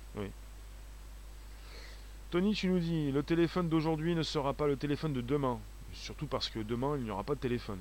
Tony, 2.31 2.53
tu 2.53 2.67
nous 2.67 2.79
dis, 2.79 3.11
le 3.11 3.21
téléphone 3.23 3.69
d'aujourd'hui 3.69 4.15
ne 4.15 4.23
sera 4.23 4.53
pas 4.53 4.65
le 4.65 4.77
téléphone 4.77 5.13
de 5.13 5.21
demain. 5.21 5.59
Surtout 5.93 6.27
parce 6.27 6.49
que 6.49 6.59
demain, 6.59 6.95
il 6.97 7.03
n'y 7.03 7.11
aura 7.11 7.23
pas 7.23 7.35
de 7.35 7.39
téléphone. 7.39 7.79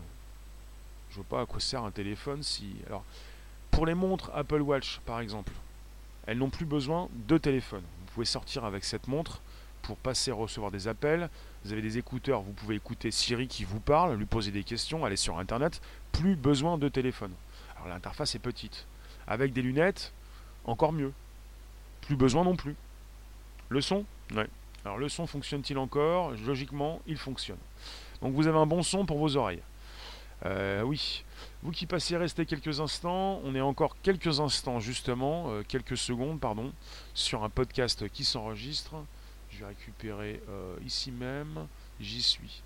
Je 1.11 1.17
vois 1.17 1.25
pas 1.25 1.41
à 1.43 1.47
quoi 1.47 1.61
sert 1.61 1.85
un 1.85 1.91
téléphone 1.91 2.43
si... 2.43 2.75
Alors, 2.87 3.05
pour 3.71 3.87
les 3.87 3.95
montres 3.95 4.31
Apple 4.35 4.61
Watch, 4.61 5.01
par 5.07 5.21
exemple, 5.21 5.53
elles 6.27 6.39
n'ont 6.39 6.51
plus 6.51 6.67
besoin 6.67 7.09
de 7.29 7.39
téléphone. 7.39 7.83
Vous 8.01 8.13
pouvez 8.15 8.27
sortir 8.27 8.65
avec 8.65 8.85
cette 8.85 9.09
montre 9.09 9.41
pour 9.83 9.97
passer 9.97 10.33
recevoir 10.33 10.71
des 10.71 10.89
appels. 10.89 11.31
Vous 11.65 11.73
avez 11.73 11.83
des 11.83 11.99
écouteurs, 11.99 12.41
vous 12.41 12.53
pouvez 12.53 12.77
écouter 12.77 13.11
Siri 13.11 13.47
qui 13.47 13.65
vous 13.65 13.81
parle, 13.81 14.17
lui 14.17 14.27
poser 14.27 14.51
des 14.51 14.65
questions, 14.65 15.05
aller 15.05 15.17
sur 15.17 15.39
Internet. 15.39 15.83
Plus 16.13 16.35
besoin 16.37 16.79
de 16.79 16.89
téléphone. 16.89 17.33
Alors 17.77 17.89
l'interface 17.89 18.35
est 18.35 18.41
petite. 18.41 18.87
Avec 19.27 19.53
des 19.53 19.63
lunettes, 19.63 20.13
encore 20.65 20.93
mieux. 20.93 21.13
Plus 22.03 22.17
besoin 22.17 22.45
non 22.45 22.57
plus. 22.57 22.77
Le 23.69 23.81
son 23.81 24.05
Ouais. 24.35 24.49
Alors 24.85 24.97
le 24.97 25.09
son 25.09 25.27
fonctionne-t-il 25.27 25.79
encore? 25.79 26.33
Logiquement, 26.47 27.03
il 27.07 27.19
fonctionne. 27.19 27.59
Donc 28.23 28.35
vous 28.35 28.47
avez 28.47 28.59
un 28.59 28.67
bon 28.67 28.83
son 28.83 29.05
pour 29.05 29.19
vos 29.19 29.37
oreilles. 29.37 29.63
Euh, 30.47 30.83
oui. 30.83 31.25
Vous 31.63 31.73
qui 31.73 31.85
passez 31.85 32.17
rester 32.17 32.47
quelques 32.47 32.81
instants, 32.81 33.41
on 33.45 33.55
est 33.55 33.61
encore 33.61 33.97
quelques 34.03 34.41
instants 34.41 34.81
justement, 34.81 35.51
euh, 35.51 35.63
quelques 35.67 35.99
secondes 35.99 36.41
pardon, 36.41 36.73
sur 37.13 37.45
un 37.45 37.51
podcast 37.51 38.09
qui 38.09 38.25
s'enregistre. 38.25 38.95
Je 39.51 39.61
vais 39.61 39.67
récupérer 39.67 40.41
euh, 40.49 40.77
ici 40.85 41.11
même, 41.11 41.67
j'y 42.01 42.23
suis. 42.23 42.63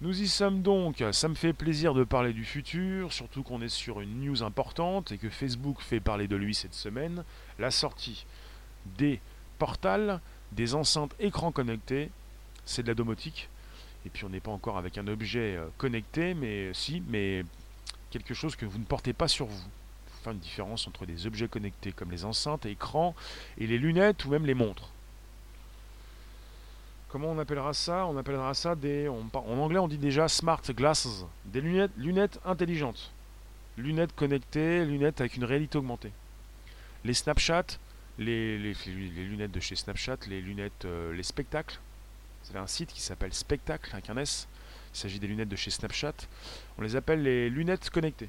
Nous 0.00 0.22
y 0.22 0.28
sommes 0.28 0.62
donc, 0.62 1.02
ça 1.12 1.28
me 1.28 1.34
fait 1.34 1.52
plaisir 1.52 1.92
de 1.92 2.04
parler 2.04 2.32
du 2.32 2.44
futur, 2.44 3.12
surtout 3.12 3.42
qu'on 3.42 3.60
est 3.62 3.68
sur 3.68 4.00
une 4.00 4.20
news 4.20 4.42
importante 4.44 5.10
et 5.10 5.18
que 5.18 5.28
Facebook 5.28 5.80
fait 5.80 5.98
parler 5.98 6.28
de 6.28 6.36
lui 6.36 6.54
cette 6.54 6.74
semaine, 6.74 7.24
la 7.58 7.72
sortie 7.72 8.24
des 8.96 9.20
portals, 9.58 10.20
des 10.52 10.74
enceintes 10.74 11.14
écrans 11.18 11.50
connectés, 11.50 12.10
c'est 12.64 12.82
de 12.82 12.88
la 12.88 12.94
domotique. 12.94 13.48
Et 14.06 14.10
puis 14.10 14.24
on 14.24 14.28
n'est 14.28 14.40
pas 14.40 14.52
encore 14.52 14.78
avec 14.78 14.98
un 14.98 15.08
objet 15.08 15.56
euh, 15.56 15.66
connecté, 15.76 16.34
mais 16.34 16.72
si, 16.72 17.02
mais 17.08 17.44
quelque 18.10 18.34
chose 18.34 18.56
que 18.56 18.66
vous 18.66 18.78
ne 18.78 18.84
portez 18.84 19.12
pas 19.12 19.28
sur 19.28 19.46
vous. 19.46 19.68
Faire 20.22 20.32
une 20.32 20.38
différence 20.38 20.86
entre 20.86 21.06
des 21.06 21.26
objets 21.26 21.48
connectés 21.48 21.92
comme 21.92 22.10
les 22.10 22.24
enceintes, 22.24 22.66
écrans, 22.66 23.14
et 23.58 23.66
les 23.66 23.78
lunettes 23.78 24.24
ou 24.24 24.30
même 24.30 24.46
les 24.46 24.54
montres. 24.54 24.90
Comment 27.08 27.30
on 27.30 27.38
appellera 27.38 27.72
ça? 27.72 28.04
On 28.06 28.18
appellera 28.18 28.52
ça 28.52 28.74
des. 28.74 29.08
en 29.08 29.58
anglais, 29.58 29.78
on 29.78 29.88
dit 29.88 29.96
déjà 29.96 30.28
smart 30.28 30.60
glasses, 30.68 31.24
des 31.46 31.62
lunettes, 31.62 31.90
lunettes 31.96 32.38
intelligentes, 32.44 33.12
lunettes 33.78 34.14
connectées, 34.14 34.84
lunettes 34.84 35.20
avec 35.20 35.36
une 35.36 35.44
réalité 35.44 35.78
augmentée. 35.78 36.12
Les 37.04 37.14
Snapchat, 37.14 37.64
les, 38.18 38.58
lunettes 38.58 39.52
de 39.52 39.60
chez 39.60 39.74
Snapchat, 39.74 40.18
les 40.26 40.42
lunettes, 40.42 40.84
euh, 40.84 41.14
les 41.14 41.22
spectacles. 41.22 41.78
Vous 42.44 42.50
avez 42.50 42.58
un 42.58 42.66
site 42.66 42.92
qui 42.92 43.00
s'appelle 43.00 43.32
Spectacle 43.32 43.90
avec 43.92 44.10
un 44.10 44.16
S. 44.18 44.46
Il 44.94 44.98
s'agit 44.98 45.18
des 45.18 45.28
lunettes 45.28 45.48
de 45.48 45.56
chez 45.56 45.70
Snapchat. 45.70 46.14
On 46.76 46.82
les 46.82 46.94
appelle 46.94 47.22
les 47.22 47.48
lunettes 47.48 47.88
connectées. 47.88 48.28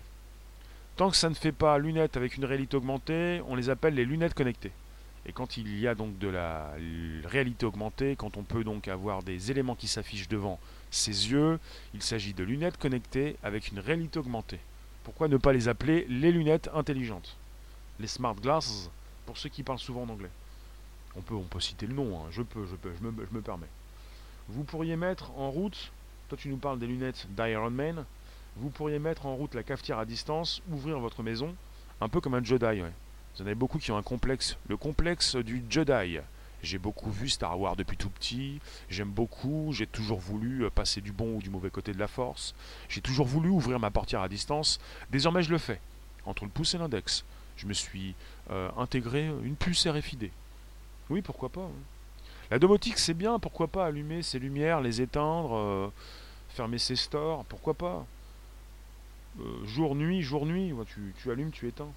Tant 0.95 1.09
que 1.09 1.17
ça 1.17 1.29
ne 1.29 1.33
fait 1.33 1.51
pas 1.51 1.77
lunettes 1.77 2.15
avec 2.15 2.37
une 2.37 2.45
réalité 2.45 2.77
augmentée, 2.77 3.41
on 3.47 3.55
les 3.55 3.69
appelle 3.69 3.95
les 3.95 4.05
lunettes 4.05 4.33
connectées. 4.33 4.71
Et 5.25 5.31
quand 5.31 5.57
il 5.57 5.79
y 5.79 5.87
a 5.87 5.95
donc 5.95 6.17
de 6.17 6.27
la 6.27 6.71
réalité 7.25 7.65
augmentée, 7.65 8.15
quand 8.15 8.37
on 8.37 8.43
peut 8.43 8.63
donc 8.63 8.87
avoir 8.87 9.23
des 9.23 9.51
éléments 9.51 9.75
qui 9.75 9.87
s'affichent 9.87 10.29
devant 10.29 10.59
ses 10.91 11.31
yeux, 11.31 11.59
il 11.93 12.01
s'agit 12.01 12.33
de 12.33 12.43
lunettes 12.43 12.77
connectées 12.77 13.35
avec 13.43 13.69
une 13.69 13.79
réalité 13.79 14.19
augmentée. 14.19 14.59
Pourquoi 15.03 15.27
ne 15.27 15.37
pas 15.37 15.53
les 15.53 15.67
appeler 15.67 16.05
les 16.09 16.31
lunettes 16.31 16.69
intelligentes? 16.73 17.35
Les 17.99 18.07
smart 18.07 18.35
glasses, 18.35 18.89
pour 19.25 19.37
ceux 19.37 19.49
qui 19.49 19.63
parlent 19.63 19.79
souvent 19.79 20.03
en 20.03 20.09
anglais. 20.09 20.31
On 21.15 21.21
peut, 21.21 21.35
on 21.35 21.43
peut 21.43 21.59
citer 21.59 21.85
le 21.85 21.93
nom, 21.93 22.19
hein. 22.19 22.27
je 22.31 22.41
peux, 22.41 22.65
je 22.65 22.75
peux, 22.75 22.91
je 22.97 23.05
me, 23.05 23.11
je 23.11 23.35
me 23.35 23.41
permets. 23.41 23.67
Vous 24.47 24.63
pourriez 24.63 24.95
mettre 24.95 25.31
en 25.37 25.51
route 25.51 25.91
toi, 26.29 26.37
tu 26.37 26.47
nous 26.47 26.57
parles 26.57 26.77
des 26.77 26.85
lunettes 26.85 27.25
d'Iron 27.35 27.71
Man. 27.71 28.05
Vous 28.55 28.69
pourriez 28.69 28.99
mettre 28.99 29.25
en 29.25 29.35
route 29.35 29.55
la 29.55 29.63
cafetière 29.63 29.97
à 29.97 30.05
distance, 30.05 30.61
ouvrir 30.71 30.99
votre 30.99 31.23
maison, 31.23 31.55
un 32.01 32.07
peu 32.07 32.21
comme 32.21 32.35
un 32.35 32.43
Jedi. 32.43 32.83
Vous 33.35 33.43
en 33.43 33.45
avez 33.45 33.55
beaucoup 33.55 33.79
qui 33.79 33.91
ont 33.91 33.97
un 33.97 34.03
complexe. 34.03 34.57
Le 34.67 34.77
complexe 34.77 35.35
du 35.35 35.63
Jedi. 35.69 36.19
J'ai 36.61 36.77
beaucoup 36.77 37.09
vu 37.09 37.29
Star 37.29 37.57
Wars 37.59 37.75
depuis 37.75 37.95
tout 37.95 38.09
petit. 38.09 38.59
J'aime 38.89 39.09
beaucoup. 39.09 39.71
J'ai 39.73 39.87
toujours 39.87 40.19
voulu 40.19 40.65
euh, 40.65 40.69
passer 40.69 40.99
du 40.99 41.11
bon 41.11 41.35
ou 41.35 41.41
du 41.41 41.49
mauvais 41.49 41.69
côté 41.69 41.93
de 41.93 41.99
la 41.99 42.07
force. 42.07 42.53
J'ai 42.89 43.01
toujours 43.01 43.25
voulu 43.25 43.49
ouvrir 43.49 43.79
ma 43.79 43.91
portière 43.91 44.21
à 44.21 44.29
distance. 44.29 44.79
Désormais, 45.09 45.43
je 45.43 45.51
le 45.51 45.57
fais. 45.57 45.79
Entre 46.25 46.43
le 46.43 46.49
pouce 46.49 46.73
et 46.73 46.77
l'index. 46.77 47.23
Je 47.55 47.65
me 47.65 47.73
suis 47.73 48.13
euh, 48.51 48.69
intégré 48.77 49.27
une 49.43 49.55
puce 49.55 49.87
RFID. 49.87 50.31
Oui, 51.09 51.21
pourquoi 51.21 51.49
pas. 51.49 51.61
Hein. 51.61 51.81
La 52.51 52.59
domotique, 52.59 52.99
c'est 52.99 53.13
bien, 53.13 53.39
pourquoi 53.39 53.67
pas 53.67 53.85
allumer 53.85 54.21
ces 54.21 54.39
lumières, 54.39 54.81
les 54.81 55.01
éteindre, 55.01 55.55
euh, 55.55 55.87
fermer 56.49 56.77
ses 56.77 56.95
stores, 56.95 57.45
pourquoi 57.45 57.73
pas? 57.73 58.05
Jour, 59.65 59.95
nuit, 59.95 60.21
jour, 60.23 60.45
nuit, 60.45 60.73
tu, 60.87 61.13
tu, 61.21 61.31
allumes, 61.31 61.51
tu 61.51 61.67
éteins. 61.67 61.91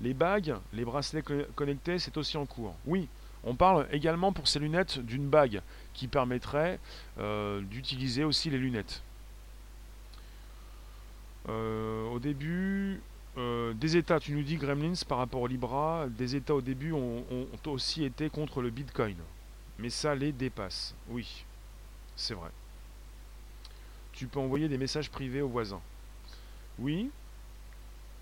Les 0.00 0.14
bagues, 0.14 0.56
les 0.72 0.84
bracelets 0.84 1.24
connectés, 1.54 1.98
c'est 1.98 2.16
aussi 2.16 2.36
en 2.36 2.46
cours. 2.46 2.74
Oui, 2.86 3.08
on 3.44 3.54
parle 3.54 3.86
également 3.92 4.32
pour 4.32 4.48
ces 4.48 4.58
lunettes 4.58 4.98
d'une 4.98 5.28
bague 5.28 5.62
qui 5.94 6.08
permettrait 6.08 6.78
euh, 7.18 7.60
d'utiliser 7.62 8.24
aussi 8.24 8.50
les 8.50 8.58
lunettes. 8.58 9.02
au 11.48 12.18
début, 12.18 13.00
euh, 13.38 13.74
des 13.74 13.98
États, 13.98 14.18
tu 14.18 14.32
nous 14.32 14.42
dis 14.42 14.56
Gremlins 14.56 14.94
par 15.06 15.18
rapport 15.18 15.42
au 15.42 15.46
Libra, 15.46 16.06
des 16.08 16.36
États 16.36 16.54
au 16.54 16.62
début 16.62 16.92
ont, 16.92 17.24
aussi 17.66 18.04
été 18.04 18.30
contre 18.30 18.62
le 18.62 18.70
Bitcoin. 18.70 19.16
Mais 19.78 19.90
ça 19.90 20.14
les 20.14 20.32
dépasse. 20.32 20.94
Oui, 21.08 21.44
c'est 22.14 22.32
vrai. 22.32 22.50
Tu 24.12 24.26
peux 24.26 24.40
envoyer 24.40 24.68
des 24.68 24.78
messages 24.78 25.10
privés 25.10 25.42
aux 25.42 25.48
voisins. 25.48 25.82
Oui. 26.78 27.10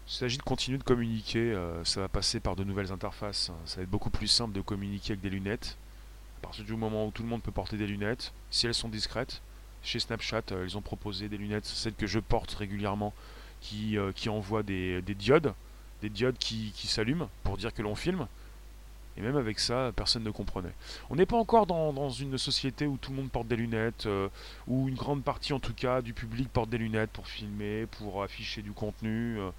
Il 0.06 0.12
s'agit 0.12 0.38
de 0.38 0.42
continuer 0.42 0.78
de 0.78 0.82
communiquer. 0.82 1.52
Euh, 1.52 1.84
ça 1.84 2.00
va 2.00 2.08
passer 2.08 2.40
par 2.40 2.56
de 2.56 2.64
nouvelles 2.64 2.92
interfaces. 2.92 3.50
Ça 3.64 3.76
va 3.76 3.82
être 3.82 3.90
beaucoup 3.90 4.10
plus 4.10 4.28
simple 4.28 4.52
de 4.52 4.60
communiquer 4.60 5.12
avec 5.12 5.22
des 5.22 5.30
lunettes. 5.30 5.76
À 6.38 6.42
partir 6.42 6.64
du 6.64 6.74
moment 6.74 7.06
où 7.06 7.10
tout 7.10 7.22
le 7.22 7.28
monde 7.28 7.42
peut 7.42 7.52
porter 7.52 7.76
des 7.76 7.86
lunettes, 7.86 8.32
si 8.50 8.66
elles 8.66 8.74
sont 8.74 8.88
discrètes. 8.88 9.40
Chez 9.82 9.98
Snapchat, 9.98 10.42
euh, 10.52 10.64
ils 10.66 10.76
ont 10.76 10.82
proposé 10.82 11.28
des 11.28 11.38
lunettes, 11.38 11.66
celles 11.66 11.94
que 11.94 12.06
je 12.06 12.18
porte 12.18 12.52
régulièrement 12.54 13.12
qui, 13.60 13.98
euh, 13.98 14.12
qui 14.12 14.28
envoie 14.28 14.62
des, 14.62 15.02
diodes, 15.02 15.54
des 16.02 16.10
diodes 16.10 16.38
qui, 16.38 16.72
qui 16.74 16.86
s'allument 16.86 17.28
pour 17.42 17.56
dire 17.56 17.72
que 17.72 17.82
l'on 17.82 17.94
filme. 17.94 18.26
Et 19.16 19.20
même 19.20 19.36
avec 19.36 19.60
ça, 19.60 19.92
personne 19.94 20.24
ne 20.24 20.30
comprenait. 20.30 20.72
On 21.08 21.14
n'est 21.14 21.26
pas 21.26 21.36
encore 21.36 21.66
dans, 21.66 22.10
une 22.10 22.36
société 22.36 22.86
où 22.86 22.96
tout 22.96 23.10
le 23.10 23.18
monde 23.18 23.30
porte 23.30 23.46
des 23.46 23.56
lunettes, 23.56 24.06
euh, 24.06 24.28
où 24.66 24.88
une 24.88 24.96
grande 24.96 25.22
partie 25.22 25.52
en 25.52 25.60
tout 25.60 25.74
cas 25.74 26.02
du 26.02 26.12
public 26.12 26.48
porte 26.48 26.68
des 26.68 26.78
lunettes 26.78 27.10
pour 27.10 27.28
filmer, 27.28 27.86
pour 27.86 28.22
afficher 28.22 28.62
du 28.62 28.72
contenu. 28.72 29.38
Euh. 29.38 29.50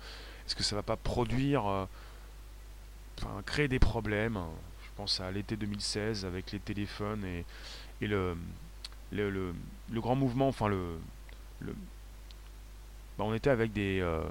Est-ce 0.45 0.55
que 0.55 0.63
ça 0.63 0.75
va 0.75 0.83
pas 0.83 0.95
produire, 0.95 1.63
enfin, 1.65 3.41
créer 3.45 3.67
des 3.67 3.79
problèmes 3.79 4.39
Je 4.83 4.89
pense 4.95 5.19
à 5.19 5.31
l'été 5.31 5.55
2016 5.57 6.25
avec 6.25 6.51
les 6.51 6.59
téléphones 6.59 7.25
et, 7.25 7.45
le, 8.07 8.35
grand 9.91 10.15
mouvement, 10.15 10.47
enfin 10.47 10.67
le, 10.67 10.97
le 11.59 11.75
bah, 13.17 13.23
on 13.25 13.33
était 13.33 13.49
avec 13.49 13.71
des. 13.71 13.99
Euh, 14.01 14.23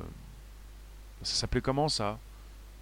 ça 1.22 1.34
s'appelait 1.34 1.60
comment 1.60 1.88
ça? 1.88 2.18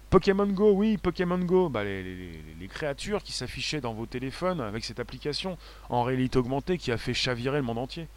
Pokémon 0.09 0.45
Go, 0.45 0.73
oui, 0.73 0.97
Pokémon 0.97 1.39
Go. 1.39 1.69
Bah, 1.69 1.83
les, 1.83 2.67
créatures 2.69 3.23
qui 3.23 3.31
s'affichaient 3.31 3.81
dans 3.81 3.93
vos 3.93 4.05
téléphones 4.05 4.61
avec 4.61 4.83
cette 4.83 4.99
application 4.99 5.57
en 5.89 6.03
réalité 6.03 6.37
augmentée 6.37 6.77
qui 6.77 6.91
a 6.91 6.97
fait 6.97 7.13
chavirer 7.13 7.57
le 7.57 7.63
monde 7.63 7.77
entier. 7.77 8.07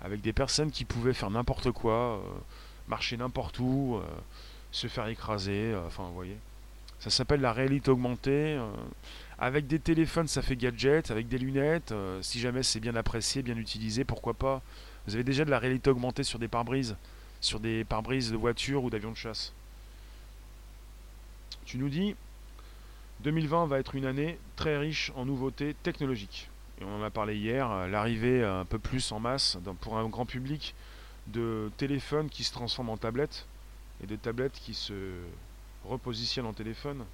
Avec 0.00 0.20
des 0.20 0.32
personnes 0.32 0.70
qui 0.70 0.84
pouvaient 0.84 1.12
faire 1.12 1.30
n'importe 1.30 1.72
quoi, 1.72 1.92
euh, 1.92 2.20
marcher 2.88 3.16
n'importe 3.16 3.58
où, 3.58 3.96
euh, 3.96 4.02
se 4.72 4.86
faire 4.86 5.06
écraser, 5.08 5.74
enfin, 5.86 6.04
vous 6.04 6.14
voyez. 6.14 6.36
Ça 7.00 7.10
s'appelle 7.10 7.40
la 7.40 7.52
réalité 7.52 7.90
augmentée. 7.90 8.58
avec 9.38 9.68
des 9.68 9.78
téléphones, 9.78 10.26
ça 10.26 10.42
fait 10.42 10.56
gadget. 10.56 11.10
Avec 11.12 11.28
des 11.28 11.38
lunettes, 11.38 11.94
si 12.22 12.40
jamais 12.40 12.64
c'est 12.64 12.80
bien 12.80 12.96
apprécié, 12.96 13.42
bien 13.42 13.56
utilisé, 13.56 14.04
pourquoi 14.04 14.34
pas. 14.34 14.62
Vous 15.06 15.14
avez 15.14 15.22
déjà 15.22 15.44
de 15.44 15.50
la 15.50 15.60
réalité 15.60 15.90
augmentée 15.90 16.24
sur 16.24 16.40
des 16.40 16.48
pare-brises 16.48 16.96
sur 17.40 17.60
des 17.60 17.84
pare-brises 17.84 18.32
de 18.32 18.36
voitures 18.36 18.84
ou 18.84 18.90
d'avions 18.90 19.10
de 19.10 19.16
chasse. 19.16 19.52
Tu 21.64 21.78
nous 21.78 21.88
dis 21.88 22.14
2020 23.20 23.66
va 23.66 23.78
être 23.78 23.94
une 23.94 24.06
année 24.06 24.38
très 24.56 24.78
riche 24.78 25.12
en 25.16 25.24
nouveautés 25.24 25.74
technologiques. 25.82 26.48
Et 26.80 26.84
on 26.84 27.00
en 27.00 27.02
a 27.02 27.10
parlé 27.10 27.36
hier, 27.36 27.70
euh, 27.70 27.88
l'arrivée 27.88 28.44
un 28.44 28.64
peu 28.64 28.78
plus 28.78 29.10
en 29.10 29.18
masse 29.18 29.58
pour 29.80 29.98
un 29.98 30.08
grand 30.08 30.26
public 30.26 30.74
de 31.32 31.70
téléphones 31.76 32.28
qui 32.28 32.44
se 32.44 32.52
transforment 32.52 32.90
en 32.90 32.96
tablettes 32.96 33.46
et 34.02 34.06
de 34.06 34.16
tablettes 34.16 34.58
qui 34.60 34.74
se 34.74 35.12
repositionnent 35.84 36.46
en 36.46 36.52
téléphone. 36.52 37.04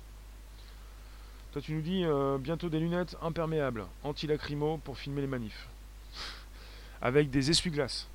Toi 1.52 1.62
tu 1.62 1.72
nous 1.72 1.82
dis 1.82 2.04
euh, 2.04 2.38
bientôt 2.38 2.68
des 2.68 2.80
lunettes 2.80 3.16
imperméables, 3.22 3.86
anti-lacrymo 4.02 4.78
pour 4.78 4.98
filmer 4.98 5.20
les 5.20 5.26
manifs. 5.26 5.68
Avec 7.02 7.30
des 7.30 7.50
essuie-glaces 7.50 8.08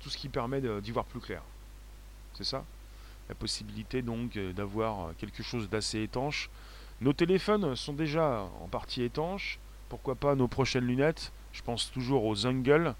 tout 0.00 0.10
ce 0.10 0.16
qui 0.16 0.28
permet 0.28 0.60
d'y 0.60 0.90
voir 0.90 1.04
plus 1.04 1.20
clair. 1.20 1.42
C'est 2.34 2.44
ça? 2.44 2.64
La 3.28 3.34
possibilité 3.34 4.00
donc 4.02 4.36
euh, 4.36 4.52
d'avoir 4.52 5.14
quelque 5.16 5.42
chose 5.42 5.68
d'assez 5.68 6.02
étanche. 6.02 6.50
Nos 7.00 7.12
téléphones 7.12 7.76
sont 7.76 7.92
déjà 7.92 8.48
en 8.62 8.68
partie 8.68 9.02
étanches. 9.02 9.58
Pourquoi 9.88 10.14
pas 10.14 10.34
nos 10.34 10.48
prochaines 10.48 10.86
lunettes? 10.86 11.32
Je 11.52 11.62
pense 11.62 11.90
toujours 11.90 12.24
aux 12.24 12.34
Zungle. 12.34 12.94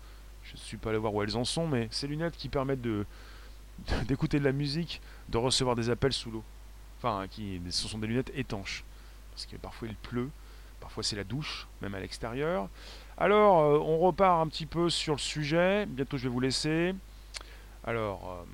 Je 0.48 0.54
ne 0.54 0.58
suis 0.58 0.76
pas 0.78 0.90
allé 0.90 0.98
voir 0.98 1.14
où 1.14 1.22
elles 1.22 1.36
en 1.36 1.44
sont, 1.44 1.68
mais 1.68 1.88
ces 1.90 2.06
lunettes 2.06 2.36
qui 2.36 2.48
permettent 2.48 2.80
d'écouter 4.06 4.38
de 4.38 4.44
la 4.44 4.52
musique, 4.52 5.02
de 5.28 5.36
recevoir 5.36 5.76
des 5.76 5.90
appels 5.90 6.12
sous 6.12 6.30
l'eau. 6.30 6.44
Enfin, 6.98 7.26
ce 7.70 7.88
sont 7.88 7.98
des 7.98 8.06
lunettes 8.06 8.32
étanches. 8.34 8.82
Parce 9.32 9.46
que 9.46 9.56
parfois 9.56 9.88
il 9.88 9.94
pleut, 9.94 10.30
parfois 10.80 11.02
c'est 11.02 11.16
la 11.16 11.24
douche, 11.24 11.68
même 11.82 11.94
à 11.94 12.00
l'extérieur. 12.00 12.68
Alors, 13.18 13.60
euh, 13.60 13.78
on 13.78 13.98
repart 13.98 14.40
un 14.40 14.48
petit 14.48 14.66
peu 14.66 14.90
sur 14.90 15.14
le 15.14 15.20
sujet. 15.20 15.86
Bientôt, 15.86 16.16
je 16.16 16.24
vais 16.24 16.28
vous 16.28 16.40
laisser. 16.40 16.94
Alors, 17.84 18.30
euh, 18.30 18.44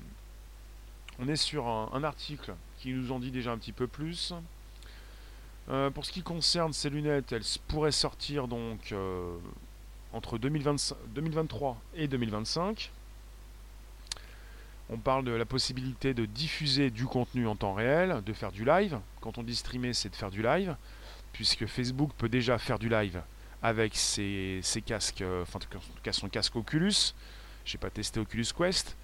on 1.19 1.27
est 1.27 1.35
sur 1.35 1.67
un, 1.67 2.03
article 2.03 2.53
qui 2.79 2.91
nous 2.91 3.11
en 3.11 3.19
dit 3.19 3.31
déjà 3.31 3.51
un 3.51 3.57
petit 3.57 3.71
peu 3.71 3.87
plus. 3.87 4.33
Euh, 5.69 5.89
pour 5.89 6.05
ce 6.05 6.11
qui 6.11 6.21
concerne 6.21 6.73
ces 6.73 6.89
lunettes, 6.89 7.31
elles 7.31 7.43
pourraient 7.67 7.91
sortir 7.91 8.47
donc 8.47 8.93
entre 10.15 10.37
2023 10.37 11.77
et 11.95 12.07
2025. 12.07 12.91
On 14.89 14.97
parle 14.97 15.25
de 15.25 15.31
la 15.31 15.45
possibilité 15.45 16.13
de 16.13 16.25
diffuser 16.25 16.89
du 16.89 17.05
contenu 17.05 17.47
en 17.47 17.55
temps 17.55 17.73
réel, 17.73 18.21
de 18.25 18.33
faire 18.33 18.51
du 18.51 18.63
live. 18.63 18.97
Quand 19.19 19.37
on 19.37 19.43
dit 19.43 19.55
streamer, 19.55 19.93
c'est 19.93 20.09
de 20.09 20.15
faire 20.15 20.31
du 20.31 20.41
live, 20.41 20.75
puisque 21.33 21.65
Facebook 21.65 22.11
peut 22.17 22.29
déjà 22.29 22.57
faire 22.57 22.79
du 22.79 22.87
live 22.87 23.21
avec 23.61 23.95
ses, 23.95 24.61
casques, 24.85 25.21
euh, 25.21 25.41
enfin 25.41 25.57
en 25.57 25.79
tout 25.79 26.01
cas 26.01 26.13
son 26.13 26.29
casque 26.29 26.55
Oculus. 26.55 27.13
J'ai 27.65 27.77
pas 27.77 27.89
testé 27.89 28.19
Oculus 28.19 28.47
Quest. 28.55 28.95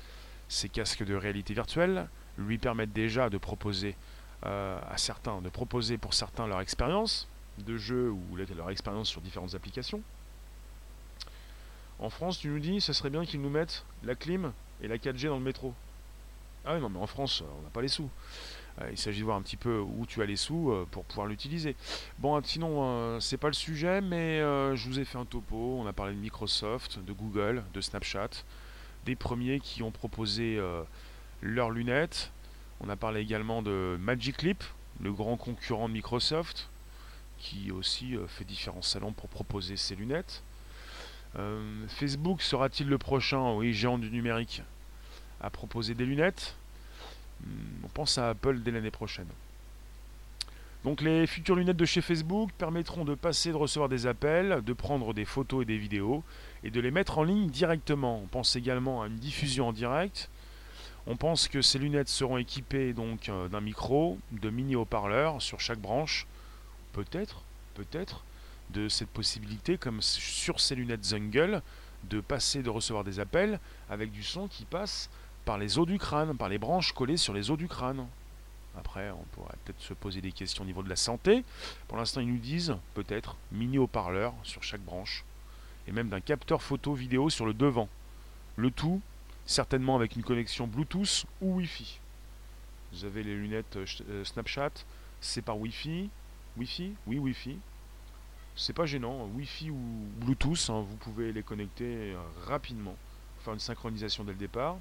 Ces 0.48 0.70
casques 0.70 1.04
de 1.04 1.16
réalité 1.16 1.54
virtuelle 1.54 2.08
lui 2.38 2.58
permettent 2.58 2.94
déjà 2.94 3.30
de 3.30 3.38
proposer 3.38 3.96
euh, 4.46 4.80
à 4.90 4.98
certains, 4.98 5.42
de 5.42 5.50
proposer 5.50 5.98
pour 5.98 6.14
certains 6.14 6.48
leur 6.48 6.62
expérience 6.62 7.28
de 7.58 7.76
jeu 7.78 8.12
ou 8.12 8.38
leur 8.56 8.70
expérience 8.70 9.10
sur 9.10 9.20
différentes 9.20 9.56
applications. 9.56 10.02
En 12.02 12.10
France, 12.10 12.40
tu 12.40 12.48
nous 12.48 12.60
dis, 12.60 12.82
ce 12.82 12.94
serait 12.94 13.12
bien 13.12 13.26
qu'ils 13.26 13.42
nous 13.42 13.50
mettent 13.50 13.86
la 14.04 14.16
clim 14.16 14.54
et 14.82 14.88
la 14.88 14.98
4G 14.98 15.28
dans 15.28 15.38
le 15.38 15.44
métro. 15.44 15.72
Ah 16.66 16.74
oui, 16.74 16.82
non, 16.82 16.90
mais 16.90 17.00
en 17.00 17.06
France, 17.06 17.44
on 17.60 17.62
n'a 17.62 17.70
pas 17.70 17.84
les 17.84 17.88
sous. 17.88 18.10
Euh, 18.82 18.90
il 18.92 18.98
s'agit 18.98 19.20
de 19.20 19.26
voir 19.26 19.38
un 19.38 19.44
petit 19.44 19.56
peu 19.56 19.80
où 19.80 20.08
tu 20.08 20.22
as 20.24 20.26
les 20.26 20.36
sous 20.36 20.72
euh, 20.72 20.88
pour 20.90 21.06
pouvoir 21.06 21.28
l'utiliser. 21.28 21.76
Bon, 22.18 22.42
sinon, 22.44 22.78
euh, 22.80 23.20
c'est 23.20 23.38
pas 23.38 23.50
le 23.50 23.54
sujet, 23.54 24.02
mais 24.02 24.40
je 24.40 24.88
vous 24.88 25.00
ai 25.00 25.06
fait 25.06 25.20
un 25.20 25.26
topo. 25.26 25.78
On 25.80 25.86
a 25.86 25.94
parlé 25.94 26.14
de 26.14 26.20
Microsoft, 26.20 26.98
de 27.06 27.14
Google, 27.14 27.64
de 27.72 27.82
Snapchat, 27.82 28.30
des 29.06 29.16
premiers 29.16 29.60
qui 29.60 29.84
ont 29.84 29.92
proposé 29.92 30.60
leurs 31.42 31.70
lunettes. 31.70 32.32
On 32.80 32.90
a 32.90 32.96
parlé 32.96 33.22
également 33.22 33.62
de 33.62 33.96
Magic 34.00 34.42
Leap, 34.42 34.64
le 35.00 35.14
grand 35.14 35.38
concurrent 35.38 35.88
de 35.88 35.94
Microsoft, 35.94 36.70
qui 37.38 37.72
aussi 37.72 38.16
fait 38.28 38.44
différents 38.44 38.82
salons 38.82 39.14
pour 39.14 39.30
proposer 39.30 39.78
ses 39.78 39.96
lunettes. 39.96 40.42
Facebook 41.88 42.42
sera-t-il 42.42 42.90
le 42.90 42.98
prochain, 42.98 43.54
oui, 43.54 43.74
géant 43.74 43.98
du 43.98 44.12
numérique, 44.12 44.64
à 45.40 45.50
proposer 45.50 45.94
des 45.94 46.06
lunettes? 46.06 46.56
On 47.84 47.88
pense 47.88 48.18
à 48.18 48.30
Apple 48.30 48.60
dès 48.60 48.72
l'année 48.72 48.92
prochaine. 48.92 49.28
Donc 50.84 51.02
les 51.02 51.28
futures 51.28 51.56
lunettes 51.56 51.78
de 51.78 51.86
chez 51.86 52.02
Facebook 52.02 52.52
permettront 52.58 53.06
de 53.06 53.14
passer 53.14 53.52
de 53.52 53.56
recevoir 53.56 53.88
des 53.88 54.08
appels, 54.08 54.62
de 54.64 54.74
prendre 54.74 55.14
des 55.14 55.26
photos 55.26 55.62
et 55.62 55.66
des 55.66 55.78
vidéos 55.78 56.24
et 56.64 56.72
de 56.72 56.80
les 56.80 56.90
mettre 56.90 57.20
en 57.20 57.24
ligne 57.24 57.50
directement. 57.50 58.20
On 58.24 58.28
pense 58.28 58.56
également 58.56 59.04
à 59.04 59.08
une 59.08 59.18
diffusion 59.18 59.68
en 59.68 59.74
direct. 59.74 60.30
On 61.06 61.18
pense 61.18 61.48
que 61.48 61.62
ces 61.62 61.78
lunettes 61.78 62.10
seront 62.10 62.38
équipées 62.38 62.94
donc 62.94 63.30
euh, 63.30 63.48
d'un 63.48 63.62
micro, 63.62 64.20
de 64.32 64.50
mini 64.50 64.76
haut-parleurs 64.76 65.42
sur 65.42 65.60
chaque 65.60 65.80
branche. 65.80 66.28
Peut-être, 66.94 67.44
peut-être 67.76 68.24
de 68.74 68.90
cette 68.90 69.10
possibilité 69.10 69.78
comme 69.78 70.02
sur 70.02 70.60
ces 70.60 70.76
lunettes 70.76 71.04
Zungle 71.04 71.62
de 72.10 72.20
passer 72.20 72.64
de 72.64 72.70
recevoir 72.70 73.04
des 73.04 73.20
appels 73.20 73.60
avec 73.90 74.12
du 74.12 74.24
son 74.24 74.48
qui 74.48 74.66
passe 74.66 75.10
par 75.46 75.58
les 75.58 75.78
os 75.78 75.88
du 75.88 75.98
crâne, 75.98 76.36
par 76.38 76.50
les 76.50 76.58
branches 76.58 76.94
collées 76.94 77.18
sur 77.18 77.34
les 77.34 77.52
os 77.52 77.58
du 77.58 77.68
crâne. 77.68 78.08
Après, 78.78 79.12
on 79.12 79.24
pourrait 79.34 79.58
peut-être 79.66 79.82
se 79.82 79.94
poser 79.94 80.22
des 80.22 80.32
questions 80.32 80.64
au 80.64 80.68
niveau 80.68 80.84
de 80.84 80.90
la 80.90 80.96
santé. 80.96 81.44
Pour 81.88 81.98
l'instant, 81.98 82.22
ils 82.22 82.32
nous 82.32 82.40
disent 82.40 82.76
peut-être 82.94 83.36
mini 83.52 83.78
haut-parleur 83.78 84.34
sur 84.44 84.64
chaque 84.64 84.82
branche 84.82 85.26
et 85.88 85.92
même 85.92 86.10
d'un 86.10 86.22
capteur 86.22 86.62
photo 86.62 86.94
vidéo 86.94 87.30
sur 87.30 87.46
le 87.46 87.54
devant. 87.54 87.90
Le 88.56 88.72
tout, 88.72 89.02
certainement 89.46 89.96
avec 89.96 90.16
une 90.16 90.24
connexion 90.24 90.68
Bluetooth 90.68 91.26
ou 91.42 91.56
Wi-Fi. 91.56 92.00
Vous 92.94 93.06
avez 93.06 93.24
les 93.24 93.36
lunettes 93.36 93.78
euh, 93.78 94.24
Snapchat, 94.24 94.72
c'est 95.22 95.42
par 95.42 95.58
Wi-Fi. 95.58 96.10
Wi-Fi? 96.58 96.94
Oui, 97.08 97.20
Wi-Fi. 97.20 97.58
C'est 98.62 98.74
pas 98.74 98.86
gênant, 98.86 99.28
Wi-Fi 99.36 99.72
ou 99.72 99.80
Bluetooth, 100.18 100.70
hein, 100.70 100.86
vous 100.88 100.96
pouvez 100.98 101.32
les 101.32 101.42
connecter 101.42 102.14
euh, 102.14 102.18
rapidement, 102.46 102.96
faire 103.40 103.54
une 103.54 103.60
synchronisation 103.60 104.24
dès 104.24 104.34
le 104.34 104.38
départ. 104.38 104.78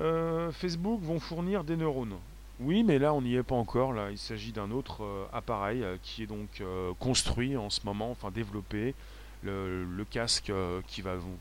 Euh, 0.00 0.50
Facebook 0.52 1.02
vont 1.02 1.20
fournir 1.20 1.64
des 1.64 1.76
neurones. 1.76 2.16
Oui, 2.60 2.82
mais 2.82 2.98
là, 2.98 3.12
on 3.12 3.20
n'y 3.20 3.34
est 3.34 3.42
pas 3.42 3.56
encore. 3.56 3.92
Là, 3.92 4.10
il 4.10 4.16
s'agit 4.16 4.52
d'un 4.52 4.70
autre 4.70 5.04
euh, 5.04 5.26
appareil 5.34 5.84
qui 6.02 6.22
est 6.22 6.26
donc 6.26 6.62
construit 6.98 7.58
en 7.58 7.68
ce 7.68 7.80
moment, 7.84 8.10
enfin 8.10 8.30
développé. 8.30 8.94
Le, 9.42 10.06
casque 10.10 10.50
qui 10.86 11.02
va 11.02 11.16
vous, 11.16 11.36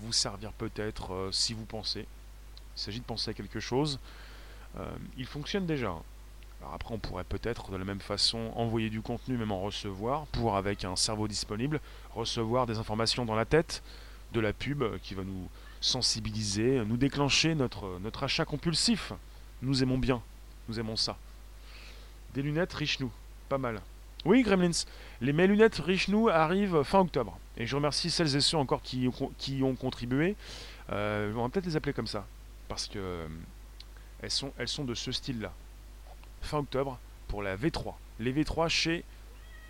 vous 0.00 0.12
servir 0.12 0.52
peut-être 0.52 1.30
si 1.32 1.54
vous 1.54 1.64
pensez. 1.64 2.06
Il 2.76 2.80
s'agit 2.80 3.00
de 3.00 3.06
penser 3.06 3.30
à 3.30 3.32
quelque 3.32 3.60
chose. 3.60 3.98
il 5.16 5.24
fonctionne 5.24 5.64
déjà. 5.64 5.94
Alors 6.64 6.76
après, 6.76 6.94
on 6.94 6.98
pourrait 6.98 7.24
peut-être 7.24 7.70
de 7.70 7.76
la 7.76 7.84
même 7.84 8.00
façon 8.00 8.50
envoyer 8.56 8.88
du 8.88 9.02
contenu, 9.02 9.36
même 9.36 9.52
en 9.52 9.60
recevoir, 9.60 10.24
pour 10.28 10.56
avec 10.56 10.86
un 10.86 10.96
cerveau 10.96 11.28
disponible, 11.28 11.78
recevoir 12.14 12.64
des 12.64 12.78
informations 12.78 13.26
dans 13.26 13.34
la 13.34 13.44
tête, 13.44 13.82
de 14.32 14.40
la 14.40 14.54
pub 14.54 14.82
qui 15.02 15.12
va 15.12 15.24
nous 15.24 15.46
sensibiliser, 15.82 16.82
nous 16.86 16.96
déclencher 16.96 17.54
notre, 17.54 18.00
achat 18.22 18.46
compulsif. 18.46 19.12
Nous 19.60 19.82
aimons 19.82 19.98
bien, 19.98 20.22
nous 20.68 20.80
aimons 20.80 20.96
ça. 20.96 21.18
Des 22.32 22.40
lunettes 22.40 22.72
Richnou, 22.72 23.12
pas 23.50 23.58
mal. 23.58 23.82
Oui, 24.24 24.42
Gremlins, 24.42 24.86
les, 25.20 25.34
mes 25.34 25.46
lunettes 25.46 25.76
Richnou 25.76 26.30
arrivent 26.30 26.82
fin 26.82 27.00
octobre. 27.00 27.38
Et 27.58 27.66
je 27.66 27.76
remercie 27.76 28.10
celles 28.10 28.34
et 28.36 28.40
ceux 28.40 28.56
encore 28.56 28.80
qui, 28.80 29.10
qui 29.36 29.62
ont 29.62 29.74
contribué. 29.74 30.34
Euh, 30.90 31.30
on 31.36 31.42
va 31.42 31.48
peut-être 31.50 31.66
les 31.66 31.76
appeler 31.76 31.92
comme 31.92 32.06
ça. 32.06 32.26
Parce 32.68 32.86
que 32.86 32.98
euh, 32.98 33.28
elles, 34.22 34.30
sont, 34.30 34.50
elles 34.56 34.68
sont 34.68 34.84
de 34.84 34.94
ce 34.94 35.12
style-là. 35.12 35.52
Fin 36.44 36.58
octobre 36.58 36.98
pour 37.28 37.42
la 37.42 37.56
V3. 37.56 37.94
Les 38.20 38.32
V3 38.32 38.68
chez 38.68 39.04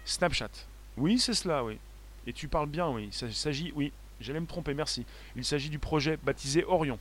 Snapchat. 0.05 0.51
Oui, 0.97 1.19
c'est 1.19 1.35
cela, 1.35 1.65
oui. 1.65 1.79
Et 2.27 2.33
tu 2.33 2.49
parles 2.49 2.69
bien, 2.69 2.89
oui. 2.89 3.11
Il 3.13 3.35
s'agit, 3.35 3.73
oui, 3.75 3.93
J'allais 4.21 4.41
me 4.41 4.47
tromper, 4.47 4.75
merci. 4.75 5.05
Il 5.37 5.45
s'agit 5.45 5.69
du 5.69 5.79
projet 5.79 6.17
baptisé 6.17 6.65
Orion. 6.65 6.99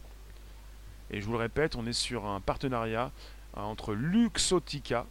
Et 1.12 1.22
je 1.22 1.26
vous 1.26 1.34
le 1.34 1.38
répète, 1.38 1.76
on 1.76 1.86
est 1.86 1.94
sur 1.94 2.26
un 2.26 2.40
partenariat 2.40 3.12
hein, 3.56 3.62
entre 3.62 3.94
Luxotica, 3.94 5.06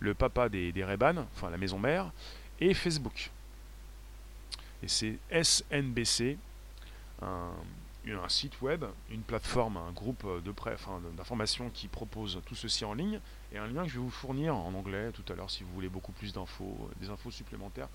le 0.00 0.14
papa 0.14 0.48
des, 0.48 0.72
des 0.72 0.84
Reban, 0.84 1.26
enfin 1.34 1.50
la 1.50 1.56
maison 1.56 1.78
mère, 1.78 2.10
et 2.58 2.74
Facebook. 2.74 3.30
Et 4.82 4.88
c'est 4.88 5.18
SNBC, 5.30 6.36
un, 7.22 7.52
site 8.28 8.60
web, 8.60 8.84
une 9.10 9.22
plateforme, 9.22 9.76
un 9.76 9.92
groupe 9.92 10.26
de 10.42 10.52
enfin, 10.58 11.00
d'informations 11.16 11.70
qui 11.70 11.86
propose 11.86 12.40
tout 12.46 12.54
ceci 12.54 12.84
en 12.84 12.94
ligne, 12.94 13.20
et 13.52 13.58
un 13.58 13.66
lien 13.66 13.82
que 13.82 13.88
je 13.88 13.94
vais 13.94 14.04
vous 14.04 14.10
fournir 14.10 14.54
en 14.54 14.72
anglais 14.74 15.10
tout 15.12 15.24
à 15.32 15.36
l'heure 15.36 15.50
si 15.50 15.62
vous 15.64 15.72
voulez 15.72 15.88
beaucoup 15.88 16.12
plus 16.12 16.32
d'infos, 16.32 16.90
des 17.00 17.10
infos 17.10 17.30
supplémentaires 17.30 17.88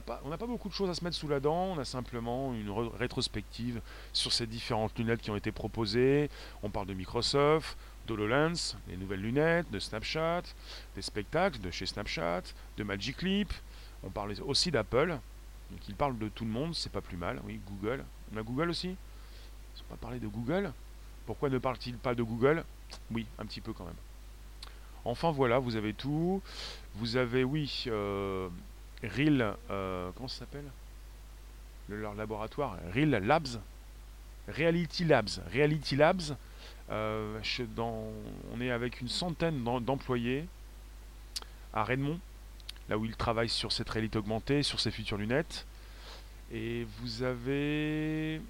pas, 0.00 0.20
on 0.24 0.28
n'a 0.28 0.38
pas 0.38 0.46
beaucoup 0.46 0.68
de 0.68 0.74
choses 0.74 0.90
à 0.90 0.94
se 0.94 1.02
mettre 1.02 1.16
sous 1.16 1.28
la 1.28 1.40
dent, 1.40 1.72
on 1.72 1.78
a 1.78 1.84
simplement 1.84 2.52
une 2.52 2.70
rétrospective 2.98 3.80
sur 4.12 4.32
ces 4.32 4.46
différentes 4.46 4.96
lunettes 4.98 5.22
qui 5.22 5.30
ont 5.30 5.36
été 5.36 5.52
proposées. 5.52 6.28
On 6.62 6.70
parle 6.70 6.86
de 6.86 6.94
Microsoft, 6.94 7.76
d'HoloLens, 8.06 8.76
les 8.88 8.96
nouvelles 8.96 9.22
lunettes, 9.22 9.70
de 9.70 9.78
Snapchat, 9.78 10.42
des 10.94 11.02
spectacles 11.02 11.60
de 11.60 11.70
chez 11.70 11.86
Snapchat, 11.86 12.42
de 12.76 12.84
Magic 12.84 13.22
Leap. 13.22 13.52
On 14.02 14.10
parle 14.10 14.34
aussi 14.46 14.70
d'Apple, 14.70 15.18
donc 15.70 15.88
il 15.88 15.94
parle 15.94 16.18
de 16.18 16.28
tout 16.28 16.44
le 16.44 16.50
monde, 16.50 16.74
c'est 16.74 16.92
pas 16.92 17.00
plus 17.00 17.16
mal. 17.16 17.40
Oui, 17.44 17.60
Google. 17.66 18.04
On 18.34 18.36
a 18.36 18.42
Google 18.42 18.70
aussi? 18.70 18.96
Ils 19.76 19.82
pas 19.84 19.96
parlé 19.96 20.20
de 20.20 20.28
Google? 20.28 20.72
Pourquoi 21.26 21.48
ne 21.48 21.58
parle-t-il 21.58 21.96
pas 21.96 22.14
de 22.14 22.22
Google? 22.22 22.64
Oui, 23.10 23.26
un 23.38 23.46
petit 23.46 23.60
peu 23.60 23.72
quand 23.72 23.84
même. 23.84 23.94
Enfin 25.04 25.30
voilà, 25.30 25.58
vous 25.58 25.76
avez 25.76 25.94
tout. 25.94 26.42
Vous 26.96 27.16
avez, 27.16 27.44
oui, 27.44 27.84
euh, 27.86 28.48
Real, 29.02 29.56
euh, 29.70 30.10
comment 30.14 30.28
ça 30.28 30.40
s'appelle? 30.40 30.64
Leur 31.88 32.14
laboratoire, 32.14 32.76
Real 32.94 33.10
Labs, 33.10 33.60
Reality 34.48 35.04
Labs, 35.04 35.30
Reality 35.52 35.96
Labs. 35.96 36.36
Euh, 36.90 37.40
on 38.52 38.60
est 38.60 38.70
avec 38.70 39.00
une 39.00 39.08
centaine 39.08 39.62
d'employés 39.62 40.46
à 41.72 41.84
Redmond, 41.84 42.18
là 42.88 42.98
où 42.98 43.04
ils 43.04 43.16
travaillent 43.16 43.48
sur 43.48 43.72
cette 43.72 43.88
réalité 43.90 44.18
augmentée, 44.18 44.62
sur 44.62 44.80
ces 44.80 44.90
futures 44.90 45.16
lunettes. 45.16 45.66
Et 46.52 46.86
vous 46.98 47.22
avez 47.22 48.40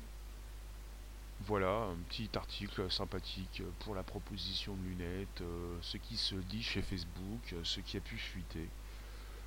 voilà, 1.47 1.89
un 1.93 1.97
petit 2.09 2.29
article 2.37 2.91
sympathique 2.91 3.63
pour 3.81 3.95
la 3.95 4.03
proposition 4.03 4.75
de 4.75 4.89
lunettes, 4.89 5.41
euh, 5.41 5.77
ce 5.81 5.97
qui 5.97 6.17
se 6.17 6.35
dit 6.35 6.63
chez 6.63 6.83
Facebook, 6.83 7.55
ce 7.63 7.81
qui 7.81 7.97
a 7.97 8.01
pu 8.01 8.17
fuiter. 8.17 8.69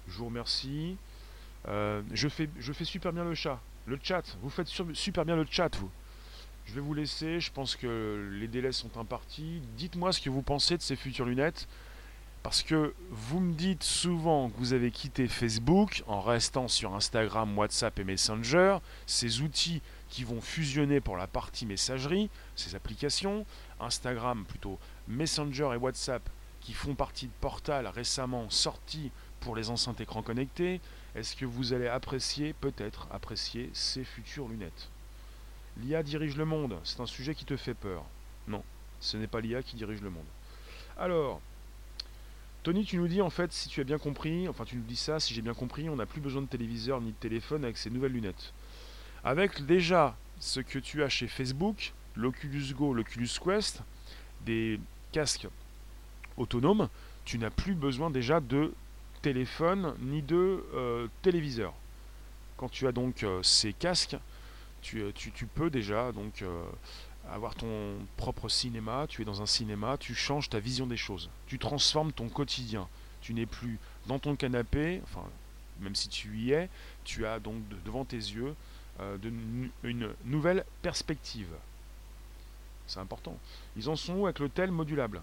Je 0.08 0.18
vous 0.18 0.26
remercie. 0.26 0.98
Euh, 1.68 2.02
je, 2.12 2.28
fais, 2.28 2.50
je 2.60 2.74
super 2.84 3.14
bien 3.14 3.24
le 3.24 3.36
chat. 3.36 3.60
Le 3.86 4.00
chat. 4.02 4.24
Vous 4.42 4.50
faites 4.50 4.68
super 4.94 5.26
bien 5.26 5.36
le 5.36 5.46
chat, 5.50 5.76
vous. 5.78 5.90
Je 6.66 6.74
vais 6.74 6.82
vous 6.82 6.94
laisser. 6.94 7.40
Je 7.40 7.52
pense 7.52 7.76
que 7.76 8.30
les 8.34 8.48
délais 8.48 8.72
sont 8.72 8.98
impartis. 8.98 9.62
Dites-moi 9.78 10.12
ce 10.14 10.22
que 10.22 10.30
vous 10.30 10.42
pensez 10.42 10.78
de 10.78 10.82
ces 10.82 10.96
futures 10.96 11.26
lunettes. 11.26 11.68
Parce 12.42 12.62
que 12.62 12.94
vous 13.10 13.40
me 13.40 13.54
dites 13.54 13.84
souvent 13.84 14.50
que 14.50 14.58
vous 14.58 14.74
avez 14.74 14.92
quitté 14.92 15.30
Facebook 15.30 16.04
en 16.08 16.20
restant 16.20 16.68
sur 16.68 16.94
Instagram, 16.94 17.58
WhatsApp 17.58 17.98
et 18.00 18.04
Messenger, 18.04 18.80
ces 19.06 19.40
outils 19.40 19.82
qui 20.14 20.26
vont 20.26 20.42
fusionner 20.42 21.02
pour 21.02 21.18
la 21.18 21.26
partie 21.26 21.66
messagerie, 21.66 22.30
ces 22.56 22.76
applications, 22.76 23.48
Instagram 23.80 24.46
plutôt, 24.46 24.78
Messenger 25.08 25.72
et 25.74 25.78
WhatsApp 25.78 26.22
qui 26.62 26.74
font 26.74 26.94
partie 26.94 27.26
de 27.26 27.32
Portal 27.42 27.88
récemment 27.88 28.48
sortis 28.52 29.10
pour 29.40 29.56
les 29.56 29.72
enceintes 29.72 30.02
écrans 30.02 30.22
connectés, 30.22 30.82
est-ce 31.16 31.36
que 31.36 31.46
vous 31.46 31.74
allez 31.74 31.88
apprécier, 31.88 32.54
peut-être 32.54 33.08
apprécier 33.10 33.72
ces 33.74 34.04
futures 34.04 34.48
lunettes? 34.48 34.90
L'IA 35.78 36.04
dirige 36.04 36.38
le 36.38 36.46
monde, 36.46 36.78
c'est 36.84 37.00
un 37.00 37.08
sujet 37.08 37.34
qui 37.34 37.46
te 37.46 37.58
fait 37.58 37.74
peur. 37.74 38.04
Non, 38.48 38.64
ce 39.00 39.18
n'est 39.18 39.26
pas 39.26 39.42
l'IA 39.42 39.64
qui 39.64 39.76
dirige 39.76 40.02
le 40.02 40.12
monde. 40.12 40.28
Alors, 40.96 41.42
Tony, 42.62 42.86
tu 42.86 42.98
nous 42.98 43.08
dis 43.08 43.24
en 43.24 43.32
fait, 43.32 43.52
si 43.52 43.68
tu 43.68 43.82
as 43.82 43.84
bien 43.84 43.98
compris, 43.98 44.48
enfin 44.48 44.64
tu 44.64 44.76
nous 44.76 44.84
dis 44.84 44.96
ça, 44.96 45.20
si 45.20 45.34
j'ai 45.34 45.42
bien 45.42 45.56
compris, 45.56 45.90
on 45.90 45.96
n'a 45.96 46.06
plus 46.06 46.22
besoin 46.22 46.44
de 46.44 46.48
téléviseur 46.48 47.02
ni 47.02 47.14
de 47.14 47.18
téléphone 47.18 47.64
avec 47.64 47.78
ces 47.78 47.90
nouvelles 47.90 48.14
lunettes. 48.14 48.54
Avec 49.24 49.66
déjà 49.66 50.18
ce 50.40 50.60
que 50.60 50.80
tu 50.80 51.02
as 51.02 51.10
chez 51.10 51.28
Facebook, 51.28 51.94
l'Oculus 52.16 52.74
Go, 52.74 52.94
l'Oculus 52.94 53.30
Quest, 53.42 53.82
des 54.46 54.80
casques 55.14 55.48
autonomes, 56.36 56.90
tu 57.24 57.38
n'as 57.38 57.50
plus 57.50 57.74
besoin 57.74 58.10
déjà 58.10 58.42
de 58.42 58.74
téléphone 59.22 59.96
ni 60.02 60.22
de 60.22 60.66
euh, 60.74 61.08
téléviseur. 61.22 61.74
Quand 62.58 62.70
tu 62.70 62.86
as 62.86 62.92
donc 62.92 63.24
euh, 63.24 63.42
ces 63.44 63.72
casques, 63.72 64.18
tu, 64.82 65.02
euh, 65.02 65.12
tu, 65.14 65.46
peux 65.46 65.70
déjà 65.70 66.12
donc 66.12 66.44
avoir 67.32 67.56
ton 67.56 67.96
propre 68.18 68.50
cinéma, 68.50 69.06
tu 69.08 69.22
es 69.22 69.26
dans 69.26 69.42
un 69.42 69.46
cinéma, 69.46 69.96
tu 69.98 70.14
changes 70.14 70.50
ta 70.50 70.60
vision 70.60 70.86
des 70.86 70.98
choses, 70.98 71.30
tu 71.48 71.58
transformes 71.58 72.12
ton 72.12 72.28
quotidien. 72.28 72.90
Tu 73.22 73.34
n'es 73.34 73.46
plus 73.46 73.80
dans 74.08 74.20
ton 74.20 74.36
canapé, 74.36 75.02
même 75.80 75.96
si 75.96 76.10
tu 76.10 76.38
y 76.38 76.52
es, 76.52 76.70
tu 77.06 77.26
as 77.26 77.40
donc 77.40 77.62
devant 77.86 78.04
tes 78.04 78.18
yeux 78.18 78.54
euh, 79.00 79.18
une 79.84 80.10
nouvelle 80.26 80.66
perspective. 80.82 81.50
C'est 82.88 83.00
important. 83.00 83.38
Ils 83.76 83.90
en 83.90 83.96
sont 83.96 84.14
où 84.16 84.26
avec 84.26 84.40
le 84.40 84.50
tel 84.50 84.72
modulable? 84.72 85.22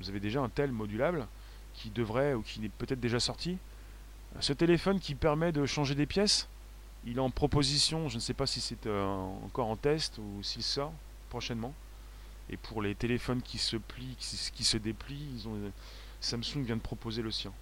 Vous 0.00 0.08
avez 0.08 0.20
déjà 0.20 0.40
un 0.40 0.48
tel 0.48 0.72
modulable 0.72 1.26
qui 1.74 1.90
devrait 1.90 2.34
ou 2.34 2.42
qui 2.42 2.60
n'est 2.60 2.68
peut-être 2.68 3.00
déjà 3.00 3.20
sorti? 3.20 3.58
Ce 4.40 4.52
téléphone 4.52 4.98
qui 4.98 5.14
permet 5.14 5.52
de 5.52 5.64
changer 5.64 5.94
des 5.94 6.06
pièces, 6.06 6.48
il 7.06 7.18
est 7.18 7.20
en 7.20 7.30
proposition, 7.30 8.08
je 8.08 8.16
ne 8.16 8.20
sais 8.20 8.34
pas 8.34 8.46
si 8.46 8.60
c'est 8.60 8.86
euh, 8.86 9.04
encore 9.44 9.68
en 9.68 9.76
test 9.76 10.18
ou 10.18 10.42
s'il 10.42 10.62
sort 10.62 10.92
prochainement. 11.28 11.74
Et 12.50 12.56
pour 12.56 12.82
les 12.82 12.94
téléphones 12.94 13.42
qui 13.42 13.58
se 13.58 13.76
plient, 13.76 14.16
qui, 14.18 14.64
se 14.64 14.76
déplient, 14.76 15.46
ont, 15.46 15.70
Samsung 16.20 16.62
vient 16.64 16.76
de 16.76 16.80
proposer 16.80 17.22
le 17.22 17.30
sien. 17.30 17.52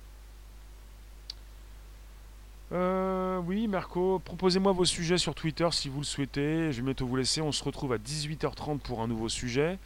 Euh, 2.72 3.38
oui, 3.38 3.68
Merco, 3.68 4.18
proposez-moi 4.20 4.72
vos 4.72 4.86
sujets 4.86 5.18
sur 5.18 5.34
Twitter 5.34 5.68
si 5.72 5.90
vous 5.90 5.98
le 5.98 6.04
souhaitez. 6.04 6.72
Je 6.72 6.78
vais 6.78 6.86
bientôt 6.86 7.06
vous 7.06 7.16
laisser. 7.16 7.42
On 7.42 7.52
se 7.52 7.62
retrouve 7.62 7.92
à 7.92 7.98
18h30 7.98 8.78
pour 8.78 9.02
un 9.02 9.08
nouveau 9.08 9.28
sujet. 9.28 9.78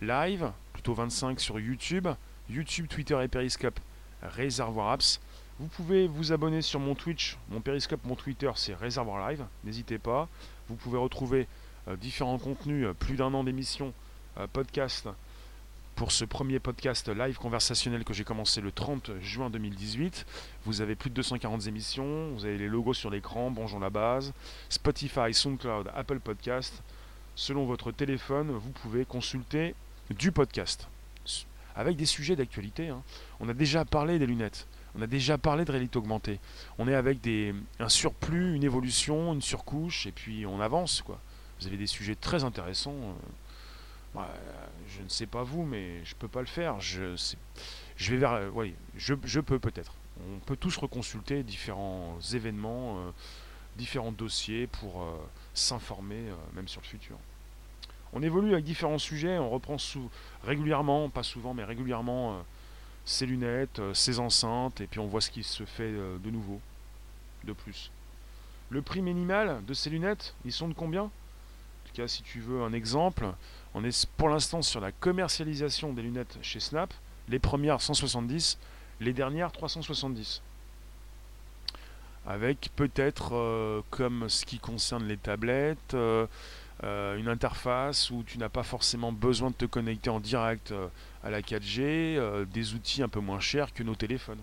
Live, 0.00 0.50
plutôt 0.72 0.94
25 0.94 1.38
sur 1.38 1.60
YouTube. 1.60 2.08
YouTube, 2.50 2.88
Twitter 2.88 3.18
et 3.22 3.28
Periscope, 3.28 3.78
Réservoir 4.22 4.90
Apps. 4.90 5.20
Vous 5.60 5.68
pouvez 5.68 6.08
vous 6.08 6.32
abonner 6.32 6.62
sur 6.62 6.80
mon 6.80 6.96
Twitch, 6.96 7.38
mon 7.48 7.60
Periscope, 7.60 8.00
mon 8.04 8.16
Twitter, 8.16 8.50
c'est 8.56 8.74
Réservoir 8.74 9.30
Live. 9.30 9.44
N'hésitez 9.62 9.98
pas. 9.98 10.28
Vous 10.68 10.74
pouvez 10.74 10.98
retrouver 10.98 11.46
euh, 11.86 11.96
différents 11.96 12.38
contenus, 12.38 12.86
euh, 12.86 12.94
plus 12.94 13.14
d'un 13.14 13.32
an 13.34 13.44
d'émission, 13.44 13.92
euh, 14.38 14.46
podcast, 14.52 15.08
pour 15.94 16.12
ce 16.12 16.24
premier 16.24 16.58
podcast 16.58 17.08
live 17.08 17.36
conversationnel 17.36 18.04
que 18.04 18.12
j'ai 18.12 18.24
commencé 18.24 18.60
le 18.60 18.72
30 18.72 19.12
juin 19.20 19.50
2018. 19.50 20.26
Vous 20.64 20.80
avez 20.80 20.94
plus 20.94 21.10
de 21.10 21.14
240 21.14 21.66
émissions, 21.66 22.32
vous 22.32 22.44
avez 22.44 22.58
les 22.58 22.68
logos 22.68 22.94
sur 22.94 23.10
l'écran, 23.10 23.50
bonjour 23.50 23.78
la 23.78 23.90
base, 23.90 24.32
Spotify, 24.68 25.32
SoundCloud, 25.32 25.90
Apple 25.94 26.20
Podcast. 26.20 26.82
Selon 27.34 27.64
votre 27.64 27.92
téléphone, 27.92 28.50
vous 28.50 28.70
pouvez 28.70 29.04
consulter 29.04 29.74
du 30.10 30.32
podcast 30.32 30.88
avec 31.74 31.96
des 31.96 32.06
sujets 32.06 32.36
d'actualité. 32.36 32.88
Hein. 32.88 33.02
On 33.40 33.48
a 33.48 33.54
déjà 33.54 33.84
parlé 33.84 34.18
des 34.18 34.26
lunettes, 34.26 34.66
on 34.94 35.02
a 35.02 35.06
déjà 35.06 35.38
parlé 35.38 35.64
de 35.64 35.72
réalité 35.72 35.96
augmentée. 35.96 36.38
On 36.78 36.88
est 36.88 36.94
avec 36.94 37.20
des, 37.20 37.54
un 37.78 37.88
surplus, 37.88 38.54
une 38.54 38.64
évolution, 38.64 39.32
une 39.32 39.42
surcouche, 39.42 40.06
et 40.06 40.12
puis 40.12 40.46
on 40.46 40.60
avance 40.60 41.02
quoi. 41.02 41.20
Vous 41.60 41.68
avez 41.68 41.76
des 41.76 41.86
sujets 41.86 42.16
très 42.16 42.42
intéressants. 42.44 42.90
Euh, 42.90 43.12
bah, 44.14 44.28
je 44.88 45.02
ne 45.02 45.08
sais 45.08 45.26
pas 45.26 45.42
vous, 45.42 45.64
mais 45.64 46.04
je 46.04 46.14
peux 46.14 46.28
pas 46.28 46.40
le 46.40 46.46
faire. 46.46 46.80
Je, 46.80 47.16
je 47.96 48.12
vais 48.12 48.18
vers. 48.18 48.32
Euh, 48.32 48.50
oui, 48.52 48.74
je, 48.96 49.14
peux 49.40 49.58
peut-être. 49.58 49.94
On 50.34 50.38
peut 50.40 50.56
tous 50.56 50.76
reconsulter 50.76 51.42
différents 51.42 52.18
événements, 52.32 52.98
euh, 52.98 53.10
différents 53.76 54.12
dossiers 54.12 54.66
pour 54.66 55.06
s'informer, 55.54 56.22
même 56.54 56.68
sur 56.68 56.82
le 56.82 56.86
futur. 56.86 57.16
On 58.12 58.22
évolue 58.22 58.52
avec 58.52 58.64
différents 58.64 58.98
sujets, 58.98 59.38
on 59.38 59.48
reprend 59.48 59.78
sous, 59.78 60.10
régulièrement, 60.44 61.08
pas 61.08 61.22
souvent, 61.22 61.54
mais 61.54 61.64
régulièrement, 61.64 62.44
ses 63.06 63.24
lunettes, 63.24 63.80
ses 63.94 64.18
enceintes, 64.18 64.82
et 64.82 64.86
puis 64.86 65.00
on 65.00 65.06
voit 65.06 65.22
ce 65.22 65.30
qui 65.30 65.42
se 65.42 65.64
fait 65.64 65.90
de 65.90 66.30
nouveau, 66.30 66.60
de 67.44 67.54
plus. 67.54 67.90
Le 68.68 68.82
prix 68.82 69.00
minimal 69.00 69.64
de 69.64 69.72
ces 69.72 69.88
lunettes, 69.88 70.34
ils 70.44 70.52
sont 70.52 70.68
de 70.68 70.74
combien? 70.74 71.10
Si 72.06 72.22
tu 72.22 72.40
veux 72.40 72.62
un 72.62 72.72
exemple, 72.72 73.26
on 73.74 73.84
est 73.84 74.06
pour 74.16 74.28
l'instant 74.28 74.62
sur 74.62 74.80
la 74.80 74.92
commercialisation 74.92 75.92
des 75.92 76.02
lunettes 76.02 76.38
chez 76.42 76.60
Snap. 76.60 76.92
Les 77.28 77.38
premières 77.38 77.80
170, 77.80 78.58
les 79.00 79.12
dernières 79.12 79.52
370. 79.52 80.42
Avec 82.26 82.70
peut-être, 82.76 83.34
euh, 83.34 83.82
comme 83.90 84.28
ce 84.28 84.44
qui 84.44 84.58
concerne 84.58 85.06
les 85.06 85.16
tablettes, 85.16 85.94
euh, 85.94 86.26
euh, 86.84 87.16
une 87.16 87.28
interface 87.28 88.10
où 88.10 88.22
tu 88.26 88.38
n'as 88.38 88.48
pas 88.48 88.62
forcément 88.62 89.12
besoin 89.12 89.50
de 89.50 89.56
te 89.56 89.64
connecter 89.64 90.10
en 90.10 90.20
direct 90.20 90.72
à 91.22 91.30
la 91.30 91.40
4G, 91.40 92.46
des 92.46 92.74
outils 92.74 93.02
un 93.02 93.08
peu 93.08 93.20
moins 93.20 93.40
chers 93.40 93.72
que 93.72 93.82
nos 93.82 93.94
téléphones. 93.94 94.40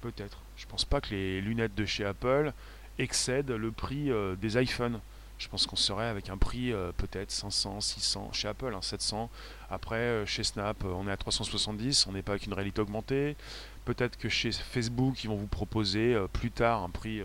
Peut-être. 0.00 0.38
Je 0.56 0.66
pense 0.66 0.84
pas 0.84 1.00
que 1.00 1.10
les 1.10 1.40
lunettes 1.40 1.74
de 1.74 1.84
chez 1.84 2.04
Apple 2.04 2.52
excèdent 2.98 3.50
le 3.50 3.70
prix 3.72 4.10
des 4.40 4.62
iPhones 4.62 5.00
je 5.38 5.48
pense 5.48 5.66
qu'on 5.66 5.76
serait 5.76 6.06
avec 6.06 6.30
un 6.30 6.38
prix 6.38 6.72
euh, 6.72 6.92
peut-être 6.96 7.30
500, 7.30 7.80
600, 7.80 8.30
chez 8.32 8.48
Apple, 8.48 8.76
700. 8.80 9.24
Hein, 9.24 9.36
Après, 9.70 9.96
euh, 9.96 10.26
chez 10.26 10.44
Snap, 10.44 10.82
euh, 10.84 10.88
on 10.88 11.06
est 11.06 11.12
à 11.12 11.16
370, 11.16 12.06
on 12.06 12.12
n'est 12.12 12.22
pas 12.22 12.32
avec 12.32 12.46
une 12.46 12.54
réalité 12.54 12.80
augmentée. 12.80 13.36
Peut-être 13.84 14.16
que 14.16 14.28
chez 14.28 14.50
Facebook, 14.50 15.22
ils 15.24 15.28
vont 15.28 15.36
vous 15.36 15.46
proposer 15.46 16.16
plus 16.32 16.50
tard 16.50 16.82
un 16.82 16.90
prix 16.90 17.22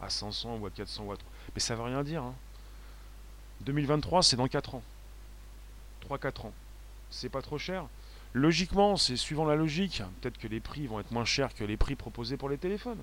à 0.00 0.08
500 0.08 0.58
ou 0.58 0.66
à 0.66 0.70
400 0.70 1.02
ou 1.02 1.12
Mais 1.54 1.60
ça 1.60 1.74
veut 1.74 1.82
rien 1.82 2.04
dire. 2.04 2.22
2023, 3.62 4.18
hein. 4.18 4.22
c'est 4.22 4.36
dans 4.36 4.46
4 4.46 4.76
ans. 4.76 4.82
3-4 6.08 6.46
ans. 6.46 6.52
C'est 7.10 7.28
pas 7.28 7.42
trop 7.42 7.58
cher. 7.58 7.86
Logiquement, 8.34 8.96
c'est 8.96 9.16
suivant 9.16 9.46
la 9.46 9.56
logique. 9.56 10.00
Peut-être 10.20 10.38
que 10.38 10.46
les 10.46 10.60
prix 10.60 10.86
vont 10.86 11.00
être 11.00 11.10
moins 11.10 11.24
chers 11.24 11.52
que 11.54 11.64
les 11.64 11.76
prix 11.76 11.96
proposés 11.96 12.36
pour 12.36 12.50
les 12.50 12.58
téléphones. 12.58 13.00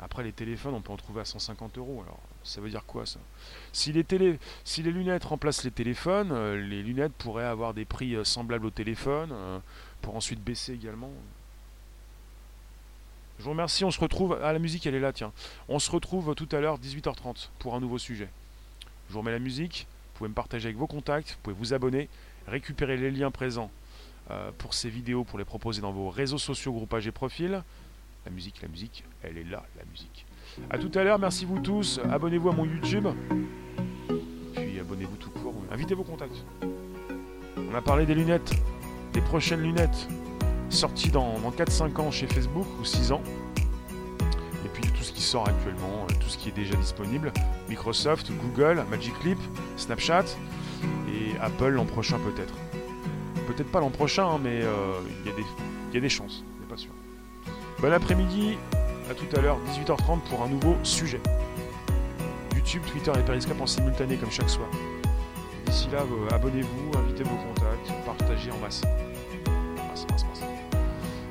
Après, 0.00 0.22
les 0.22 0.32
téléphones, 0.32 0.74
on 0.74 0.80
peut 0.80 0.92
en 0.92 0.96
trouver 0.96 1.22
à 1.22 1.24
150 1.24 1.78
euros. 1.78 2.04
Ça 2.44 2.60
veut 2.60 2.70
dire 2.70 2.84
quoi 2.84 3.06
ça? 3.06 3.20
Si 3.72 3.92
les, 3.92 4.02
lunettes 4.90 5.24
remplacent 5.24 5.64
les 5.64 5.70
téléphones, 5.70 6.32
euh, 6.32 6.56
les 6.56 6.82
lunettes 6.82 7.12
pourraient 7.12 7.44
avoir 7.44 7.74
des 7.74 7.84
prix 7.84 8.14
euh, 8.14 8.24
semblables 8.24 8.66
aux 8.66 8.70
téléphones, 8.70 9.30
euh, 9.32 9.58
pour 10.00 10.16
ensuite 10.16 10.42
baisser 10.42 10.72
également. 10.72 11.10
Je 13.38 13.44
vous 13.44 13.50
remercie, 13.50 13.84
on 13.84 13.90
se 13.90 14.00
retrouve. 14.00 14.38
Ah, 14.42 14.52
la 14.52 14.58
musique, 14.58 14.86
elle 14.86 14.94
est 14.94 15.00
là, 15.00 15.12
tiens. 15.12 15.32
On 15.68 15.78
se 15.78 15.90
retrouve 15.90 16.34
tout 16.34 16.48
à 16.52 16.60
l'heure, 16.60 16.78
18h30, 16.78 17.48
pour 17.58 17.74
un 17.74 17.80
nouveau 17.80 17.98
sujet. 17.98 18.28
Je 19.08 19.12
vous 19.12 19.20
remets 19.20 19.32
la 19.32 19.38
musique, 19.38 19.86
vous 20.12 20.18
pouvez 20.18 20.28
me 20.28 20.34
partager 20.34 20.66
avec 20.66 20.76
vos 20.76 20.86
contacts, 20.86 21.30
vous 21.30 21.38
pouvez 21.42 21.56
vous 21.56 21.74
abonner, 21.74 22.08
récupérer 22.46 22.96
les 22.96 23.10
liens 23.10 23.30
présents 23.30 23.70
pour 24.58 24.72
ces 24.72 24.88
vidéos, 24.88 25.24
pour 25.24 25.38
les 25.38 25.44
proposer 25.44 25.82
dans 25.82 25.92
vos 25.92 26.08
réseaux 26.08 26.38
sociaux, 26.38 26.72
groupages 26.72 27.06
et 27.06 27.12
profils. 27.12 27.62
La 28.24 28.30
musique, 28.30 28.62
la 28.62 28.68
musique, 28.68 29.04
elle 29.22 29.36
est 29.36 29.44
là, 29.44 29.64
la 29.76 29.84
musique. 29.90 30.24
A 30.70 30.78
tout 30.78 30.90
à 30.94 31.02
l'heure, 31.02 31.18
merci 31.18 31.44
vous 31.44 31.58
tous. 31.58 32.00
Abonnez-vous 32.10 32.50
à 32.50 32.52
mon 32.52 32.64
YouTube. 32.64 33.06
Puis 34.54 34.80
abonnez-vous 34.80 35.16
tout 35.16 35.30
court. 35.30 35.54
Invitez 35.70 35.94
vos 35.94 36.04
contacts. 36.04 36.44
On 37.56 37.74
a 37.74 37.80
parlé 37.80 38.04
des 38.04 38.14
lunettes, 38.14 38.52
des 39.12 39.20
prochaines 39.20 39.62
lunettes, 39.62 40.08
sorties 40.68 41.10
dans, 41.10 41.38
4-5 41.56 42.00
ans 42.00 42.10
chez 42.10 42.26
Facebook 42.26 42.66
ou 42.80 42.84
6 42.84 43.12
ans. 43.12 43.22
Et 44.64 44.68
puis 44.68 44.82
tout 44.92 45.02
ce 45.02 45.12
qui 45.12 45.22
sort 45.22 45.48
actuellement, 45.48 46.06
euh, 46.08 46.14
tout 46.20 46.28
ce 46.28 46.36
qui 46.36 46.50
est 46.50 46.52
déjà 46.52 46.76
disponible. 46.76 47.32
Microsoft, 47.68 48.30
Google, 48.42 48.84
Magic 48.90 49.14
Leap, 49.24 49.38
Snapchat 49.76 50.24
et 51.08 51.38
Apple 51.40 51.68
l'an 51.68 51.86
prochain 51.86 52.18
peut-être. 52.18 52.54
Peut-être 53.46 53.70
pas 53.70 53.80
l'an 53.80 53.90
prochain, 53.90 54.26
hein, 54.26 54.40
mais 54.42 54.62
euh, 54.62 55.00
il 55.24 55.30
y, 55.30 55.94
y, 55.94 55.98
a 55.98 56.00
des 56.00 56.08
chances, 56.08 56.44
pas 56.68 56.76
sûr. 56.76 56.92
Bon 57.80 57.92
après-midi, 57.92 58.56
tout 59.14 59.36
à 59.36 59.40
l'heure, 59.40 59.58
18h30 59.70 60.20
pour 60.30 60.42
un 60.42 60.48
nouveau 60.48 60.76
sujet. 60.82 61.20
YouTube, 62.54 62.82
Twitter 62.90 63.12
et 63.18 63.22
Periscope 63.22 63.60
en 63.60 63.66
simultané 63.66 64.16
comme 64.16 64.30
chaque 64.30 64.48
soir. 64.48 64.68
D'ici 65.66 65.88
là, 65.92 66.04
abonnez-vous, 66.34 66.98
invitez 66.98 67.24
vos 67.24 67.36
contacts, 67.36 67.92
partagez 68.06 68.50
en 68.50 68.58
masse. 68.58 68.82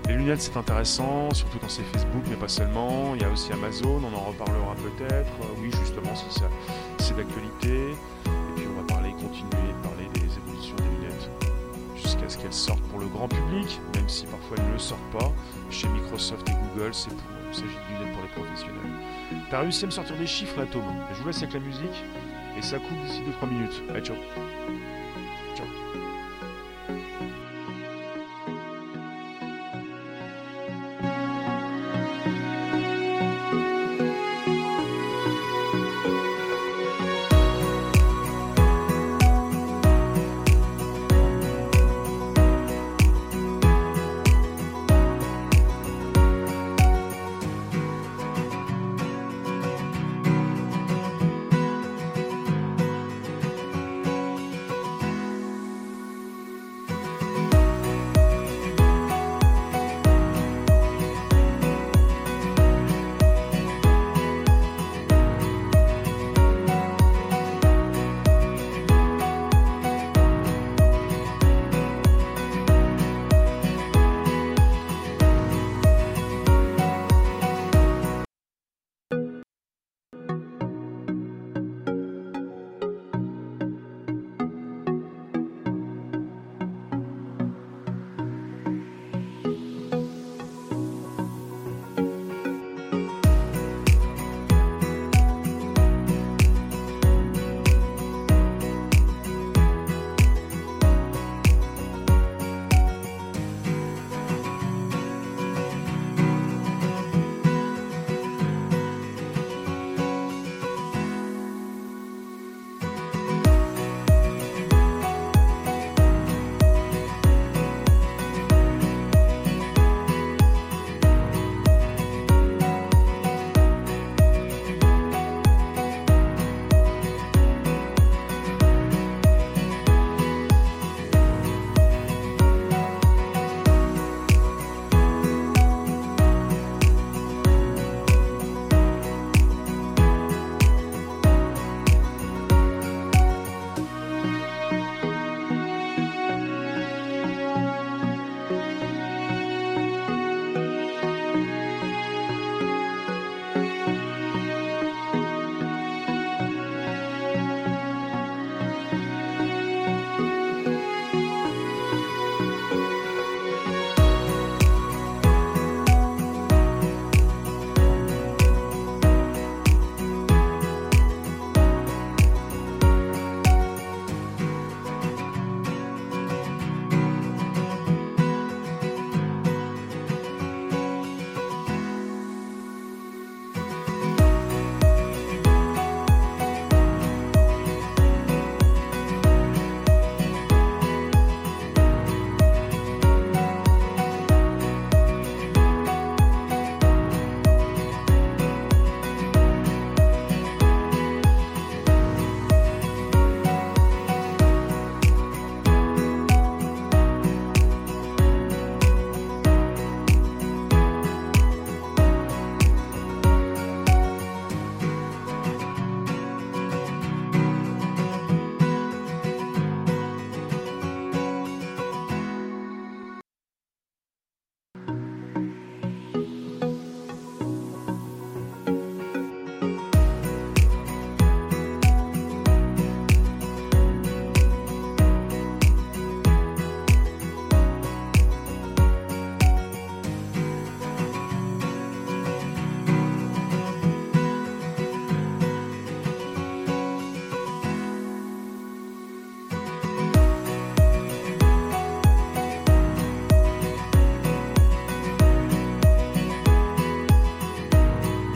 Les 0.08 0.18
lunettes, 0.18 0.42
c'est 0.42 0.58
intéressant, 0.58 1.32
surtout 1.32 1.58
quand 1.60 1.70
c'est 1.70 1.84
Facebook, 1.84 2.24
mais 2.30 2.36
pas 2.36 2.50
seulement. 2.50 3.16
Il 3.16 3.22
y 3.22 3.24
a 3.26 3.30
aussi 3.30 3.54
Amazon, 3.54 4.02
on 4.04 4.14
en 4.14 4.26
reparlera 4.26 4.76
peut-être. 4.76 5.32
Oui, 5.62 5.72
justement, 5.80 6.12
c'est 6.98 7.16
d'actualité. 7.16 7.92
Et 8.26 8.56
puis 8.56 8.66
on 8.70 8.82
va 8.82 8.88
parler, 8.88 9.12
continuer 9.12 9.72
de 9.72 9.88
parler 9.88 10.08
jusqu'à 12.32 12.32
ce 12.32 12.38
qu'elles 12.38 12.54
sortent 12.54 12.90
pour 12.90 13.00
le 13.00 13.08
grand 13.08 13.28
public, 13.28 13.80
même 13.96 14.08
si 14.08 14.26
parfois 14.26 14.58
elles 14.58 14.68
ne 14.68 14.74
le 14.74 14.80
sortent 14.80 15.12
pas. 15.12 15.32
Chez 15.70 15.88
Microsoft 15.88 16.48
et 16.50 16.54
Google, 16.54 16.94
c'est 16.94 17.12
il 17.12 17.56
s'agit 17.56 17.68
d'une 17.68 18.08
aide 18.08 18.14
pour 18.14 18.24
les 18.24 18.30
professionnels. 18.30 19.46
T'as 19.50 19.60
réussi 19.60 19.84
à 19.84 19.88
me 19.88 19.92
sortir 19.92 20.18
des 20.18 20.28
chiffres 20.28 20.58
là, 20.58 20.66
Tom. 20.72 20.84
Je 21.14 21.22
vous 21.22 21.28
laisse 21.28 21.38
avec 21.40 21.54
la 21.54 21.60
musique. 21.60 22.04
Et 22.58 22.62
ça 22.62 22.78
coupe 22.80 22.98
d'ici 23.06 23.22
2-3 23.42 23.50
minutes. 23.50 23.84
Allez, 23.90 24.02
ciao 24.02 24.16